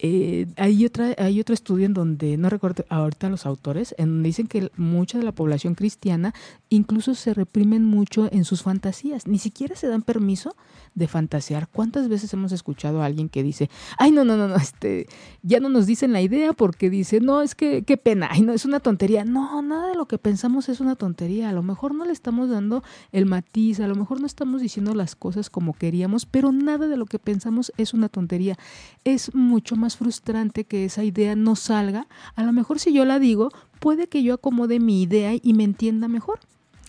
Eh, 0.02 0.46
hay, 0.56 0.86
otra, 0.86 1.14
hay 1.18 1.40
otro 1.40 1.52
estudio 1.52 1.84
en 1.84 1.92
donde, 1.92 2.38
no 2.38 2.48
recuerdo 2.48 2.86
ahorita 2.88 3.28
los 3.28 3.44
autores, 3.44 3.94
en 3.98 4.08
donde 4.08 4.28
dicen 4.28 4.46
que 4.46 4.70
mucha 4.78 5.18
de 5.18 5.24
la 5.24 5.32
población 5.32 5.74
cristiana 5.74 6.32
incluso 6.70 7.14
se 7.14 7.34
reprimen 7.34 7.84
mucho 7.84 8.26
en 8.32 8.46
sus 8.46 8.62
fantasías, 8.62 9.26
ni 9.26 9.38
siquiera 9.38 9.76
se 9.76 9.88
dan 9.88 10.00
permiso 10.00 10.56
de 10.94 11.08
fantasear. 11.08 11.68
¿Cuántas 11.68 12.08
veces 12.08 12.32
hemos 12.32 12.52
escuchado 12.52 13.02
a 13.02 13.06
alguien 13.06 13.28
que 13.28 13.42
dice, 13.42 13.70
ay, 13.98 14.10
no, 14.10 14.24
no, 14.24 14.36
no, 14.36 14.48
no, 14.48 14.56
este, 14.56 15.06
ya 15.42 15.60
no 15.60 15.68
nos 15.68 15.86
dicen 15.86 16.12
la 16.12 16.20
idea 16.20 16.52
porque 16.52 16.90
dice, 16.90 17.20
no, 17.20 17.42
es 17.42 17.54
que, 17.54 17.82
qué 17.82 17.96
pena, 17.96 18.28
ay, 18.30 18.42
no, 18.42 18.52
es 18.52 18.64
una 18.64 18.80
tontería. 18.80 19.24
No, 19.24 19.62
nada 19.62 19.88
de 19.88 19.94
lo 19.94 20.06
que 20.06 20.18
pensamos 20.18 20.68
es 20.68 20.80
una 20.80 20.96
tontería. 20.96 21.48
A 21.48 21.52
lo 21.52 21.62
mejor 21.62 21.94
no 21.94 22.04
le 22.04 22.12
estamos 22.12 22.50
dando 22.50 22.82
el 23.12 23.26
matiz, 23.26 23.80
a 23.80 23.88
lo 23.88 23.94
mejor 23.94 24.20
no 24.20 24.26
estamos 24.26 24.60
diciendo 24.60 24.94
las 24.94 25.16
cosas 25.16 25.50
como 25.50 25.72
queríamos, 25.72 26.26
pero 26.26 26.52
nada 26.52 26.88
de 26.88 26.96
lo 26.96 27.06
que 27.06 27.18
pensamos 27.18 27.72
es 27.76 27.94
una 27.94 28.08
tontería. 28.08 28.56
Es 29.04 29.34
mucho 29.34 29.76
más 29.76 29.96
frustrante 29.96 30.64
que 30.64 30.84
esa 30.84 31.04
idea 31.04 31.36
no 31.36 31.56
salga. 31.56 32.06
A 32.34 32.42
lo 32.42 32.52
mejor 32.52 32.78
si 32.78 32.92
yo 32.92 33.04
la 33.04 33.18
digo, 33.18 33.50
puede 33.78 34.08
que 34.08 34.22
yo 34.22 34.34
acomode 34.34 34.80
mi 34.80 35.02
idea 35.02 35.32
y 35.40 35.54
me 35.54 35.64
entienda 35.64 36.08
mejor. 36.08 36.40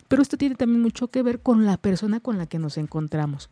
Pero 0.07 0.21
esto 0.21 0.37
tiene 0.37 0.55
también 0.55 0.81
mucho 0.81 1.07
que 1.07 1.23
ver 1.23 1.39
con 1.41 1.65
la 1.65 1.77
persona 1.77 2.19
con 2.19 2.37
la 2.37 2.45
que 2.45 2.59
nos 2.59 2.77
encontramos. 2.77 3.49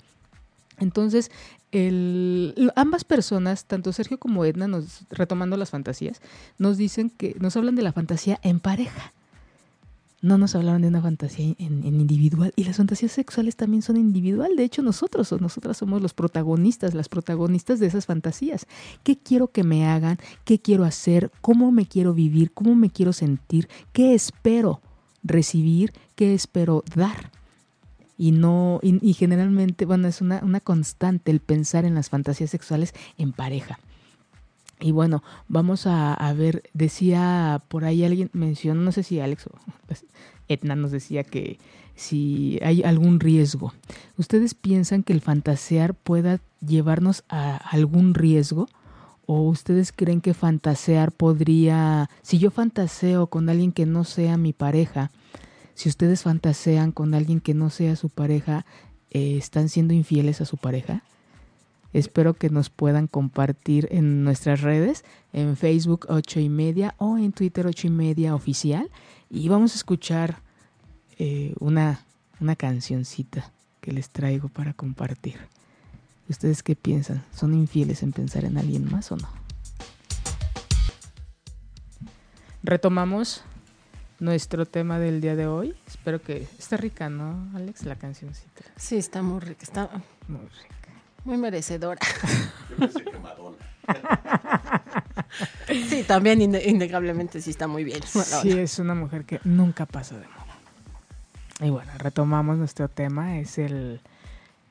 Entonces, 0.79 1.31
el, 1.71 2.71
ambas 2.75 3.03
personas, 3.03 3.65
tanto 3.65 3.93
Sergio 3.93 4.17
como 4.17 4.45
Edna, 4.45 4.67
nos, 4.67 5.05
retomando 5.09 5.57
las 5.57 5.69
fantasías, 5.69 6.21
nos 6.57 6.77
dicen 6.77 7.09
que 7.09 7.35
nos 7.39 7.55
hablan 7.55 7.75
de 7.75 7.83
la 7.83 7.93
fantasía 7.93 8.39
en 8.43 8.59
pareja. 8.59 9.13
No 10.21 10.37
nos 10.37 10.53
hablaron 10.53 10.81
de 10.81 10.89
una 10.89 11.01
fantasía 11.01 11.55
en, 11.59 11.85
individual. 11.85 12.51
Y 12.57 12.65
las 12.65 12.75
fantasías 12.75 13.13
sexuales 13.13 13.55
también 13.55 13.81
son 13.81 13.95
individual. 13.95 14.57
De 14.57 14.63
hecho, 14.63 14.81
nosotros 14.81 15.31
o 15.31 15.39
nosotras 15.39 15.77
somos 15.77 16.01
los 16.01 16.13
protagonistas, 16.13 16.93
las 16.93 17.07
protagonistas 17.07 17.79
de 17.79 17.87
esas 17.87 18.05
fantasías. 18.05 18.67
¿Qué 19.03 19.17
quiero 19.17 19.47
que 19.47 19.63
me 19.63 19.87
hagan? 19.87 20.17
¿Qué 20.43 20.59
quiero 20.59 20.83
hacer? 20.83 21.31
¿Cómo 21.39 21.71
me 21.71 21.85
quiero 21.85 22.13
vivir? 22.13 22.51
¿Cómo 22.51 22.75
me 22.75 22.89
quiero 22.89 23.13
sentir? 23.13 23.69
¿Qué 23.93 24.13
espero 24.13 24.81
recibir? 25.23 25.93
¿Qué 26.15 26.33
espero 26.33 26.83
dar? 26.95 27.31
Y 28.19 28.31
no 28.31 28.79
y, 28.83 29.13
generalmente 29.13 29.85
bueno 29.85 30.07
es 30.07 30.21
una, 30.21 30.41
una, 30.43 30.59
constante 30.59 31.31
el 31.31 31.39
pensar 31.39 31.85
en 31.85 31.95
las 31.95 32.09
fantasías 32.09 32.51
sexuales 32.51 32.93
en 33.17 33.31
pareja. 33.31 33.79
Y 34.81 34.91
bueno 34.91 35.23
vamos 35.47 35.87
a, 35.87 36.33
ver 36.33 36.63
decía 36.73 37.63
por 37.69 37.85
ahí 37.85 38.03
alguien 38.03 38.29
mencionó 38.33 38.81
no 38.81 38.91
sé 38.91 39.03
si 39.03 39.19
Alex 39.21 39.47
o 39.47 39.51
pues, 39.87 40.05
Etna 40.49 40.75
nos 40.75 40.91
decía 40.91 41.23
que 41.23 41.57
si 41.95 42.59
hay 42.61 42.83
algún 42.83 43.19
riesgo. 43.19 43.73
Ustedes 44.17 44.53
piensan 44.53 45.03
que 45.03 45.13
el 45.13 45.21
fantasear 45.21 45.93
pueda 45.93 46.39
llevarnos 46.61 47.23
a 47.29 47.55
algún 47.55 48.13
riesgo 48.13 48.67
¿O 49.31 49.41
ustedes 49.43 49.91
creen 49.91 50.21
que 50.21 50.33
fantasear 50.33 51.11
podría, 51.11 52.09
si 52.23 52.39
yo 52.39 52.49
fantaseo 52.49 53.27
con 53.27 53.47
alguien 53.47 53.71
que 53.71 53.85
no 53.85 54.03
sea 54.03 54.37
mi 54.37 54.53
pareja, 54.53 55.11
si 55.79 55.87
ustedes 55.87 56.23
fantasean 56.23 56.91
con 56.91 57.13
alguien 57.13 57.39
que 57.39 57.53
no 57.53 57.69
sea 57.69 57.95
su 57.95 58.09
pareja, 58.09 58.65
eh, 59.11 59.37
¿están 59.37 59.69
siendo 59.69 59.93
infieles 59.93 60.41
a 60.41 60.45
su 60.45 60.57
pareja? 60.57 61.03
Espero 61.93 62.33
que 62.33 62.49
nos 62.49 62.69
puedan 62.69 63.07
compartir 63.07 63.87
en 63.89 64.25
nuestras 64.25 64.59
redes, 64.59 65.05
en 65.31 65.55
Facebook 65.55 66.07
8 66.09 66.41
y 66.41 66.49
media 66.49 66.95
o 66.97 67.17
en 67.17 67.31
Twitter 67.31 67.65
8 67.65 67.87
y 67.87 67.89
media 67.91 68.35
oficial. 68.35 68.91
Y 69.29 69.47
vamos 69.47 69.71
a 69.71 69.75
escuchar 69.75 70.41
eh, 71.17 71.55
una, 71.61 72.05
una 72.41 72.57
cancioncita 72.57 73.49
que 73.79 73.93
les 73.93 74.09
traigo 74.09 74.49
para 74.49 74.73
compartir. 74.73 75.37
¿Ustedes 76.27 76.61
qué 76.61 76.75
piensan? 76.75 77.23
¿Son 77.33 77.53
infieles 77.53 78.03
en 78.03 78.11
pensar 78.11 78.43
en 78.43 78.57
alguien 78.57 78.91
más 78.91 79.13
o 79.13 79.15
no? 79.15 79.29
Retomamos 82.63 83.45
nuestro 84.19 84.65
tema 84.65 84.99
del 84.99 85.21
día 85.21 85.35
de 85.35 85.47
hoy. 85.47 85.75
Espero 85.87 86.21
que 86.21 86.47
esté 86.57 86.77
rica, 86.77 87.09
¿no, 87.09 87.49
Alex? 87.55 87.83
La 87.85 87.95
cancioncita. 87.95 88.63
Sí, 88.75 88.97
está 88.97 89.21
muy 89.21 89.39
rica, 89.39 89.63
está 89.63 89.89
muy 90.27 90.41
rica. 90.41 90.75
Muy 91.23 91.37
merecedora. 91.37 91.99
sí, 95.67 96.03
también 96.03 96.41
innegablemente 96.41 97.41
sí 97.41 97.49
está 97.49 97.67
muy 97.67 97.83
bien. 97.83 98.01
Sí, 98.03 98.51
es 98.51 98.79
una 98.79 98.95
mujer 98.95 99.25
que 99.25 99.39
nunca 99.43 99.85
pasa 99.85 100.15
de 100.17 100.25
moda. 100.27 100.39
Y 101.61 101.69
bueno, 101.69 101.91
retomamos 101.97 102.57
nuestro 102.57 102.87
tema, 102.87 103.37
es 103.39 103.57
el, 103.57 103.99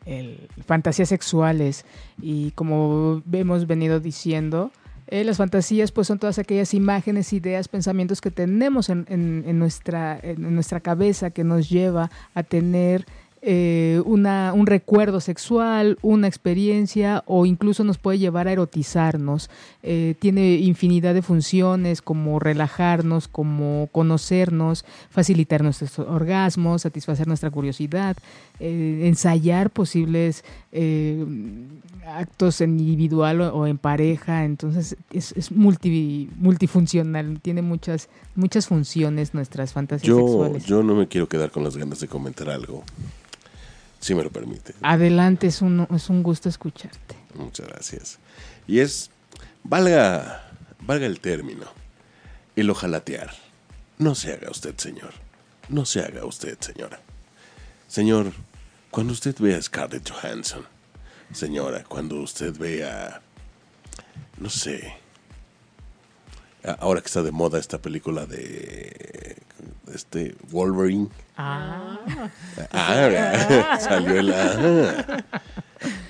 el 0.07 0.49
fantasías 0.67 1.11
sexuales. 1.11 1.85
Y 2.21 2.53
como 2.53 3.23
hemos 3.31 3.67
venido 3.67 4.01
diciendo, 4.01 4.73
eh, 5.11 5.25
las 5.25 5.39
fantasías 5.39 5.93
pues 5.93 6.07
son 6.07 6.19
todas 6.19 6.39
aquellas 6.39 6.75
imágenes, 6.75 7.33
ideas, 7.33 7.69
pensamientos 7.69 8.21
que 8.21 8.31
tenemos 8.31 8.89
en, 8.89 9.07
en, 9.09 9.59
nuestra, 9.59 10.19
en 10.23 10.55
nuestra 10.55 10.81
cabeza 10.81 11.31
que 11.31 11.45
nos 11.45 11.69
lleva 11.69 12.11
a 12.35 12.43
tener 12.43 13.07
eh, 13.41 14.03
una, 14.05 14.53
un 14.53 14.67
recuerdo 14.67 15.21
sexual, 15.21 15.97
una 16.03 16.27
experiencia 16.27 17.23
o 17.27 17.47
incluso 17.47 17.85
nos 17.85 17.97
puede 17.97 18.19
llevar 18.19 18.49
a 18.49 18.53
erotizarnos. 18.53 19.49
Eh, 19.85 20.17
tiene 20.19 20.57
infinidad 20.57 21.15
de 21.15 21.23
funciones 21.23 22.03
como 22.03 22.41
relajarnos, 22.41 23.29
como 23.29 23.89
conocernos, 23.93 24.85
facilitar 25.09 25.63
nuestros 25.63 26.01
orgasmos, 26.01 26.83
satisfacer 26.83 27.29
nuestra 27.29 27.51
curiosidad, 27.51 28.17
eh, 28.59 29.03
ensayar 29.05 29.71
posibles 29.71 30.45
actos 32.07 32.61
en 32.61 32.79
individual 32.81 33.41
o, 33.41 33.67
en 33.69 33.79
pareja. 33.79 34.45
Entonces 34.45 34.97
es, 35.13 35.33
es 35.33 35.53
multi, 35.53 36.29
multifuncional, 36.37 37.39
tiene 37.41 37.63
muchas, 37.63 38.09
muchas 38.35 38.67
funciones 38.67 39.33
nuestras 39.33 39.73
fantasías 39.73 40.17
sexuales. 40.17 40.65
Yo 40.67 40.83
no 40.83 40.97
me 40.97 41.07
quiero 41.07 41.29
quedar 41.29 41.53
con 41.53 41.63
las 41.63 41.77
ganas 41.77 42.01
de 42.01 42.09
comentar 42.09 42.51
algo 42.51 42.83
si 44.01 44.15
me 44.15 44.23
lo 44.23 44.31
permite. 44.31 44.75
Adelante, 44.83 45.47
es 45.47 45.63
un, 45.63 45.87
es 45.95 46.09
un 46.09 46.23
gusto 46.23 46.49
escucharte. 46.49 47.17
Muchas 47.35 47.67
gracias. 47.67 48.19
Y 48.67 48.81
es, 48.81 49.11
valga, 49.65 50.51
valga 50.81 51.07
el 51.07 51.21
término, 51.21 51.67
el 52.57 52.71
ojalatear. 52.71 53.35
No 53.99 54.15
se 54.15 54.33
haga 54.33 54.51
usted, 54.51 54.77
señor. 54.77 55.13
No 55.69 55.85
se 55.85 56.01
haga 56.01 56.25
usted, 56.25 56.57
señora. 56.61 57.01
Señor, 57.89 58.33
cuando 58.91 59.13
usted 59.13 59.37
vea 59.39 59.59
a 59.59 59.63
Scarlett 59.63 60.09
Johansson, 60.11 60.65
señora, 61.33 61.85
cuando 61.85 62.17
usted 62.21 62.57
vea, 62.57 63.21
no 64.39 64.51
sé, 64.51 64.95
ahora 66.79 67.01
que 67.01 67.07
está 67.07 67.23
de 67.23 67.31
moda 67.31 67.59
esta 67.59 67.79
película 67.79 68.27
de 68.27 69.37
este 69.95 70.37
Wolverine. 70.51 71.09
Ah. 71.37 71.99
ah 72.73 73.79
salió 73.81 74.19
el 74.19 74.35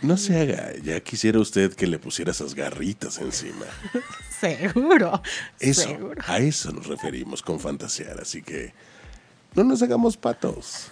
No 0.02 0.16
se 0.16 0.40
haga, 0.40 0.72
ya 0.82 1.00
quisiera 1.00 1.38
usted 1.38 1.74
que 1.74 1.86
le 1.86 1.98
pusiera 1.98 2.30
esas 2.30 2.54
garritas 2.54 3.18
encima. 3.18 3.66
Seguro. 4.40 5.20
Eso, 5.58 6.12
a 6.26 6.38
eso 6.38 6.72
nos 6.72 6.86
referimos 6.86 7.42
con 7.42 7.58
fantasear, 7.58 8.20
así 8.20 8.42
que 8.42 8.72
no 9.54 9.64
nos 9.64 9.82
hagamos 9.82 10.16
patos. 10.16 10.90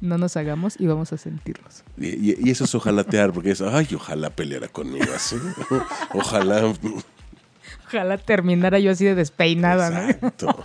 No 0.00 0.16
nos 0.16 0.36
hagamos 0.36 0.76
y 0.78 0.86
vamos 0.86 1.12
a 1.12 1.18
sentirlos. 1.18 1.82
Y, 1.98 2.48
eso 2.48 2.64
es 2.64 2.74
ojalatear, 2.74 3.32
porque 3.32 3.50
es, 3.50 3.60
ay, 3.60 3.88
ojalá 3.96 4.30
peleara 4.30 4.68
conmigo 4.68 5.12
así. 5.12 5.36
ojalá. 6.14 6.72
Ojalá 7.88 8.18
terminara 8.18 8.78
yo 8.78 8.92
así 8.92 9.04
de 9.04 9.14
despeinada, 9.14 10.10
Exacto. 10.10 10.64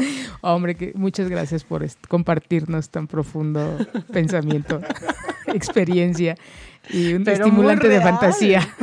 Hombre, 0.40 0.74
que 0.74 0.92
muchas 0.94 1.28
gracias 1.28 1.64
por 1.64 1.86
compartirnos 2.08 2.90
tan 2.90 3.06
profundo 3.06 3.78
pensamiento, 4.12 4.80
experiencia 5.46 6.36
y 6.88 7.14
un 7.14 7.28
estimulante 7.28 7.88
de 7.88 8.00
fantasía. 8.00 8.66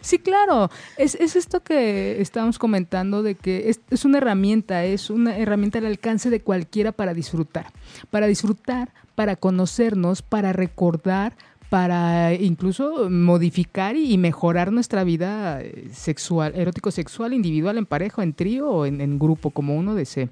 Sí, 0.00 0.18
claro, 0.18 0.70
es, 0.96 1.14
esto 1.14 1.62
que 1.62 2.22
estábamos 2.22 2.58
comentando 2.58 3.22
de 3.22 3.34
que 3.34 3.68
es, 3.68 3.80
es, 3.90 4.06
una 4.06 4.18
herramienta, 4.18 4.84
es 4.84 5.10
una 5.10 5.36
herramienta 5.36 5.78
al 5.78 5.84
alcance 5.84 6.30
de 6.30 6.40
cualquiera 6.40 6.92
para 6.92 7.12
disfrutar, 7.12 7.66
para 8.10 8.26
disfrutar, 8.26 8.94
para 9.14 9.36
conocernos, 9.36 10.22
para 10.22 10.54
recordar, 10.54 11.36
para 11.68 12.34
incluso 12.34 13.10
modificar 13.10 13.96
y 13.96 14.16
mejorar 14.18 14.72
nuestra 14.72 15.04
vida 15.04 15.60
eh, 15.60 15.88
sexual, 15.92 16.52
erótico 16.54 16.90
sexual, 16.90 17.32
individual, 17.34 17.78
en 17.78 17.86
pareja, 17.86 18.22
en 18.22 18.32
trío 18.34 18.68
o 18.68 18.86
en, 18.86 19.00
en 19.00 19.18
grupo, 19.18 19.50
como 19.50 19.76
uno 19.76 19.94
desee. 19.94 20.28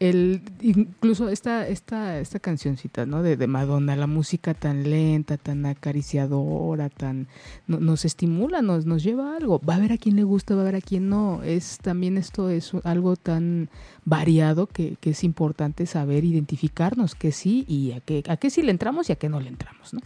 El 0.00 0.42
incluso 0.60 1.28
esta 1.28 1.66
esta 1.66 2.20
esta 2.20 2.38
cancioncita 2.38 3.04
no 3.04 3.22
de, 3.22 3.36
de 3.36 3.46
Madonna 3.48 3.96
la 3.96 4.06
música 4.06 4.54
tan 4.54 4.88
lenta 4.88 5.36
tan 5.38 5.66
acariciadora 5.66 6.88
tan 6.88 7.26
no- 7.66 7.80
nos 7.80 8.04
estimula 8.04 8.62
nos 8.62 8.86
nos 8.86 9.02
lleva 9.02 9.32
a 9.32 9.36
algo. 9.36 9.60
Va 9.60 9.74
a 9.74 9.76
haber 9.78 9.92
a 9.92 9.98
quien 9.98 10.16
le 10.16 10.22
gusta 10.24 10.54
va 10.54 10.60
a 10.60 10.62
haber 10.64 10.76
a 10.76 10.80
quien 10.80 11.08
no. 11.08 11.42
Es 11.42 11.78
también 11.78 12.16
esto 12.16 12.48
es 12.48 12.72
algo 12.84 13.16
tan 13.16 13.68
variado 14.04 14.66
que, 14.66 14.96
que 15.00 15.10
es 15.10 15.24
importante 15.24 15.86
saber 15.86 16.24
identificarnos 16.24 17.14
que 17.14 17.32
sí 17.32 17.64
y 17.68 17.92
a 17.92 18.00
qué 18.00 18.22
a 18.28 18.36
qué 18.36 18.50
sí 18.50 18.62
le 18.62 18.70
entramos 18.70 19.08
y 19.08 19.12
a 19.12 19.16
qué 19.16 19.28
no 19.28 19.40
le 19.40 19.48
entramos 19.48 19.92
no 19.94 20.00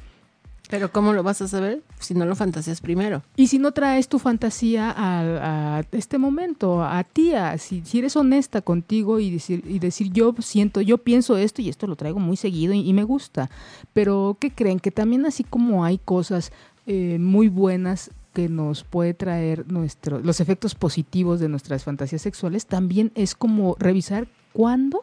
Pero 0.71 0.91
¿cómo 0.91 1.13
lo 1.13 1.23
vas 1.23 1.43
a 1.43 1.49
saber 1.49 1.83
si 1.99 2.15
no 2.15 2.25
lo 2.25 2.35
fantaseas 2.35 2.81
primero? 2.81 3.23
y 3.37 3.49
si 3.49 3.59
no 3.59 3.73
traes 3.73 4.09
tu 4.09 4.19
fantasía 4.19 4.95
a, 4.97 5.83
este 5.93 6.17
momento, 6.19 6.83
a 6.83 7.05
ti, 7.05 7.33
si, 7.59 7.83
si 7.85 7.99
eres 7.99 8.17
honesta 8.17 8.63
contigo 8.63 9.21
y 9.21 9.31
decir, 9.31 9.63
y 9.67 9.79
decir 9.79 10.11
yo 10.13 10.35
siento, 10.39 10.81
yo 10.81 10.99
pienso 10.99 11.37
esto 11.37 11.61
y 11.61 11.69
esto 11.69 11.87
lo 11.87 11.97
traigo 11.97 12.21
muy 12.21 12.37
seguido 12.37 12.73
y, 12.73 12.89
y 12.89 12.93
me 12.93 13.05
gusta. 13.05 13.51
Pero 13.93 14.37
¿qué 14.41 14.51
creen? 14.51 14.81
Que 14.81 14.91
también 14.91 15.27
así 15.27 15.45
como 15.45 15.85
hay 15.85 15.99
cosas 15.99 16.53
eh, 16.87 17.19
muy 17.21 17.49
buenas 17.49 18.11
que 18.33 18.49
nos 18.49 18.83
puede 18.83 19.15
traer 19.15 19.71
nuestro, 19.71 20.19
los 20.19 20.41
efectos 20.41 20.75
positivos 20.75 21.39
de 21.39 21.49
nuestras 21.49 21.85
fantasías 21.85 22.23
sexuales, 22.23 22.67
también 22.67 23.13
es 23.15 23.37
como 23.37 23.77
revisar 23.79 24.27
cuándo 24.53 25.03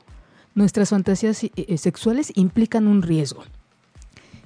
nuestras 0.56 0.90
fantasías 0.90 1.44
eh, 1.44 1.52
eh, 1.56 1.78
sexuales 1.78 2.34
implican 2.36 2.88
un 2.88 3.02
riesgo. 3.02 3.44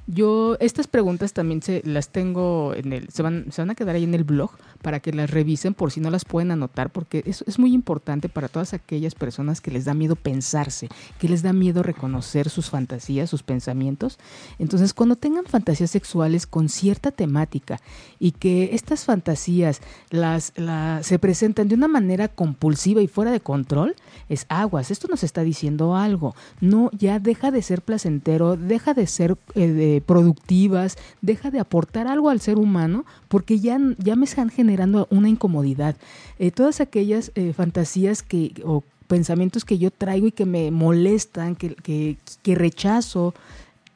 Yo, 0.06 0.58
estas 0.60 0.88
preguntas 0.88 1.32
también 1.32 1.62
se 1.62 1.82
las 1.86 2.10
tengo 2.10 2.74
en 2.76 2.91
el, 2.91 3.10
se 3.10 3.24
van, 3.24 3.45
se 3.51 3.62
van 3.62 3.70
a 3.70 3.76
quedar 3.76 3.95
ahí 3.95 4.04
en 4.04 4.14
el 4.14 4.26
blog 4.26 4.51
para 4.82 4.99
que 4.99 5.14
las 5.14 5.30
revisen 5.30 5.74
por 5.74 5.91
si 5.91 6.01
no 6.01 6.12
las 6.12 6.26
pueden 6.26 6.51
anotar, 6.51 6.91
porque 6.91 7.24
eso 7.26 7.45
es 7.47 7.58
muy 7.58 7.74
importante 7.74 8.28
para 8.28 8.49
todas 8.49 8.74
aquellas 8.74 9.16
personas 9.16 9.62
que 9.62 9.72
les 9.72 9.86
da 9.86 9.93
miedo 9.93 10.18
pensarse, 10.18 10.89
que 11.20 11.30
les 11.30 11.41
da 11.41 11.54
miedo 11.54 11.84
reconocer 11.84 12.49
sus 12.49 12.70
fantasías, 12.70 13.30
sus 13.30 13.43
pensamientos. 13.43 14.20
Entonces, 14.60 14.93
cuando 14.93 15.16
tengan 15.16 15.45
fantasías 15.45 15.91
sexuales 15.91 16.47
con 16.47 16.68
cierta 16.68 17.12
temática 17.12 17.80
y 18.20 18.32
que 18.32 18.72
estas 18.74 19.06
fantasías 19.06 19.80
las, 20.10 20.51
la- 20.58 21.01
se 21.01 21.18
presentan 21.18 21.70
de 21.70 21.76
una 21.76 21.88
manera 21.88 22.28
compulsiva 22.28 23.01
y 23.01 23.08
fuera 23.08 23.32
de 23.32 23.39
control, 23.39 23.95
es 24.30 24.45
aguas, 24.49 24.91
esto 24.91 25.07
nos 25.07 25.24
está 25.24 25.43
diciendo 25.43 25.95
algo. 25.95 26.36
No, 26.61 26.89
ya 26.97 27.20
deja 27.20 27.51
de 27.51 27.61
ser 27.61 27.82
placentero, 27.82 28.55
deja 28.55 28.93
de 28.93 29.07
ser 29.07 29.38
eh, 29.55 29.68
de 29.68 30.01
productivas, 30.01 30.97
deja 31.22 31.51
de 31.51 31.59
aportar 31.59 32.07
algo 32.07 32.30
al 32.30 32.39
ser 32.39 32.57
humano, 32.57 33.05
porque 33.28 33.59
ya, 33.59 33.80
ya 33.97 34.16
me 34.16 34.26
están 34.26 34.49
generando 34.49 35.07
una 35.09 35.30
incomodidad. 35.30 35.95
Eh, 36.39 36.51
todas 36.51 36.82
aquellas 36.82 37.32
eh, 37.36 37.53
fantasías 37.53 38.24
que, 38.24 38.53
o 38.66 38.84
pensamientos 39.07 39.66
que 39.66 39.78
yo 39.78 39.91
traigo 39.91 40.28
y 40.28 40.32
que 40.32 40.45
me 40.45 40.72
molestan, 40.72 41.55
que, 41.55 41.76
que, 41.76 42.18
que 42.41 42.55
rechazo, 42.55 43.34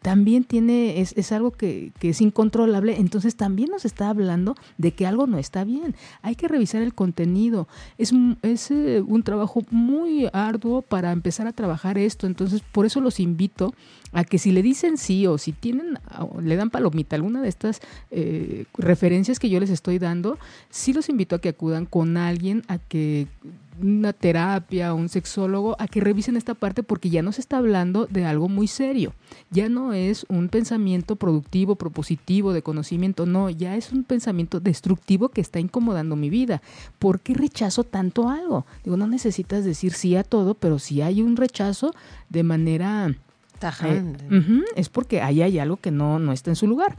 también 0.01 0.43
tiene, 0.43 1.01
es, 1.01 1.13
es 1.17 1.31
algo 1.31 1.51
que, 1.51 1.91
que 1.99 2.09
es 2.09 2.21
incontrolable, 2.21 2.97
entonces 2.97 3.35
también 3.35 3.69
nos 3.71 3.83
está 3.85 4.09
hablando 4.09 4.55
de 4.77 4.91
que 4.91 5.05
algo 5.05 5.27
no 5.27 5.37
está 5.37 5.63
bien. 5.63 5.95
Hay 6.21 6.35
que 6.35 6.47
revisar 6.47 6.81
el 6.81 6.93
contenido. 6.93 7.67
Es, 7.97 8.11
un- 8.11 8.37
es 8.41 8.71
eh, 8.71 9.03
un 9.05 9.23
trabajo 9.23 9.63
muy 9.71 10.27
arduo 10.33 10.81
para 10.81 11.11
empezar 11.11 11.47
a 11.47 11.53
trabajar 11.53 11.97
esto, 11.97 12.27
entonces 12.27 12.61
por 12.71 12.85
eso 12.85 13.01
los 13.01 13.19
invito 13.19 13.73
a 14.13 14.23
que 14.23 14.37
si 14.37 14.51
le 14.51 14.61
dicen 14.61 14.97
sí 14.97 15.27
o 15.27 15.37
si 15.37 15.51
tienen, 15.51 15.99
o 16.19 16.39
le 16.41 16.55
dan 16.55 16.69
palomita 16.69 17.15
alguna 17.17 17.41
de 17.41 17.49
estas 17.49 17.81
eh, 18.11 18.65
referencias 18.77 19.37
que 19.39 19.49
yo 19.49 19.59
les 19.59 19.69
estoy 19.69 19.99
dando, 19.99 20.37
sí 20.69 20.93
los 20.93 21.09
invito 21.09 21.35
a 21.35 21.39
que 21.41 21.49
acudan 21.49 21.85
con 21.85 22.15
alguien, 22.17 22.63
a 22.69 22.77
que 22.77 23.27
una 23.81 24.13
terapia, 24.13 24.93
un 24.93 25.09
sexólogo, 25.09 25.75
a 25.79 25.87
que 25.87 26.01
revisen 26.01 26.37
esta 26.37 26.53
parte 26.53 26.83
porque 26.83 27.09
ya 27.09 27.21
no 27.21 27.31
se 27.31 27.41
está 27.41 27.57
hablando 27.57 28.05
de 28.07 28.25
algo 28.25 28.49
muy 28.49 28.67
serio. 28.67 29.13
Ya 29.49 29.69
no 29.69 29.93
es 29.93 30.25
un 30.29 30.49
pensamiento 30.49 31.15
productivo, 31.15 31.75
propositivo, 31.75 32.53
de 32.53 32.61
conocimiento, 32.61 33.25
no, 33.25 33.49
ya 33.49 33.75
es 33.75 33.91
un 33.91 34.03
pensamiento 34.03 34.59
destructivo 34.59 35.29
que 35.29 35.41
está 35.41 35.59
incomodando 35.59 36.15
mi 36.15 36.29
vida. 36.29 36.61
¿Por 36.99 37.19
qué 37.19 37.33
rechazo 37.33 37.83
tanto 37.83 38.29
algo? 38.29 38.65
Digo, 38.83 38.97
no 38.97 39.07
necesitas 39.07 39.63
decir 39.63 39.93
sí 39.93 40.15
a 40.15 40.23
todo, 40.23 40.53
pero 40.53 40.79
si 40.79 41.01
hay 41.01 41.21
un 41.21 41.35
rechazo 41.35 41.93
de 42.29 42.43
manera... 42.43 43.15
Tajante. 43.59 44.23
Eh, 44.29 44.61
es 44.75 44.87
porque 44.87 45.19
ahí 45.19 45.41
hay 45.41 45.57
algo 45.57 45.77
que 45.77 45.89
no, 45.89 46.19
no 46.19 46.31
está 46.31 46.51
en 46.51 46.55
su 46.55 46.67
lugar. 46.67 46.95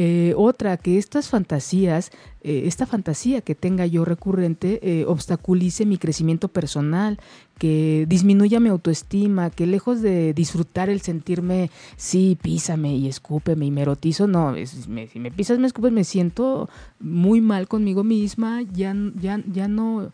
Eh, 0.00 0.32
otra, 0.36 0.76
que 0.76 0.96
estas 0.96 1.28
fantasías, 1.28 2.12
eh, 2.42 2.62
esta 2.66 2.86
fantasía 2.86 3.40
que 3.40 3.56
tenga 3.56 3.84
yo 3.84 4.04
recurrente, 4.04 4.78
eh, 4.82 5.04
obstaculice 5.06 5.86
mi 5.86 5.98
crecimiento 5.98 6.46
personal, 6.46 7.18
que 7.58 8.06
disminuya 8.08 8.60
mi 8.60 8.68
autoestima, 8.68 9.50
que 9.50 9.66
lejos 9.66 10.00
de 10.00 10.34
disfrutar 10.34 10.88
el 10.88 11.00
sentirme, 11.00 11.72
sí, 11.96 12.38
písame 12.40 12.94
y 12.94 13.08
escúpeme 13.08 13.66
y 13.66 13.72
me 13.72 13.82
erotizo, 13.82 14.28
no, 14.28 14.54
si 15.08 15.18
me 15.18 15.32
pisas, 15.32 15.58
me 15.58 15.66
escupes, 15.66 15.90
me 15.90 16.04
siento 16.04 16.68
muy 17.00 17.40
mal 17.40 17.66
conmigo 17.66 18.04
misma, 18.04 18.62
ya, 18.62 18.94
ya, 19.20 19.42
ya 19.52 19.66
no 19.66 20.12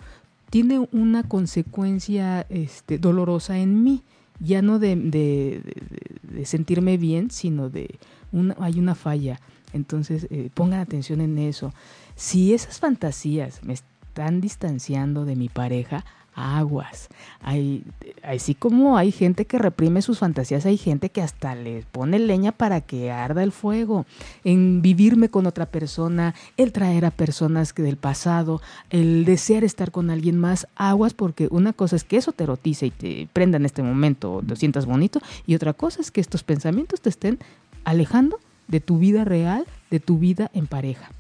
tiene 0.49 0.89
una 0.93 1.25
consecuencia 1.25 2.47
este, 2.49 2.97
dolorosa 2.99 3.59
en 3.59 3.83
mí 3.85 4.03
ya 4.41 4.63
no 4.63 4.79
de, 4.79 4.97
de- 4.97 5.61
de- 5.63 6.37
de 6.37 6.45
sentirme 6.47 6.97
bien, 6.97 7.31
sino 7.31 7.69
de 7.71 7.95
una, 8.33 8.57
hay 8.59 8.79
una 8.81 8.95
falla. 8.97 9.39
Entonces, 9.75 10.27
eh, 10.31 10.49
pongan 10.55 10.81
atención 10.81 11.21
en 11.21 11.37
eso. 11.39 11.75
Si 12.17 12.55
esas 12.55 12.81
fantasías 12.81 13.63
me 13.63 13.75
están 13.75 14.41
distanciando 14.41 15.25
de 15.25 15.37
mi 15.37 15.49
pareja, 15.49 16.05
aguas. 16.35 17.09
Hay, 17.41 17.85
así 18.23 18.55
como 18.55 18.97
hay 18.97 19.13
gente 19.13 19.45
que 19.45 19.59
reprime 19.59 20.03
sus 20.03 20.19
fantasías, 20.19 20.67
hay 20.67 20.77
gente 20.77 21.11
que 21.11 21.23
hasta 21.23 21.55
les 21.55 21.85
pone 21.87 22.19
leña 22.19 22.53
para 22.53 22.81
que 22.81 23.11
arda 23.11 23.43
el 23.43 23.53
fuego. 23.53 24.07
En 24.43 24.83
vivirme 24.83 25.29
con 25.29 25.47
otra 25.47 25.67
persona, 25.67 26.35
el 26.57 26.73
traer 26.73 27.05
a 27.05 27.11
personas 27.11 27.73
que 27.73 27.83
del 27.83 27.97
pasado, 27.97 28.61
el 28.91 29.25
desear 29.25 29.65
estar 29.65 29.91
con 29.91 30.11
alguien 30.11 30.39
más, 30.39 30.67
aguas, 30.77 31.15
porque 31.15 31.49
una 31.51 31.73
cosa 31.73 31.97
es 31.97 32.05
que 32.05 32.17
eso 32.17 32.33
te 32.33 32.45
erotice 32.45 32.87
y 32.87 32.91
te 32.91 33.29
prenda 33.33 33.57
en 33.57 33.67
este 33.67 33.83
momento, 33.83 34.43
te 34.47 34.57
sientas 34.57 34.87
bonito, 34.87 35.21
y 35.47 35.55
otra 35.55 35.73
cosa 35.73 36.01
es 36.01 36.11
que 36.11 36.21
estos 36.21 36.43
pensamientos 36.43 37.01
te 37.01 37.11
estén 37.11 37.39
alejando 37.85 38.39
de 38.69 38.81
tu 38.81 38.99
vida 38.99 39.25
real, 39.25 39.67
de 39.91 40.01
tu 40.01 40.19
vida 40.19 40.51
en 40.55 40.67
pareja. 40.67 41.11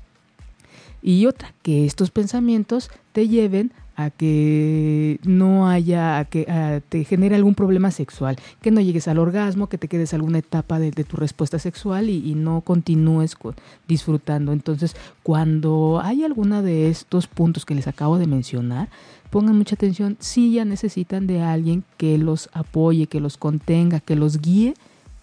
Y 1.02 1.26
otra, 1.26 1.52
que 1.62 1.84
estos 1.84 2.10
pensamientos 2.10 2.90
te 3.12 3.28
lleven 3.28 3.72
a 3.96 4.10
que 4.10 5.20
no 5.24 5.68
haya, 5.68 6.18
a 6.18 6.24
que 6.24 6.82
te 6.88 7.04
genere 7.04 7.36
algún 7.36 7.54
problema 7.54 7.90
sexual, 7.90 8.36
que 8.60 8.70
no 8.70 8.80
llegues 8.80 9.06
al 9.06 9.18
orgasmo, 9.18 9.68
que 9.68 9.78
te 9.78 9.88
quedes 9.88 10.14
alguna 10.14 10.38
etapa 10.38 10.78
de, 10.78 10.90
tu 10.92 11.16
respuesta 11.16 11.58
sexual 11.58 12.08
y, 12.10 12.34
no 12.34 12.62
continúes 12.62 13.36
con- 13.36 13.54
disfrutando. 13.86 14.52
Entonces, 14.52 14.96
cuando 15.22 16.00
hay 16.02 16.24
alguna 16.24 16.62
de 16.62 16.88
estos 16.88 17.26
puntos 17.26 17.64
que 17.64 17.74
les 17.74 17.86
acabo 17.86 18.18
de 18.18 18.26
mencionar, 18.26 18.88
pongan 19.30 19.56
mucha 19.56 19.74
atención, 19.74 20.16
si 20.20 20.54
ya 20.54 20.64
necesitan 20.64 21.26
de 21.26 21.42
alguien 21.42 21.84
que 21.96 22.18
los 22.18 22.48
apoye, 22.52 23.06
que 23.06 23.20
los 23.20 23.36
contenga, 23.36 24.00
que 24.00 24.16
los 24.16 24.40
guíe, 24.40 24.74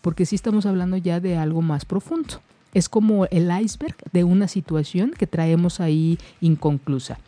porque 0.02 0.26
sí 0.26 0.36
estamos 0.36 0.66
hablando 0.66 0.98
ya 0.98 1.20
de 1.20 1.38
algo 1.38 1.62
más 1.62 1.86
profundo. 1.86 2.42
Es 2.74 2.90
como 2.90 3.26
el 3.26 3.52
iceberg 3.62 3.96
de 4.14 4.24
una 4.24 4.48
situación 4.48 5.12
que 5.18 5.28
traemos 5.28 5.80
ahí 5.80 6.18
inconclusa. 6.40 7.20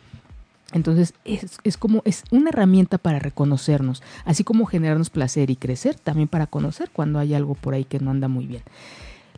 Entonces 0.72 1.14
es, 1.24 1.58
es 1.62 1.76
como 1.76 2.02
es 2.04 2.24
una 2.30 2.48
herramienta 2.50 2.98
para 2.98 3.18
reconocernos, 3.20 4.02
así 4.24 4.42
como 4.42 4.66
generarnos 4.66 5.10
placer 5.10 5.50
y 5.50 5.56
crecer, 5.56 5.94
también 5.96 6.26
para 6.28 6.46
conocer 6.48 6.90
cuando 6.92 7.18
hay 7.18 7.34
algo 7.34 7.54
por 7.54 7.74
ahí 7.74 7.84
que 7.84 8.00
no 8.00 8.10
anda 8.10 8.26
muy 8.26 8.46
bien. 8.46 8.62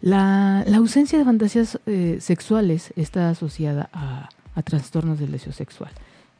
La, 0.00 0.62
la 0.66 0.76
ausencia 0.78 1.18
de 1.18 1.24
fantasías 1.24 1.78
eh, 1.86 2.18
sexuales 2.20 2.92
está 2.96 3.30
asociada 3.30 3.90
a, 3.92 4.28
a 4.54 4.62
trastornos 4.62 5.18
del 5.18 5.32
deseo 5.32 5.52
sexual. 5.52 5.90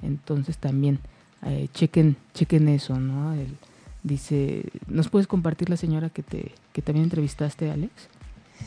Entonces 0.02 0.56
también 0.58 1.00
eh, 1.44 1.68
chequen, 1.74 2.16
chequen 2.34 2.68
eso, 2.68 2.98
¿no? 2.98 3.32
El- 3.34 3.56
dice, 4.06 4.64
¿nos 4.86 5.08
puedes 5.08 5.26
compartir 5.26 5.68
la 5.68 5.76
señora 5.76 6.10
que 6.10 6.22
te 6.22 6.52
que 6.72 6.82
también 6.82 7.04
entrevistaste, 7.04 7.70
Alex? 7.70 7.92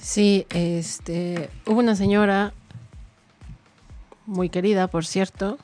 Sí, 0.01 0.45
este, 0.49 1.49
hubo 1.65 1.79
una 1.79 1.95
señora 1.95 2.53
muy 4.25 4.49
querida, 4.49 4.87
por 4.87 5.05
cierto, 5.05 5.57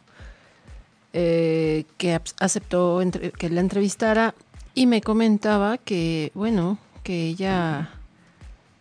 eh, 1.14 1.86
que 1.98 2.20
aceptó 2.40 3.02
que 3.38 3.50
la 3.50 3.62
entrevistara 3.62 4.34
y 4.74 4.88
me 4.88 5.02
comentaba 5.02 5.78
que, 5.78 6.32
bueno, 6.34 6.78
que 7.04 7.28
ella 7.28 7.90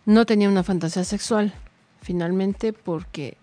no 0.07 0.26
tenía 0.26 0.49
una 0.49 0.62
fantasía 0.62 1.05
sexual, 1.05 1.53
finalmente, 2.01 2.72
porque 2.72 3.36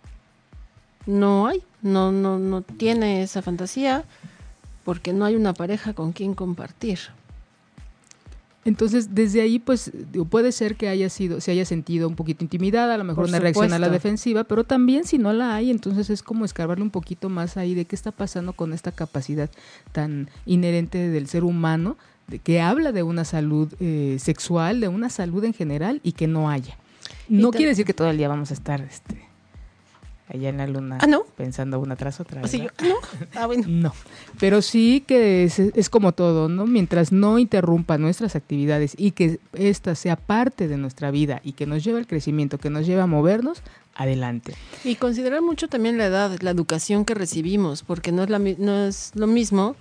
no 1.06 1.47
hay, 1.47 1.64
no, 1.82 2.12
no, 2.12 2.39
no 2.39 2.62
tiene 2.62 3.24
esa 3.24 3.41
fantasía, 3.41 4.04
porque 4.84 5.14
no 5.14 5.26
hay 5.26 5.36
una 5.36 5.54
pareja 5.54 5.93
con 5.93 6.12
quien 6.12 6.34
compartir. 6.34 6.99
Entonces, 8.64 9.16
desde 9.16 9.41
ahí, 9.41 9.57
pues, 9.57 9.91
digo, 10.12 10.26
puede 10.26 10.51
ser 10.51 10.76
que 10.76 10.88
haya 10.88 11.09
sido, 11.09 11.41
se 11.41 11.51
haya 11.51 11.66
sentido 11.66 12.07
un 12.07 12.16
poquito 12.16 12.43
intimidada, 12.43 12.93
a 12.93 12.97
lo 12.97 13.03
mejor 13.03 13.24
Por 13.24 13.30
una 13.30 13.39
reacción 13.39 13.74
a 13.74 13.80
la 13.80 13.88
defensiva, 13.93 14.43
pero 14.43 14.64
también 14.64 15.05
si 15.05 15.18
no 15.18 15.34
la 15.34 15.55
hay, 15.55 15.72
entonces 15.72 16.09
es 16.12 16.22
como 16.22 16.45
escarbarle 16.45 16.84
un 16.84 16.91
poquito 16.91 17.28
más 17.30 17.57
ahí 17.57 17.74
de 17.74 17.86
qué 17.86 17.95
está 17.95 18.12
pasando 18.12 18.53
con 18.53 18.72
esta 18.74 18.91
capacidad 18.91 19.49
tan 19.91 20.30
inherente 20.45 21.09
del 21.09 21.28
ser 21.28 21.43
humano 21.43 21.97
de- 22.28 22.38
que 22.38 22.62
habla 22.62 22.91
de 22.91 23.01
una 23.01 23.26
salud 23.26 23.68
eh, 23.80 24.18
sexual, 24.20 24.80
de 24.80 24.88
una 24.89 25.09
salud 25.09 25.43
en 25.43 25.53
general 25.53 25.99
y 26.03 26.12
que 26.12 26.28
no 26.28 26.49
haya. 26.49 26.78
No 27.30 27.49
quiere 27.57 27.70
decir 27.72 27.86
que 27.86 27.93
todo 27.95 28.09
el 28.12 28.18
día 28.18 28.28
vamos 28.28 28.51
a 28.51 28.53
estar 28.53 28.80
este, 28.82 29.22
allá 30.34 30.50
en 30.50 30.58
la 30.58 30.68
luna 30.68 30.98
Ah, 31.02 31.08
¿no? 31.08 31.24
pensando 31.36 31.80
una 31.80 31.96
tras 31.96 32.20
otra. 32.20 32.42
Así 32.42 32.58
yo, 32.60 32.70
¿verdad? 32.80 32.96
ah, 33.02 33.18
no, 33.34 33.42
ah, 33.42 33.46
bueno. 33.48 33.64
No, 33.68 33.94
pero 34.40 34.62
sí 34.62 35.04
que 35.08 35.44
es, 35.44 35.60
es 35.60 35.90
como 35.90 36.12
todo, 36.14 36.50
¿no? 36.50 36.66
Mientras 36.66 37.12
no 37.12 37.40
interrumpa 37.40 37.98
nuestras 37.98 38.36
actividades 38.36 38.96
y 38.98 39.12
que 39.12 39.40
esta 39.54 39.96
sea 39.96 40.16
parte 40.16 40.68
de 40.68 40.78
nuestra 40.78 41.12
vida 41.12 41.42
y 41.44 41.54
que 41.54 41.66
nos 41.66 41.84
lleve 41.84 42.00
al 42.00 42.08
crecimiento, 42.08 42.58
que 42.58 42.70
nos 42.70 42.86
lleve 42.86 43.02
a 43.02 43.08
movernos, 43.08 43.62
adelante. 43.96 44.56
Y 44.84 44.96
considerar 44.96 45.42
mucho 45.42 45.68
también 45.68 45.98
la 45.98 46.06
edad, 46.06 46.38
la 46.42 46.52
educación 46.52 47.06
que 47.06 47.14
recibimos, 47.14 47.84
porque 47.84 48.12
no 48.12 48.24
es, 48.24 48.30
la, 48.30 48.40
no 48.40 48.86
es 48.86 49.12
lo 49.16 49.28
mismo 49.28 49.76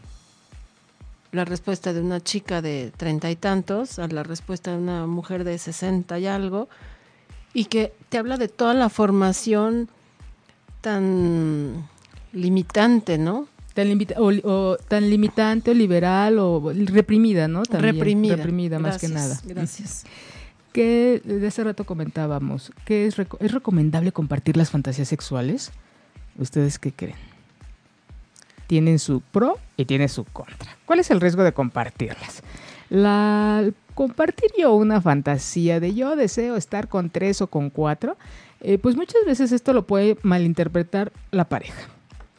la 1.32 1.44
respuesta 1.44 1.92
de 1.92 2.00
una 2.00 2.20
chica 2.20 2.60
de 2.60 2.92
treinta 2.96 3.30
y 3.30 3.36
tantos 3.36 3.98
a 4.00 4.08
la 4.08 4.24
respuesta 4.24 4.72
de 4.72 4.78
una 4.78 5.06
mujer 5.06 5.44
de 5.44 5.58
sesenta 5.58 6.18
y 6.18 6.26
algo, 6.26 6.68
y 7.54 7.66
que 7.66 7.92
te 8.08 8.18
habla 8.18 8.36
de 8.36 8.48
toda 8.48 8.74
la 8.74 8.88
formación 8.88 9.88
tan 10.80 11.88
limitante, 12.32 13.18
¿no? 13.18 13.46
Tan, 13.74 13.88
limita- 13.88 14.16
o, 14.18 14.30
o 14.48 14.76
tan 14.76 15.08
limitante 15.08 15.70
o 15.70 15.74
liberal 15.74 16.38
o 16.38 16.72
reprimida, 16.86 17.48
¿no? 17.48 17.62
También, 17.62 17.94
reprimida. 17.94 18.36
Reprimida 18.36 18.78
más 18.78 18.98
que 18.98 19.08
nada. 19.08 19.38
Gracias, 19.44 20.04
que 20.72 21.20
de 21.24 21.46
hace 21.46 21.64
rato 21.64 21.84
comentábamos, 21.84 22.72
que 22.84 23.06
es, 23.06 23.16
reco- 23.18 23.36
es 23.40 23.52
recomendable 23.52 24.12
compartir 24.12 24.56
las 24.56 24.70
fantasías 24.70 25.08
sexuales. 25.08 25.70
¿Ustedes 26.38 26.78
qué 26.78 26.92
creen? 26.92 27.16
Tienen 28.66 28.98
su 28.98 29.20
pro 29.20 29.58
y 29.76 29.84
tienen 29.84 30.08
su 30.08 30.24
contra. 30.24 30.76
¿Cuál 30.86 31.00
es 31.00 31.10
el 31.10 31.20
riesgo 31.20 31.42
de 31.42 31.52
compartirlas? 31.52 32.42
La, 32.88 33.64
compartir 33.94 34.50
yo 34.58 34.74
una 34.74 35.00
fantasía 35.00 35.80
de 35.80 35.94
yo 35.94 36.14
deseo 36.16 36.56
estar 36.56 36.88
con 36.88 37.10
tres 37.10 37.40
o 37.42 37.48
con 37.48 37.70
cuatro, 37.70 38.16
eh, 38.60 38.78
pues 38.78 38.96
muchas 38.96 39.24
veces 39.26 39.52
esto 39.52 39.72
lo 39.72 39.86
puede 39.86 40.16
malinterpretar 40.22 41.12
la 41.30 41.48
pareja. 41.48 41.88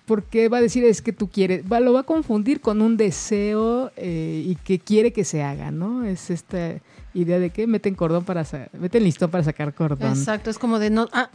Porque 0.05 0.49
va 0.49 0.57
a 0.57 0.61
decir 0.61 0.84
es 0.84 1.01
que 1.01 1.13
tú 1.13 1.30
quieres, 1.30 1.63
va, 1.72 1.80
lo 1.80 1.93
va 1.93 2.01
a 2.01 2.03
confundir 2.03 2.59
con 2.59 2.82
un 2.82 2.97
deseo 2.97 3.91
eh, 3.95 4.43
y 4.45 4.55
que 4.55 4.80
quiere 4.80 5.13
que 5.13 5.24
se 5.24 5.41
haga, 5.41 5.72
¿no? 5.72 6.03
Es 6.03 6.30
esta 6.30 6.74
idea 7.13 7.39
de 7.39 7.49
que 7.49 7.65
meten 7.67 7.95
cordón 7.95 8.26
para 8.26 8.45
meten 8.78 9.03
listón 9.03 9.32
para 9.32 9.43
sacar 9.43 9.74
cordón. 9.74 10.09
Exacto, 10.09 10.49
es 10.49 10.57
como 10.57 10.80
de 10.80 10.89
no, 10.89 11.07
ah, 11.13 11.30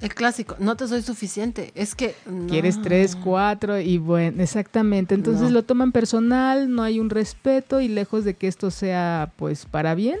el 0.00 0.14
clásico, 0.14 0.56
no 0.58 0.76
te 0.76 0.86
soy 0.88 1.02
suficiente, 1.02 1.72
es 1.74 1.94
que 1.94 2.14
no. 2.26 2.46
Quieres 2.48 2.80
tres, 2.82 3.16
cuatro 3.16 3.80
y 3.80 3.98
bueno, 3.98 4.42
exactamente. 4.42 5.14
Entonces 5.14 5.44
No. 5.44 5.50
lo 5.50 5.62
toman 5.64 5.92
personal, 5.92 6.70
no 6.72 6.82
hay 6.82 7.00
un 7.00 7.10
respeto 7.10 7.80
y 7.80 7.88
lejos 7.88 8.24
de 8.24 8.34
que 8.34 8.46
esto 8.46 8.70
sea 8.70 9.32
pues 9.36 9.64
para 9.64 9.94
bien, 9.94 10.18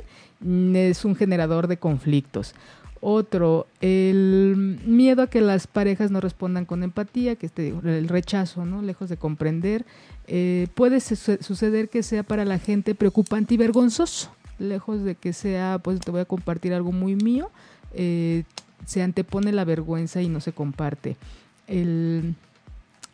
es 0.74 1.04
un 1.04 1.14
generador 1.14 1.66
de 1.68 1.76
conflictos. 1.76 2.54
Otro, 3.00 3.66
el 3.80 4.78
miedo 4.84 5.22
a 5.22 5.26
que 5.28 5.40
las 5.40 5.66
parejas 5.66 6.10
no 6.10 6.20
respondan 6.20 6.64
con 6.64 6.82
empatía, 6.82 7.36
que 7.36 7.46
este, 7.46 7.68
el 7.68 8.08
rechazo, 8.08 8.64
¿no? 8.64 8.82
Lejos 8.82 9.08
de 9.08 9.16
comprender, 9.16 9.86
eh, 10.26 10.66
puede 10.74 11.00
su- 11.00 11.38
suceder 11.40 11.88
que 11.88 12.02
sea 12.02 12.22
para 12.22 12.44
la 12.44 12.58
gente 12.58 12.94
preocupante 12.94 13.54
y 13.54 13.56
vergonzoso, 13.56 14.30
lejos 14.58 15.04
de 15.04 15.14
que 15.14 15.32
sea, 15.32 15.78
pues 15.82 16.00
te 16.00 16.10
voy 16.10 16.20
a 16.20 16.24
compartir 16.24 16.74
algo 16.74 16.90
muy 16.92 17.14
mío, 17.14 17.50
eh, 17.94 18.42
se 18.84 19.02
antepone 19.02 19.52
la 19.52 19.64
vergüenza 19.64 20.20
y 20.20 20.28
no 20.28 20.40
se 20.40 20.52
comparte. 20.52 21.16
El, 21.66 22.34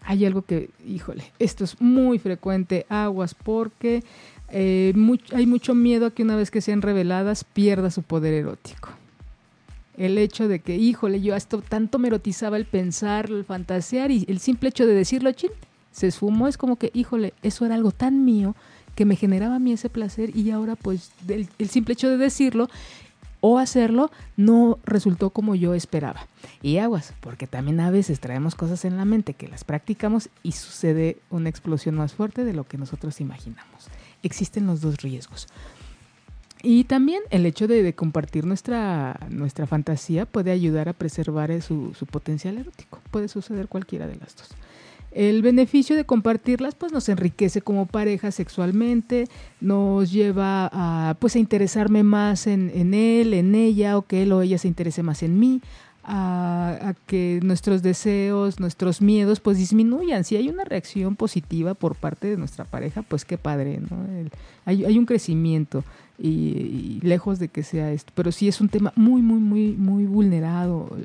hay 0.02 0.24
algo 0.24 0.42
que, 0.42 0.70
híjole, 0.86 1.24
esto 1.38 1.64
es 1.64 1.80
muy 1.80 2.18
frecuente, 2.18 2.86
aguas, 2.88 3.34
porque 3.34 4.02
eh, 4.50 4.94
hay 5.32 5.46
mucho 5.46 5.74
miedo 5.74 6.06
a 6.06 6.10
que 6.10 6.22
una 6.22 6.36
vez 6.36 6.50
que 6.50 6.60
sean 6.60 6.80
reveladas 6.82 7.44
pierda 7.44 7.90
su 7.90 8.02
poder 8.02 8.32
erótico. 8.34 8.90
El 9.96 10.18
hecho 10.18 10.48
de 10.48 10.60
que, 10.60 10.76
híjole, 10.76 11.20
yo 11.20 11.34
hasta 11.34 11.58
tanto 11.58 11.98
me 11.98 12.08
erotizaba 12.08 12.56
el 12.56 12.64
pensar, 12.64 13.30
el 13.30 13.44
fantasear 13.44 14.10
y 14.10 14.24
el 14.28 14.40
simple 14.40 14.70
hecho 14.70 14.86
de 14.86 14.94
decirlo, 14.94 15.30
chin, 15.32 15.50
se 15.92 16.08
esfumó, 16.08 16.48
es 16.48 16.58
como 16.58 16.76
que, 16.76 16.90
híjole, 16.94 17.34
eso 17.42 17.64
era 17.64 17.76
algo 17.76 17.92
tan 17.92 18.24
mío 18.24 18.56
que 18.94 19.04
me 19.04 19.16
generaba 19.16 19.56
a 19.56 19.58
mí 19.58 19.72
ese 19.72 19.90
placer 19.90 20.36
y 20.36 20.50
ahora 20.50 20.76
pues 20.76 21.10
el 21.28 21.68
simple 21.68 21.94
hecho 21.94 22.08
de 22.08 22.16
decirlo 22.16 22.68
o 23.46 23.58
hacerlo 23.58 24.10
no 24.38 24.78
resultó 24.86 25.28
como 25.28 25.54
yo 25.54 25.74
esperaba. 25.74 26.26
Y 26.62 26.78
aguas, 26.78 27.12
porque 27.20 27.46
también 27.46 27.78
a 27.80 27.90
veces 27.90 28.18
traemos 28.18 28.54
cosas 28.54 28.86
en 28.86 28.96
la 28.96 29.04
mente 29.04 29.34
que 29.34 29.48
las 29.48 29.64
practicamos 29.64 30.30
y 30.42 30.52
sucede 30.52 31.18
una 31.28 31.50
explosión 31.50 31.94
más 31.94 32.14
fuerte 32.14 32.42
de 32.44 32.54
lo 32.54 32.64
que 32.64 32.78
nosotros 32.78 33.20
imaginamos. 33.20 33.88
Existen 34.22 34.66
los 34.66 34.80
dos 34.80 34.96
riesgos. 34.96 35.46
Y 36.64 36.84
también 36.84 37.22
el 37.28 37.44
hecho 37.44 37.68
de, 37.68 37.94
compartir 37.94 38.46
nuestra, 38.46 39.20
nuestra 39.28 39.66
fantasía 39.66 40.24
puede 40.24 40.50
ayudar 40.50 40.88
a 40.88 40.94
preservar 40.94 41.50
eh, 41.50 41.60
su, 41.60 41.92
su 41.92 42.06
potencial 42.06 42.56
erótico. 42.56 43.00
Puede 43.10 43.28
suceder 43.28 43.68
cualquiera 43.68 44.06
de 44.06 44.16
las 44.16 44.34
dos. 44.34 44.48
El 45.12 45.42
beneficio 45.42 45.94
de 45.94 46.04
compartirlas 46.04 46.74
pues 46.74 46.90
nos 46.90 47.08
enriquece 47.08 47.60
como 47.60 47.86
pareja 47.86 48.32
sexualmente, 48.32 49.28
nos 49.60 50.10
lleva 50.10 50.68
a 50.72 51.14
pues 51.20 51.36
a 51.36 51.38
interesarme 51.38 52.02
más 52.02 52.48
en, 52.48 52.72
en 52.74 52.94
él, 52.94 53.34
en 53.34 53.54
ella, 53.54 53.96
o 53.96 54.02
que 54.02 54.22
él 54.22 54.32
o 54.32 54.42
ella 54.42 54.58
se 54.58 54.66
interese 54.66 55.04
más 55.04 55.22
en 55.22 55.38
mí, 55.38 55.60
a, 56.06 56.94
que 57.06 57.40
nuestros 57.42 57.82
deseos, 57.82 58.60
nuestros 58.60 59.00
miedos 59.00 59.40
pues 59.40 59.58
disminuyan. 59.58 60.24
Si 60.24 60.36
hay 60.36 60.48
una 60.48 60.64
reacción 60.64 61.16
positiva 61.16 61.74
por 61.74 61.94
parte 61.94 62.28
de 62.28 62.36
nuestra 62.36 62.64
pareja, 62.64 63.02
pues 63.02 63.24
qué 63.24 63.38
padre, 63.38 63.80
¿no? 63.80 63.96
Hay, 64.66 64.98
un 64.98 65.06
crecimiento 65.06 65.84
y, 66.18 67.00
lejos 67.02 67.38
de 67.38 67.48
que 67.48 67.62
sea 67.62 67.90
esto, 67.92 68.12
pero 68.14 68.32
sí 68.32 68.48
es 68.48 68.60
un 68.60 68.68
tema 68.68 68.92
muy, 68.96 69.22
muy, 69.22 69.40
muy, 69.40 69.72
muy 69.72 70.04
vulnerado, 70.04 70.96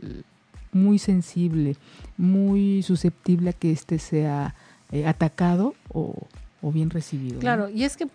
muy 0.71 0.99
sensible, 0.99 1.75
muy 2.17 2.83
susceptible 2.83 3.51
a 3.51 3.53
que 3.53 3.71
este 3.71 3.99
sea 3.99 4.55
eh, 4.91 5.07
atacado 5.07 5.75
o, 5.89 6.15
bien 6.61 6.89
recibido. 6.89 7.39
Claro, 7.39 7.69
y 7.69 7.85
es 7.85 7.95
que 7.95 8.07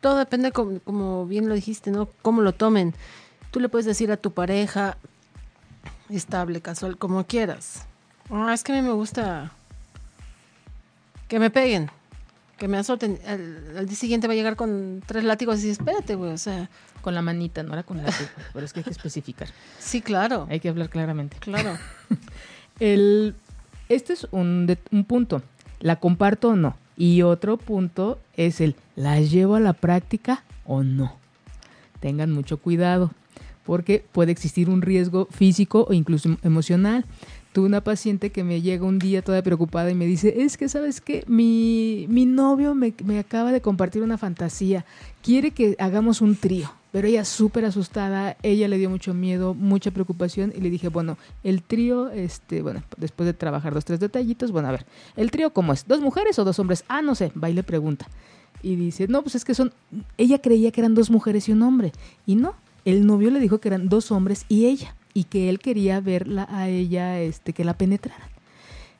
todo 0.00 0.18
depende, 0.18 0.50
como, 0.50 0.80
como 0.80 1.26
bien 1.26 1.48
lo 1.48 1.54
dijiste, 1.54 1.90
¿no? 1.90 2.08
Cómo 2.22 2.42
lo 2.42 2.52
tomen. 2.52 2.94
Tú 3.52 3.60
le 3.60 3.68
puedes 3.68 3.86
decir 3.86 4.10
a 4.10 4.16
tu 4.16 4.32
pareja, 4.32 4.98
estable, 6.10 6.60
casual, 6.60 6.96
como 6.98 7.24
quieras. 7.26 7.86
Ah, 8.30 8.52
es 8.54 8.62
que 8.64 8.72
a 8.72 8.74
mí 8.76 8.82
me 8.82 8.92
gusta 8.92 9.52
que 11.28 11.38
me 11.38 11.50
peguen, 11.50 11.90
que 12.58 12.68
me 12.68 12.76
azoten. 12.78 13.18
Al, 13.26 13.78
al 13.78 13.86
día 13.86 13.96
siguiente 13.96 14.26
va 14.26 14.32
a 14.32 14.36
llegar 14.36 14.56
con 14.56 15.02
tres 15.06 15.24
látigos 15.24 15.62
y 15.64 15.70
espérate, 15.70 16.14
güey, 16.14 16.32
o 16.32 16.38
sea, 16.38 16.68
Con 17.02 17.14
la 17.14 17.22
manita, 17.22 17.62
no 17.62 17.72
era 17.72 17.82
con 17.82 17.96
la 17.98 18.04
látigo, 18.04 18.28
pero 18.52 18.64
es 18.66 18.72
que 18.72 18.80
hay 18.80 18.84
que 18.84 18.90
especificar. 18.90 19.48
sí, 19.78 20.00
claro, 20.02 20.46
Hay 20.50 20.60
que 20.60 20.68
hablar 20.68 20.88
claramente. 20.90 21.36
claro. 21.40 21.76
El, 22.80 23.34
este 23.88 24.12
es 24.12 24.26
un, 24.32 24.66
de- 24.66 24.78
un 24.92 25.04
punto. 25.04 25.42
¿La 25.80 25.96
comparto 25.96 26.48
o 26.50 26.56
no? 26.56 26.76
Y 26.96 27.22
otro 27.22 27.56
punto 27.58 28.18
es 28.36 28.60
el, 28.60 28.76
¿la 28.96 29.20
llevo 29.20 29.54
a 29.56 29.60
la 29.60 29.72
práctica 29.72 30.42
o 30.64 30.82
no? 30.82 31.16
Tengan 32.00 32.32
mucho 32.32 32.58
cuidado, 32.58 33.10
porque 33.66 34.04
puede 34.12 34.32
existir 34.32 34.70
un 34.70 34.80
riesgo 34.80 35.26
físico 35.30 35.86
o 35.88 35.92
incluso 35.92 36.36
emocional. 36.42 37.04
Tuve 37.52 37.66
una 37.66 37.82
paciente 37.82 38.30
que 38.30 38.44
me 38.44 38.60
llega 38.60 38.86
un 38.86 38.98
día 38.98 39.22
toda 39.22 39.42
preocupada 39.42 39.90
y 39.90 39.94
me 39.94 40.06
dice, 40.06 40.42
es 40.42 40.56
que, 40.56 40.68
¿sabes 40.68 41.00
qué? 41.00 41.24
Mi, 41.26 42.06
mi 42.08 42.26
novio 42.26 42.74
me, 42.74 42.94
me 43.04 43.18
acaba 43.18 43.50
de 43.50 43.60
compartir 43.60 44.02
una 44.02 44.18
fantasía. 44.18 44.84
Quiere 45.22 45.50
que 45.50 45.74
hagamos 45.78 46.20
un 46.20 46.36
trío. 46.36 46.70
Pero 46.92 47.08
ella 47.08 47.26
súper 47.26 47.66
asustada, 47.66 48.38
ella 48.42 48.68
le 48.68 48.78
dio 48.78 48.88
mucho 48.88 49.12
miedo, 49.12 49.52
mucha 49.52 49.90
preocupación 49.90 50.50
y 50.56 50.62
le 50.62 50.70
dije, 50.70 50.88
bueno, 50.88 51.18
el 51.44 51.62
trío, 51.62 52.08
este, 52.10 52.62
bueno, 52.62 52.82
después 52.96 53.26
de 53.26 53.34
trabajar 53.34 53.74
dos, 53.74 53.84
tres 53.84 54.00
detallitos, 54.00 54.50
bueno, 54.50 54.68
a 54.68 54.70
ver, 54.70 54.86
¿el 55.14 55.30
trío 55.30 55.52
cómo 55.52 55.74
es? 55.74 55.86
¿Dos 55.86 56.00
mujeres 56.00 56.38
o 56.38 56.44
dos 56.44 56.58
hombres? 56.58 56.84
Ah, 56.88 57.02
no 57.02 57.14
sé, 57.14 57.32
va 57.32 57.50
y 57.50 57.52
le 57.52 57.62
pregunta. 57.62 58.06
Y 58.62 58.76
dice, 58.76 59.08
no, 59.08 59.20
pues 59.20 59.34
es 59.34 59.44
que 59.44 59.54
son, 59.54 59.74
ella 60.16 60.40
creía 60.40 60.70
que 60.70 60.80
eran 60.80 60.94
dos 60.94 61.10
mujeres 61.10 61.48
y 61.50 61.52
un 61.52 61.62
hombre. 61.62 61.92
Y 62.24 62.36
no, 62.36 62.54
el 62.86 63.04
novio 63.04 63.30
le 63.30 63.40
dijo 63.40 63.58
que 63.58 63.68
eran 63.68 63.90
dos 63.90 64.10
hombres 64.10 64.46
y 64.48 64.64
ella, 64.64 64.96
y 65.12 65.24
que 65.24 65.50
él 65.50 65.58
quería 65.58 66.00
verla 66.00 66.46
a 66.50 66.68
ella, 66.70 67.20
este, 67.20 67.52
que 67.52 67.64
la 67.64 67.76
penetraran. 67.76 68.28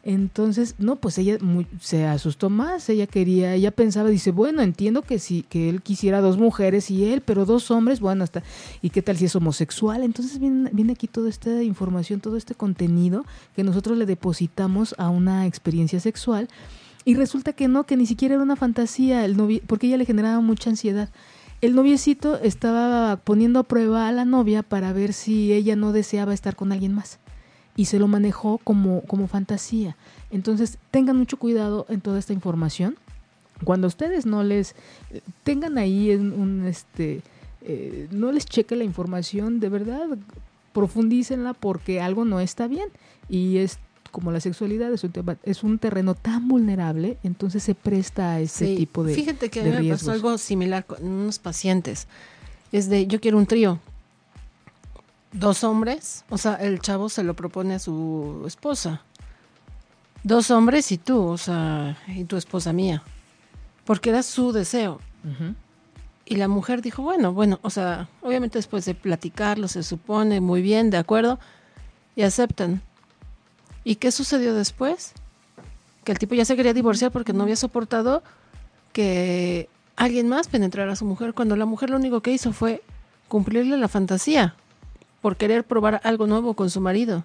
Entonces, 0.02 0.76
no, 0.78 0.96
pues 0.96 1.18
ella 1.18 1.36
muy- 1.40 1.66
se 1.80 2.04
asustó 2.06 2.48
más, 2.48 2.88
ella 2.88 3.08
quería, 3.08 3.54
ella 3.54 3.72
pensaba, 3.72 4.08
dice, 4.08 4.30
bueno, 4.30 4.62
entiendo 4.62 5.02
que 5.02 5.18
sí, 5.18 5.44
que 5.48 5.68
él 5.68 5.82
quisiera 5.82 6.20
dos 6.20 6.38
mujeres 6.38 6.92
y 6.92 7.04
él, 7.12 7.22
pero 7.22 7.44
dos 7.44 7.72
hombres, 7.72 7.98
bueno, 7.98 8.22
hasta, 8.22 8.44
¿y 8.82 8.90
qué 8.90 9.02
tal 9.02 9.16
si 9.16 9.24
es 9.24 9.34
homosexual? 9.34 10.04
Entonces 10.04 10.38
viene, 10.38 10.70
viene 10.72 10.92
aquí 10.92 11.08
toda 11.08 11.28
esta 11.28 11.60
información, 11.64 12.20
todo 12.20 12.36
este 12.36 12.54
contenido 12.54 13.24
que 13.56 13.64
nosotros 13.64 13.98
le 13.98 14.06
depositamos 14.06 14.94
a 14.96 15.10
una 15.10 15.44
experiencia 15.46 15.98
sexual 15.98 16.48
y 17.04 17.14
resulta 17.14 17.52
que 17.52 17.66
no, 17.66 17.84
que 17.84 17.96
ni 17.96 18.06
siquiera 18.06 18.34
era 18.34 18.44
una 18.44 18.54
fantasía, 18.56 19.24
el 19.24 19.36
novio, 19.36 19.60
porque 19.66 19.88
ella 19.88 19.96
le 19.96 20.06
generaba 20.06 20.40
mucha 20.40 20.70
ansiedad. 20.70 21.08
El 21.60 21.74
noviecito 21.74 22.38
estaba 22.40 23.16
poniendo 23.16 23.60
a 23.60 23.62
prueba 23.62 24.08
a 24.08 24.12
la 24.12 24.24
novia 24.24 24.62
para 24.62 24.92
ver 24.92 25.12
si 25.12 25.52
ella 25.52 25.76
no 25.76 25.92
deseaba 25.92 26.34
estar 26.34 26.54
con 26.54 26.72
alguien 26.72 26.92
más 26.94 27.18
y 27.76 27.86
se 27.86 27.98
lo 27.98 28.08
manejó 28.08 28.58
como, 28.58 29.02
como 29.02 29.28
fantasía. 29.28 29.96
Entonces, 30.30 30.78
tengan 30.90 31.16
mucho 31.16 31.38
cuidado 31.38 31.86
en 31.88 32.00
toda 32.00 32.18
esta 32.18 32.32
información. 32.32 32.96
Cuando 33.64 33.86
ustedes 33.86 34.26
no 34.26 34.42
les 34.42 34.74
eh, 35.10 35.20
tengan 35.44 35.78
ahí 35.78 36.14
un 36.14 36.66
este 36.66 37.22
eh, 37.62 38.06
no 38.10 38.30
les 38.30 38.46
cheque 38.46 38.76
la 38.76 38.84
información, 38.84 39.58
de 39.58 39.68
verdad 39.68 40.06
profundícenla 40.72 41.54
porque 41.54 42.00
algo 42.00 42.24
no 42.24 42.38
está 42.38 42.68
bien 42.68 42.88
y 43.28 43.56
es 43.56 43.78
como 44.16 44.32
la 44.32 44.40
sexualidad 44.40 44.90
es 44.94 45.04
un, 45.04 45.12
tema- 45.12 45.36
es 45.42 45.62
un 45.62 45.78
terreno 45.78 46.14
tan 46.14 46.48
vulnerable, 46.48 47.18
entonces 47.22 47.62
se 47.62 47.74
presta 47.74 48.30
a 48.30 48.40
ese 48.40 48.64
Sí, 48.68 48.76
tipo 48.76 49.04
de 49.04 49.14
Fíjate 49.14 49.50
que 49.50 49.60
a 49.60 49.62
de 49.62 49.68
mí 49.68 49.74
me 49.76 49.80
riesgos. 49.82 50.00
pasó 50.00 50.12
algo 50.12 50.38
similar 50.38 50.86
con 50.86 51.06
unos 51.06 51.38
pacientes. 51.38 52.08
Es 52.72 52.88
de, 52.88 53.06
yo 53.06 53.20
quiero 53.20 53.36
un 53.36 53.44
trío. 53.44 53.78
Dos 55.32 55.64
hombres, 55.64 56.24
o 56.30 56.38
sea, 56.38 56.54
el 56.54 56.80
chavo 56.80 57.10
se 57.10 57.22
lo 57.24 57.34
propone 57.34 57.74
a 57.74 57.78
su 57.78 58.42
esposa. 58.46 59.02
Dos 60.22 60.50
hombres 60.50 60.90
y 60.92 60.96
tú, 60.96 61.22
o 61.26 61.36
sea, 61.36 61.98
y 62.08 62.24
tu 62.24 62.38
esposa 62.38 62.72
mía. 62.72 63.02
Porque 63.84 64.08
era 64.08 64.22
su 64.22 64.52
deseo. 64.52 64.98
Y 66.24 66.36
la 66.36 66.48
mujer 66.48 66.80
dijo, 66.80 67.02
bueno, 67.02 67.34
bueno, 67.34 67.58
o 67.62 67.68
sea, 67.68 68.08
obviamente 68.22 68.58
después 68.58 68.86
de 68.86 68.94
platicarlo, 68.94 69.68
se 69.68 69.82
supone, 69.82 70.40
muy 70.40 70.62
bien, 70.62 70.88
de 70.88 70.96
acuerdo, 70.96 71.38
y 72.16 72.22
aceptan. 72.22 72.80
¿Y 73.86 73.94
qué 73.94 74.10
sucedió 74.10 74.52
después? 74.52 75.12
Que 76.02 76.10
el 76.10 76.18
tipo 76.18 76.34
ya 76.34 76.44
se 76.44 76.56
quería 76.56 76.74
divorciar 76.74 77.12
porque 77.12 77.32
no 77.32 77.44
había 77.44 77.54
soportado 77.54 78.24
que 78.92 79.68
alguien 79.94 80.28
más 80.28 80.48
penetrara 80.48 80.94
a 80.94 80.96
su 80.96 81.04
mujer, 81.04 81.34
cuando 81.34 81.54
la 81.54 81.66
mujer 81.66 81.90
lo 81.90 81.96
único 81.96 82.20
que 82.20 82.32
hizo 82.32 82.52
fue 82.52 82.82
cumplirle 83.28 83.78
la 83.78 83.86
fantasía 83.86 84.56
por 85.22 85.36
querer 85.36 85.62
probar 85.62 86.00
algo 86.02 86.26
nuevo 86.26 86.54
con 86.54 86.68
su 86.68 86.80
marido. 86.80 87.22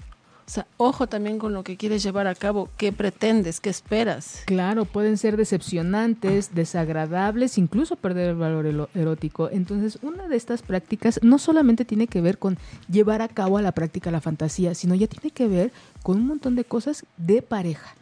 O 0.48 0.50
sea, 0.52 0.68
ojo 0.78 1.08
también 1.08 1.40
con 1.40 1.54
lo 1.54 1.64
que 1.64 1.78
quieres 1.78 2.04
llevar 2.04 2.28
a 2.28 2.36
cabo, 2.36 2.70
qué 2.78 2.92
pretendes, 2.92 3.60
qué 3.60 3.70
esperas. 3.70 4.44
Claro, 4.46 4.86
pueden 4.86 5.18
ser 5.18 5.38
decepcionantes, 5.38 6.54
desagradables, 6.54 7.58
incluso 7.58 7.96
perder 7.96 8.30
el 8.30 8.36
valor 8.36 8.90
erótico. 8.94 9.50
Entonces, 9.50 10.00
una 10.02 10.28
de 10.28 10.36
estas 10.36 10.62
prácticas 10.62 11.20
no 11.24 11.38
solamente 11.38 11.86
tiene 11.86 12.08
que 12.08 12.22
ver 12.22 12.38
con 12.38 12.58
llevar 12.90 13.22
a 13.22 13.28
cabo 13.28 13.58
a 13.58 13.62
la 13.62 13.72
práctica 13.72 14.12
la 14.12 14.22
fantasía, 14.22 14.76
sino 14.76 14.96
ya 14.96 15.08
tiene 15.08 15.32
que 15.32 15.48
ver 15.48 15.72
con 16.04 16.18
un 16.18 16.28
montón 16.28 16.56
de 16.56 16.66
cosas 16.66 17.06
de 17.18 17.42
pareja 17.42 17.96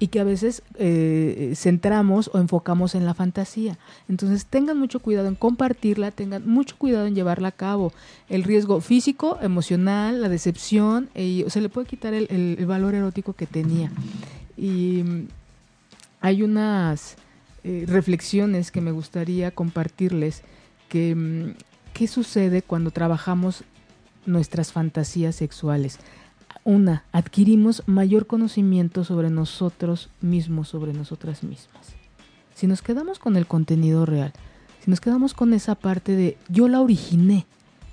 y 0.00 0.08
que 0.08 0.18
a 0.18 0.24
veces 0.24 0.62
eh, 0.76 1.52
centramos 1.54 2.30
o 2.32 2.38
enfocamos 2.38 2.96
en 2.96 3.06
la 3.06 3.14
fantasía. 3.14 3.78
Entonces 4.08 4.46
tengan 4.46 4.78
mucho 4.78 4.98
cuidado 4.98 5.28
en 5.28 5.36
compartirla, 5.36 6.10
tengan 6.10 6.48
mucho 6.48 6.74
cuidado 6.76 7.06
en 7.06 7.14
llevarla 7.14 7.48
a 7.48 7.52
cabo. 7.52 7.92
El 8.28 8.42
riesgo 8.42 8.80
físico, 8.80 9.38
emocional, 9.40 10.22
la 10.22 10.28
decepción, 10.28 11.08
eh, 11.14 11.44
se 11.48 11.60
le 11.60 11.68
puede 11.68 11.86
quitar 11.86 12.14
el 12.14 12.64
valor 12.66 12.94
erótico 12.94 13.34
que 13.34 13.46
tenía. 13.46 13.92
Y 14.56 15.02
mm, 15.04 15.28
hay 16.20 16.42
unas 16.42 17.16
eh, 17.62 17.84
reflexiones 17.86 18.70
que 18.70 18.80
me 18.80 18.90
gustaría 18.90 19.50
compartirles 19.50 20.42
que 20.88 21.14
mm, 21.14 21.54
qué 21.92 22.06
sucede 22.08 22.62
cuando 22.62 22.90
trabajamos 22.90 23.64
nuestras 24.24 24.72
fantasías 24.72 25.36
sexuales. 25.36 25.98
Una, 26.70 27.02
adquirimos 27.10 27.82
mayor 27.86 28.28
conocimiento 28.28 29.02
sobre 29.02 29.28
nosotros 29.28 30.08
mismos, 30.20 30.68
sobre 30.68 30.92
nosotras 30.92 31.42
mismas. 31.42 31.96
Si 32.54 32.68
nos 32.68 32.80
quedamos 32.80 33.18
con 33.18 33.36
el 33.36 33.48
contenido 33.48 34.06
real, 34.06 34.32
si 34.78 34.88
nos 34.88 35.00
quedamos 35.00 35.34
con 35.34 35.52
esa 35.52 35.74
parte 35.74 36.14
de 36.14 36.38
yo 36.48 36.68
la 36.68 36.80
originé, 36.80 37.44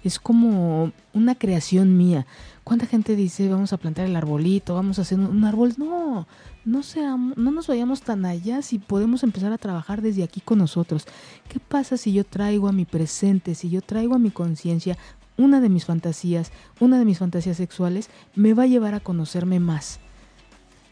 es 0.03 0.19
como 0.19 0.91
una 1.11 1.33
creación 1.33 1.97
mía. 1.97 2.27
¿Cuánta 2.63 2.85
gente 2.85 3.15
dice 3.15 3.49
vamos 3.49 3.73
a 3.73 3.77
plantar 3.77 4.05
el 4.05 4.15
arbolito, 4.15 4.75
vamos 4.75 4.99
a 4.99 5.01
hacer 5.01 5.19
un 5.19 5.43
árbol? 5.43 5.73
No, 5.77 6.27
no 6.63 6.83
seamos, 6.83 7.35
no 7.35 7.49
nos 7.49 7.65
vayamos 7.65 8.01
tan 8.01 8.25
allá 8.25 8.61
si 8.61 8.77
podemos 8.77 9.23
empezar 9.23 9.51
a 9.51 9.57
trabajar 9.57 10.03
desde 10.03 10.21
aquí 10.21 10.39
con 10.39 10.59
nosotros. 10.59 11.05
¿Qué 11.49 11.59
pasa 11.59 11.97
si 11.97 12.13
yo 12.13 12.23
traigo 12.23 12.67
a 12.67 12.73
mi 12.73 12.85
presente, 12.85 13.55
si 13.55 13.71
yo 13.71 13.81
traigo 13.81 14.13
a 14.13 14.19
mi 14.19 14.29
conciencia 14.29 14.99
una 15.37 15.61
de 15.61 15.69
mis 15.69 15.85
fantasías, 15.85 16.51
una 16.79 16.99
de 16.99 17.05
mis 17.05 17.19
fantasías 17.19 17.57
sexuales, 17.57 18.09
me 18.35 18.53
va 18.53 18.63
a 18.63 18.67
llevar 18.67 18.93
a 18.93 18.99
conocerme 18.99 19.59
más. 19.59 19.99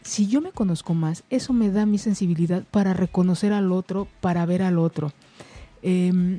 Si 0.02 0.28
yo 0.28 0.40
me 0.40 0.52
conozco 0.52 0.94
más, 0.94 1.24
eso 1.30 1.52
me 1.52 1.70
da 1.70 1.84
mi 1.84 1.98
sensibilidad 1.98 2.62
para 2.70 2.94
reconocer 2.94 3.52
al 3.52 3.72
otro, 3.72 4.06
para 4.20 4.46
ver 4.46 4.62
al 4.62 4.78
otro. 4.78 5.12
Em, 5.82 6.38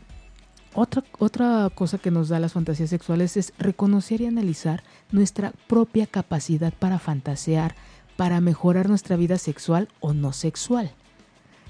otra, 0.74 1.04
otra 1.20 1.70
cosa 1.74 1.98
que 1.98 2.12
nos 2.12 2.30
da 2.30 2.40
las 2.40 2.54
fantasías 2.54 2.90
sexuales 2.90 3.36
es 3.36 3.54
reconocer 3.58 4.22
y 4.22 4.26
analizar 4.26 4.84
nuestra 5.12 5.52
propia 5.68 6.08
capacidad 6.08 6.74
para 6.74 7.00
fantasear, 7.00 7.76
para 8.16 8.42
mejorar 8.42 8.88
nuestra 8.88 9.18
vida 9.18 9.38
sexual 9.38 9.90
o 10.00 10.14
no 10.14 10.34
sexual. 10.34 10.92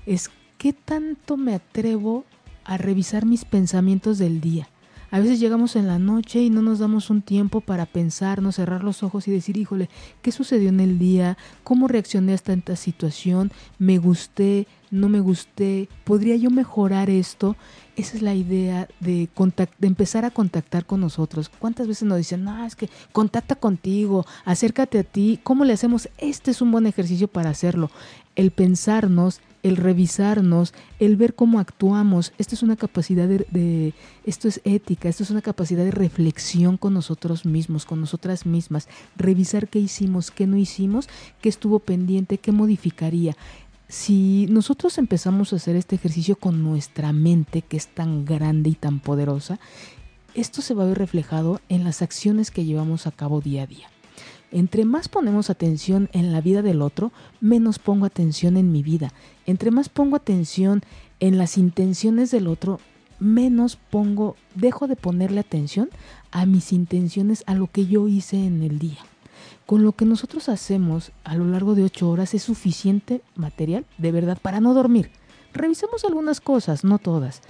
Es 0.06 0.30
qué 0.58 0.74
tanto 0.74 1.36
me 1.36 1.56
atrevo 1.56 2.26
a 2.64 2.78
revisar 2.78 3.26
mis 3.26 3.46
pensamientos 3.46 4.18
del 4.18 4.42
día. 4.42 4.70
A 5.10 5.20
veces 5.20 5.40
llegamos 5.40 5.78
en 5.78 5.88
la 5.88 6.00
noche 6.00 6.42
y 6.42 6.50
no 6.50 6.62
nos 6.62 6.80
damos 6.80 7.10
un 7.10 7.22
tiempo 7.22 7.62
para 7.62 7.86
pensar, 7.86 8.42
no 8.42 8.52
cerrar 8.52 8.84
los 8.84 9.04
ojos 9.04 9.28
y 9.28 9.32
decir, 9.32 9.56
híjole, 9.56 9.90
¿qué 10.22 10.34
sucedió 10.34 10.68
en 10.68 10.82
el 10.82 11.00
día? 11.00 11.38
¿Cómo 11.64 11.88
reaccioné 11.88 12.34
a 12.34 12.36
esta 12.36 12.76
situación? 12.76 13.52
¿Me 13.80 14.00
gusté? 14.00 14.68
¿No 14.92 15.08
me 15.08 15.22
gusté? 15.22 15.88
¿Podría 16.04 16.36
yo 16.36 16.50
mejorar 16.50 17.10
esto? 17.10 17.56
Esa 17.96 18.18
es 18.18 18.22
la 18.22 18.36
idea 18.36 18.90
de, 19.00 19.30
de 19.80 19.88
empezar 19.88 20.26
a 20.26 20.32
contactar 20.32 20.86
con 20.86 21.00
nosotros. 21.00 21.50
¿Cuántas 21.50 21.88
veces 21.88 22.04
nos 22.04 22.18
dicen, 22.18 22.44
no, 22.44 22.66
es 22.66 22.76
que 22.76 22.90
contacta 23.14 23.56
contigo, 23.56 24.26
acércate 24.44 25.00
a 25.00 25.04
ti? 25.04 25.40
¿Cómo 25.42 25.64
le 25.64 25.74
hacemos? 25.74 26.10
Este 26.18 26.52
es 26.52 26.62
un 26.62 26.72
buen 26.72 26.86
ejercicio 26.86 27.30
para 27.30 27.50
hacerlo. 27.50 27.90
El 28.36 28.52
pensarnos, 28.52 29.40
el 29.68 29.78
revisarnos, 29.78 30.74
el 31.00 31.18
ver 31.18 31.36
cómo 31.36 31.60
actuamos. 31.60 32.34
Esto 32.38 32.56
es 32.56 32.64
una 32.64 32.76
capacidad 32.76 33.28
de, 33.28 33.94
esto 34.24 34.48
es 34.48 34.62
ética, 34.64 35.10
esto 35.10 35.24
es 35.24 35.30
una 35.30 35.42
capacidad 35.42 35.84
de 35.84 35.92
reflexión 35.92 36.78
con 36.78 36.94
nosotros 36.94 37.46
mismos, 37.46 37.86
con 37.86 38.00
nosotras 38.02 38.46
mismas. 38.46 38.88
Revisar 39.16 39.68
qué 39.68 39.80
hicimos, 39.80 40.32
qué 40.32 40.48
no 40.48 40.58
hicimos, 40.58 41.10
qué 41.42 41.50
estuvo 41.50 41.80
pendiente, 41.80 42.38
qué 42.38 42.52
modificaría. 42.52 43.36
Si 43.90 44.48
nosotros 44.50 44.98
empezamos 44.98 45.54
a 45.54 45.58
hacer 45.58 45.76
este 45.76 45.96
ejercicio 45.96 46.36
con 46.36 46.62
nuestra 46.62 47.14
mente, 47.14 47.62
que 47.62 47.78
es 47.78 47.88
tan 47.88 48.26
grande 48.26 48.72
y 48.72 48.76
tan 48.76 49.00
poderosa, 49.00 49.60
esto 50.34 50.62
se 50.62 50.74
va 50.74 50.84
a 50.84 50.88
ver 50.88 50.98
reflejado 50.98 51.62
en 51.70 51.84
las 51.84 52.02
acciones 52.02 52.52
que 52.52 52.66
llevamos 52.66 53.08
a 53.08 53.12
cabo 53.12 53.42
día 53.42 53.64
a 53.64 53.68
día. 53.68 53.88
Entre 54.52 54.86
más 54.86 55.10
ponemos 55.10 55.50
atención 55.50 56.10
en 56.14 56.32
la 56.32 56.40
vida 56.40 56.62
del 56.62 56.82
otro, 56.82 57.12
menos 57.42 57.80
pongo 57.80 58.06
atención 58.06 58.56
en 58.56 58.72
mi 58.72 58.82
vida. 58.82 59.12
Entre 59.46 59.72
más 59.72 59.90
pongo 59.90 60.16
atención 60.16 60.82
en 61.20 61.38
las 61.38 61.58
intenciones 61.58 62.32
del 62.32 62.48
otro, 62.48 62.80
menos 63.20 63.76
pongo, 63.76 64.36
dejo 64.56 64.88
de 64.88 64.96
ponerle 64.96 65.42
atención 65.42 65.90
a 66.32 66.46
mis 66.46 66.72
intenciones, 66.72 67.44
a 67.46 67.56
lo 67.56 67.68
que 67.68 67.88
yo 67.88 68.08
hice 68.08 68.46
en 68.46 68.64
el 68.64 68.80
día. 68.80 69.00
Con 69.66 69.84
lo 69.84 69.92
que 69.92 70.06
nosotros 70.06 70.48
hacemos 70.48 71.12
a 71.26 71.36
lo 71.36 71.46
largo 71.46 71.76
de 71.76 71.84
ocho 71.84 72.10
horas 72.10 72.34
es 72.34 72.44
suficiente 72.44 73.22
material, 73.36 73.86
de 73.98 74.12
verdad, 74.12 74.38
para 74.42 74.62
no 74.62 74.74
dormir. 74.74 75.12
Revisemos 75.54 76.06
algunas 76.06 76.40
cosas, 76.40 76.84
no 76.84 77.00
todas. 77.00 77.42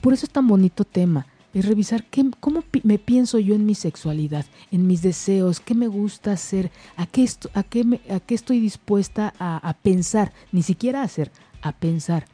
Por 0.00 0.14
eso 0.14 0.26
es 0.26 0.32
tan 0.32 0.48
bonito 0.48 0.84
tema. 0.84 1.26
Es 1.54 1.66
revisar 1.66 2.04
qué, 2.04 2.30
cómo 2.40 2.64
me 2.82 2.98
pienso 2.98 3.38
yo 3.38 3.54
en 3.54 3.66
mi 3.66 3.74
sexualidad, 3.74 4.46
en 4.70 4.86
mis 4.86 5.02
deseos, 5.02 5.60
qué 5.60 5.74
me 5.74 5.86
gusta 5.86 6.32
hacer, 6.32 6.70
a 6.96 7.06
qué, 7.06 7.28
a 7.54 7.62
qué, 7.62 8.00
a 8.10 8.20
qué 8.20 8.34
estoy 8.34 8.58
dispuesta 8.58 9.34
a, 9.38 9.56
a 9.58 9.74
pensar, 9.74 10.32
ni 10.50 10.62
siquiera 10.62 11.00
a 11.02 11.04
hacer, 11.04 11.30
a 11.60 11.72
pensar. 11.72 12.26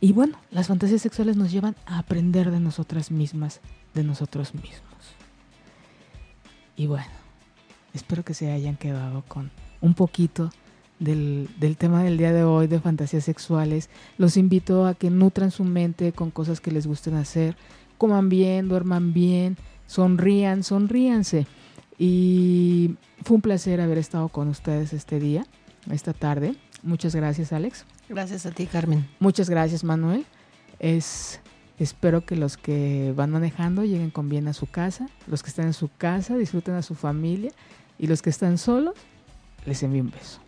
Y 0.00 0.12
bueno, 0.12 0.36
las 0.50 0.66
fantasías 0.66 1.02
sexuales 1.02 1.36
nos 1.36 1.52
llevan 1.52 1.76
a 1.86 1.98
aprender 1.98 2.50
de 2.50 2.60
nosotras 2.60 3.10
mismas, 3.10 3.60
de 3.94 4.04
nosotros 4.04 4.54
mismos. 4.54 4.82
Y 6.76 6.86
bueno, 6.86 7.06
espero 7.94 8.24
que 8.24 8.34
se 8.34 8.50
hayan 8.50 8.76
quedado 8.76 9.22
con 9.28 9.50
un 9.80 9.94
poquito 9.94 10.50
del, 10.98 11.48
del 11.58 11.76
tema 11.76 12.02
del 12.02 12.16
día 12.16 12.32
de 12.32 12.44
hoy 12.44 12.66
de 12.66 12.80
fantasías 12.80 13.24
sexuales. 13.24 13.90
Los 14.18 14.36
invito 14.36 14.86
a 14.86 14.94
que 14.94 15.10
nutran 15.10 15.50
su 15.50 15.64
mente 15.64 16.12
con 16.12 16.30
cosas 16.30 16.60
que 16.60 16.70
les 16.70 16.86
gusten 16.86 17.14
hacer. 17.14 17.56
Coman 18.02 18.28
bien, 18.28 18.66
duerman 18.66 19.12
bien, 19.12 19.56
sonrían, 19.86 20.64
sonríanse. 20.64 21.46
Y 22.00 22.96
fue 23.22 23.36
un 23.36 23.42
placer 23.42 23.80
haber 23.80 23.96
estado 23.96 24.28
con 24.28 24.48
ustedes 24.48 24.92
este 24.92 25.20
día, 25.20 25.46
esta 25.88 26.12
tarde. 26.12 26.56
Muchas 26.82 27.14
gracias, 27.14 27.52
Alex. 27.52 27.84
Gracias 28.08 28.44
a 28.44 28.50
ti, 28.50 28.66
Carmen. 28.66 29.08
Muchas 29.20 29.48
gracias, 29.48 29.84
Manuel. 29.84 30.26
Es, 30.80 31.38
espero 31.78 32.26
que 32.26 32.34
los 32.34 32.56
que 32.56 33.14
van 33.14 33.30
manejando 33.30 33.84
lleguen 33.84 34.10
con 34.10 34.28
bien 34.28 34.48
a 34.48 34.52
su 34.52 34.66
casa. 34.66 35.08
Los 35.28 35.44
que 35.44 35.50
están 35.50 35.66
en 35.66 35.72
su 35.72 35.88
casa 35.96 36.36
disfruten 36.36 36.74
a 36.74 36.82
su 36.82 36.96
familia. 36.96 37.52
Y 38.00 38.08
los 38.08 38.20
que 38.20 38.30
están 38.30 38.58
solos, 38.58 38.96
les 39.64 39.80
envío 39.84 40.02
un 40.02 40.10
beso. 40.10 40.40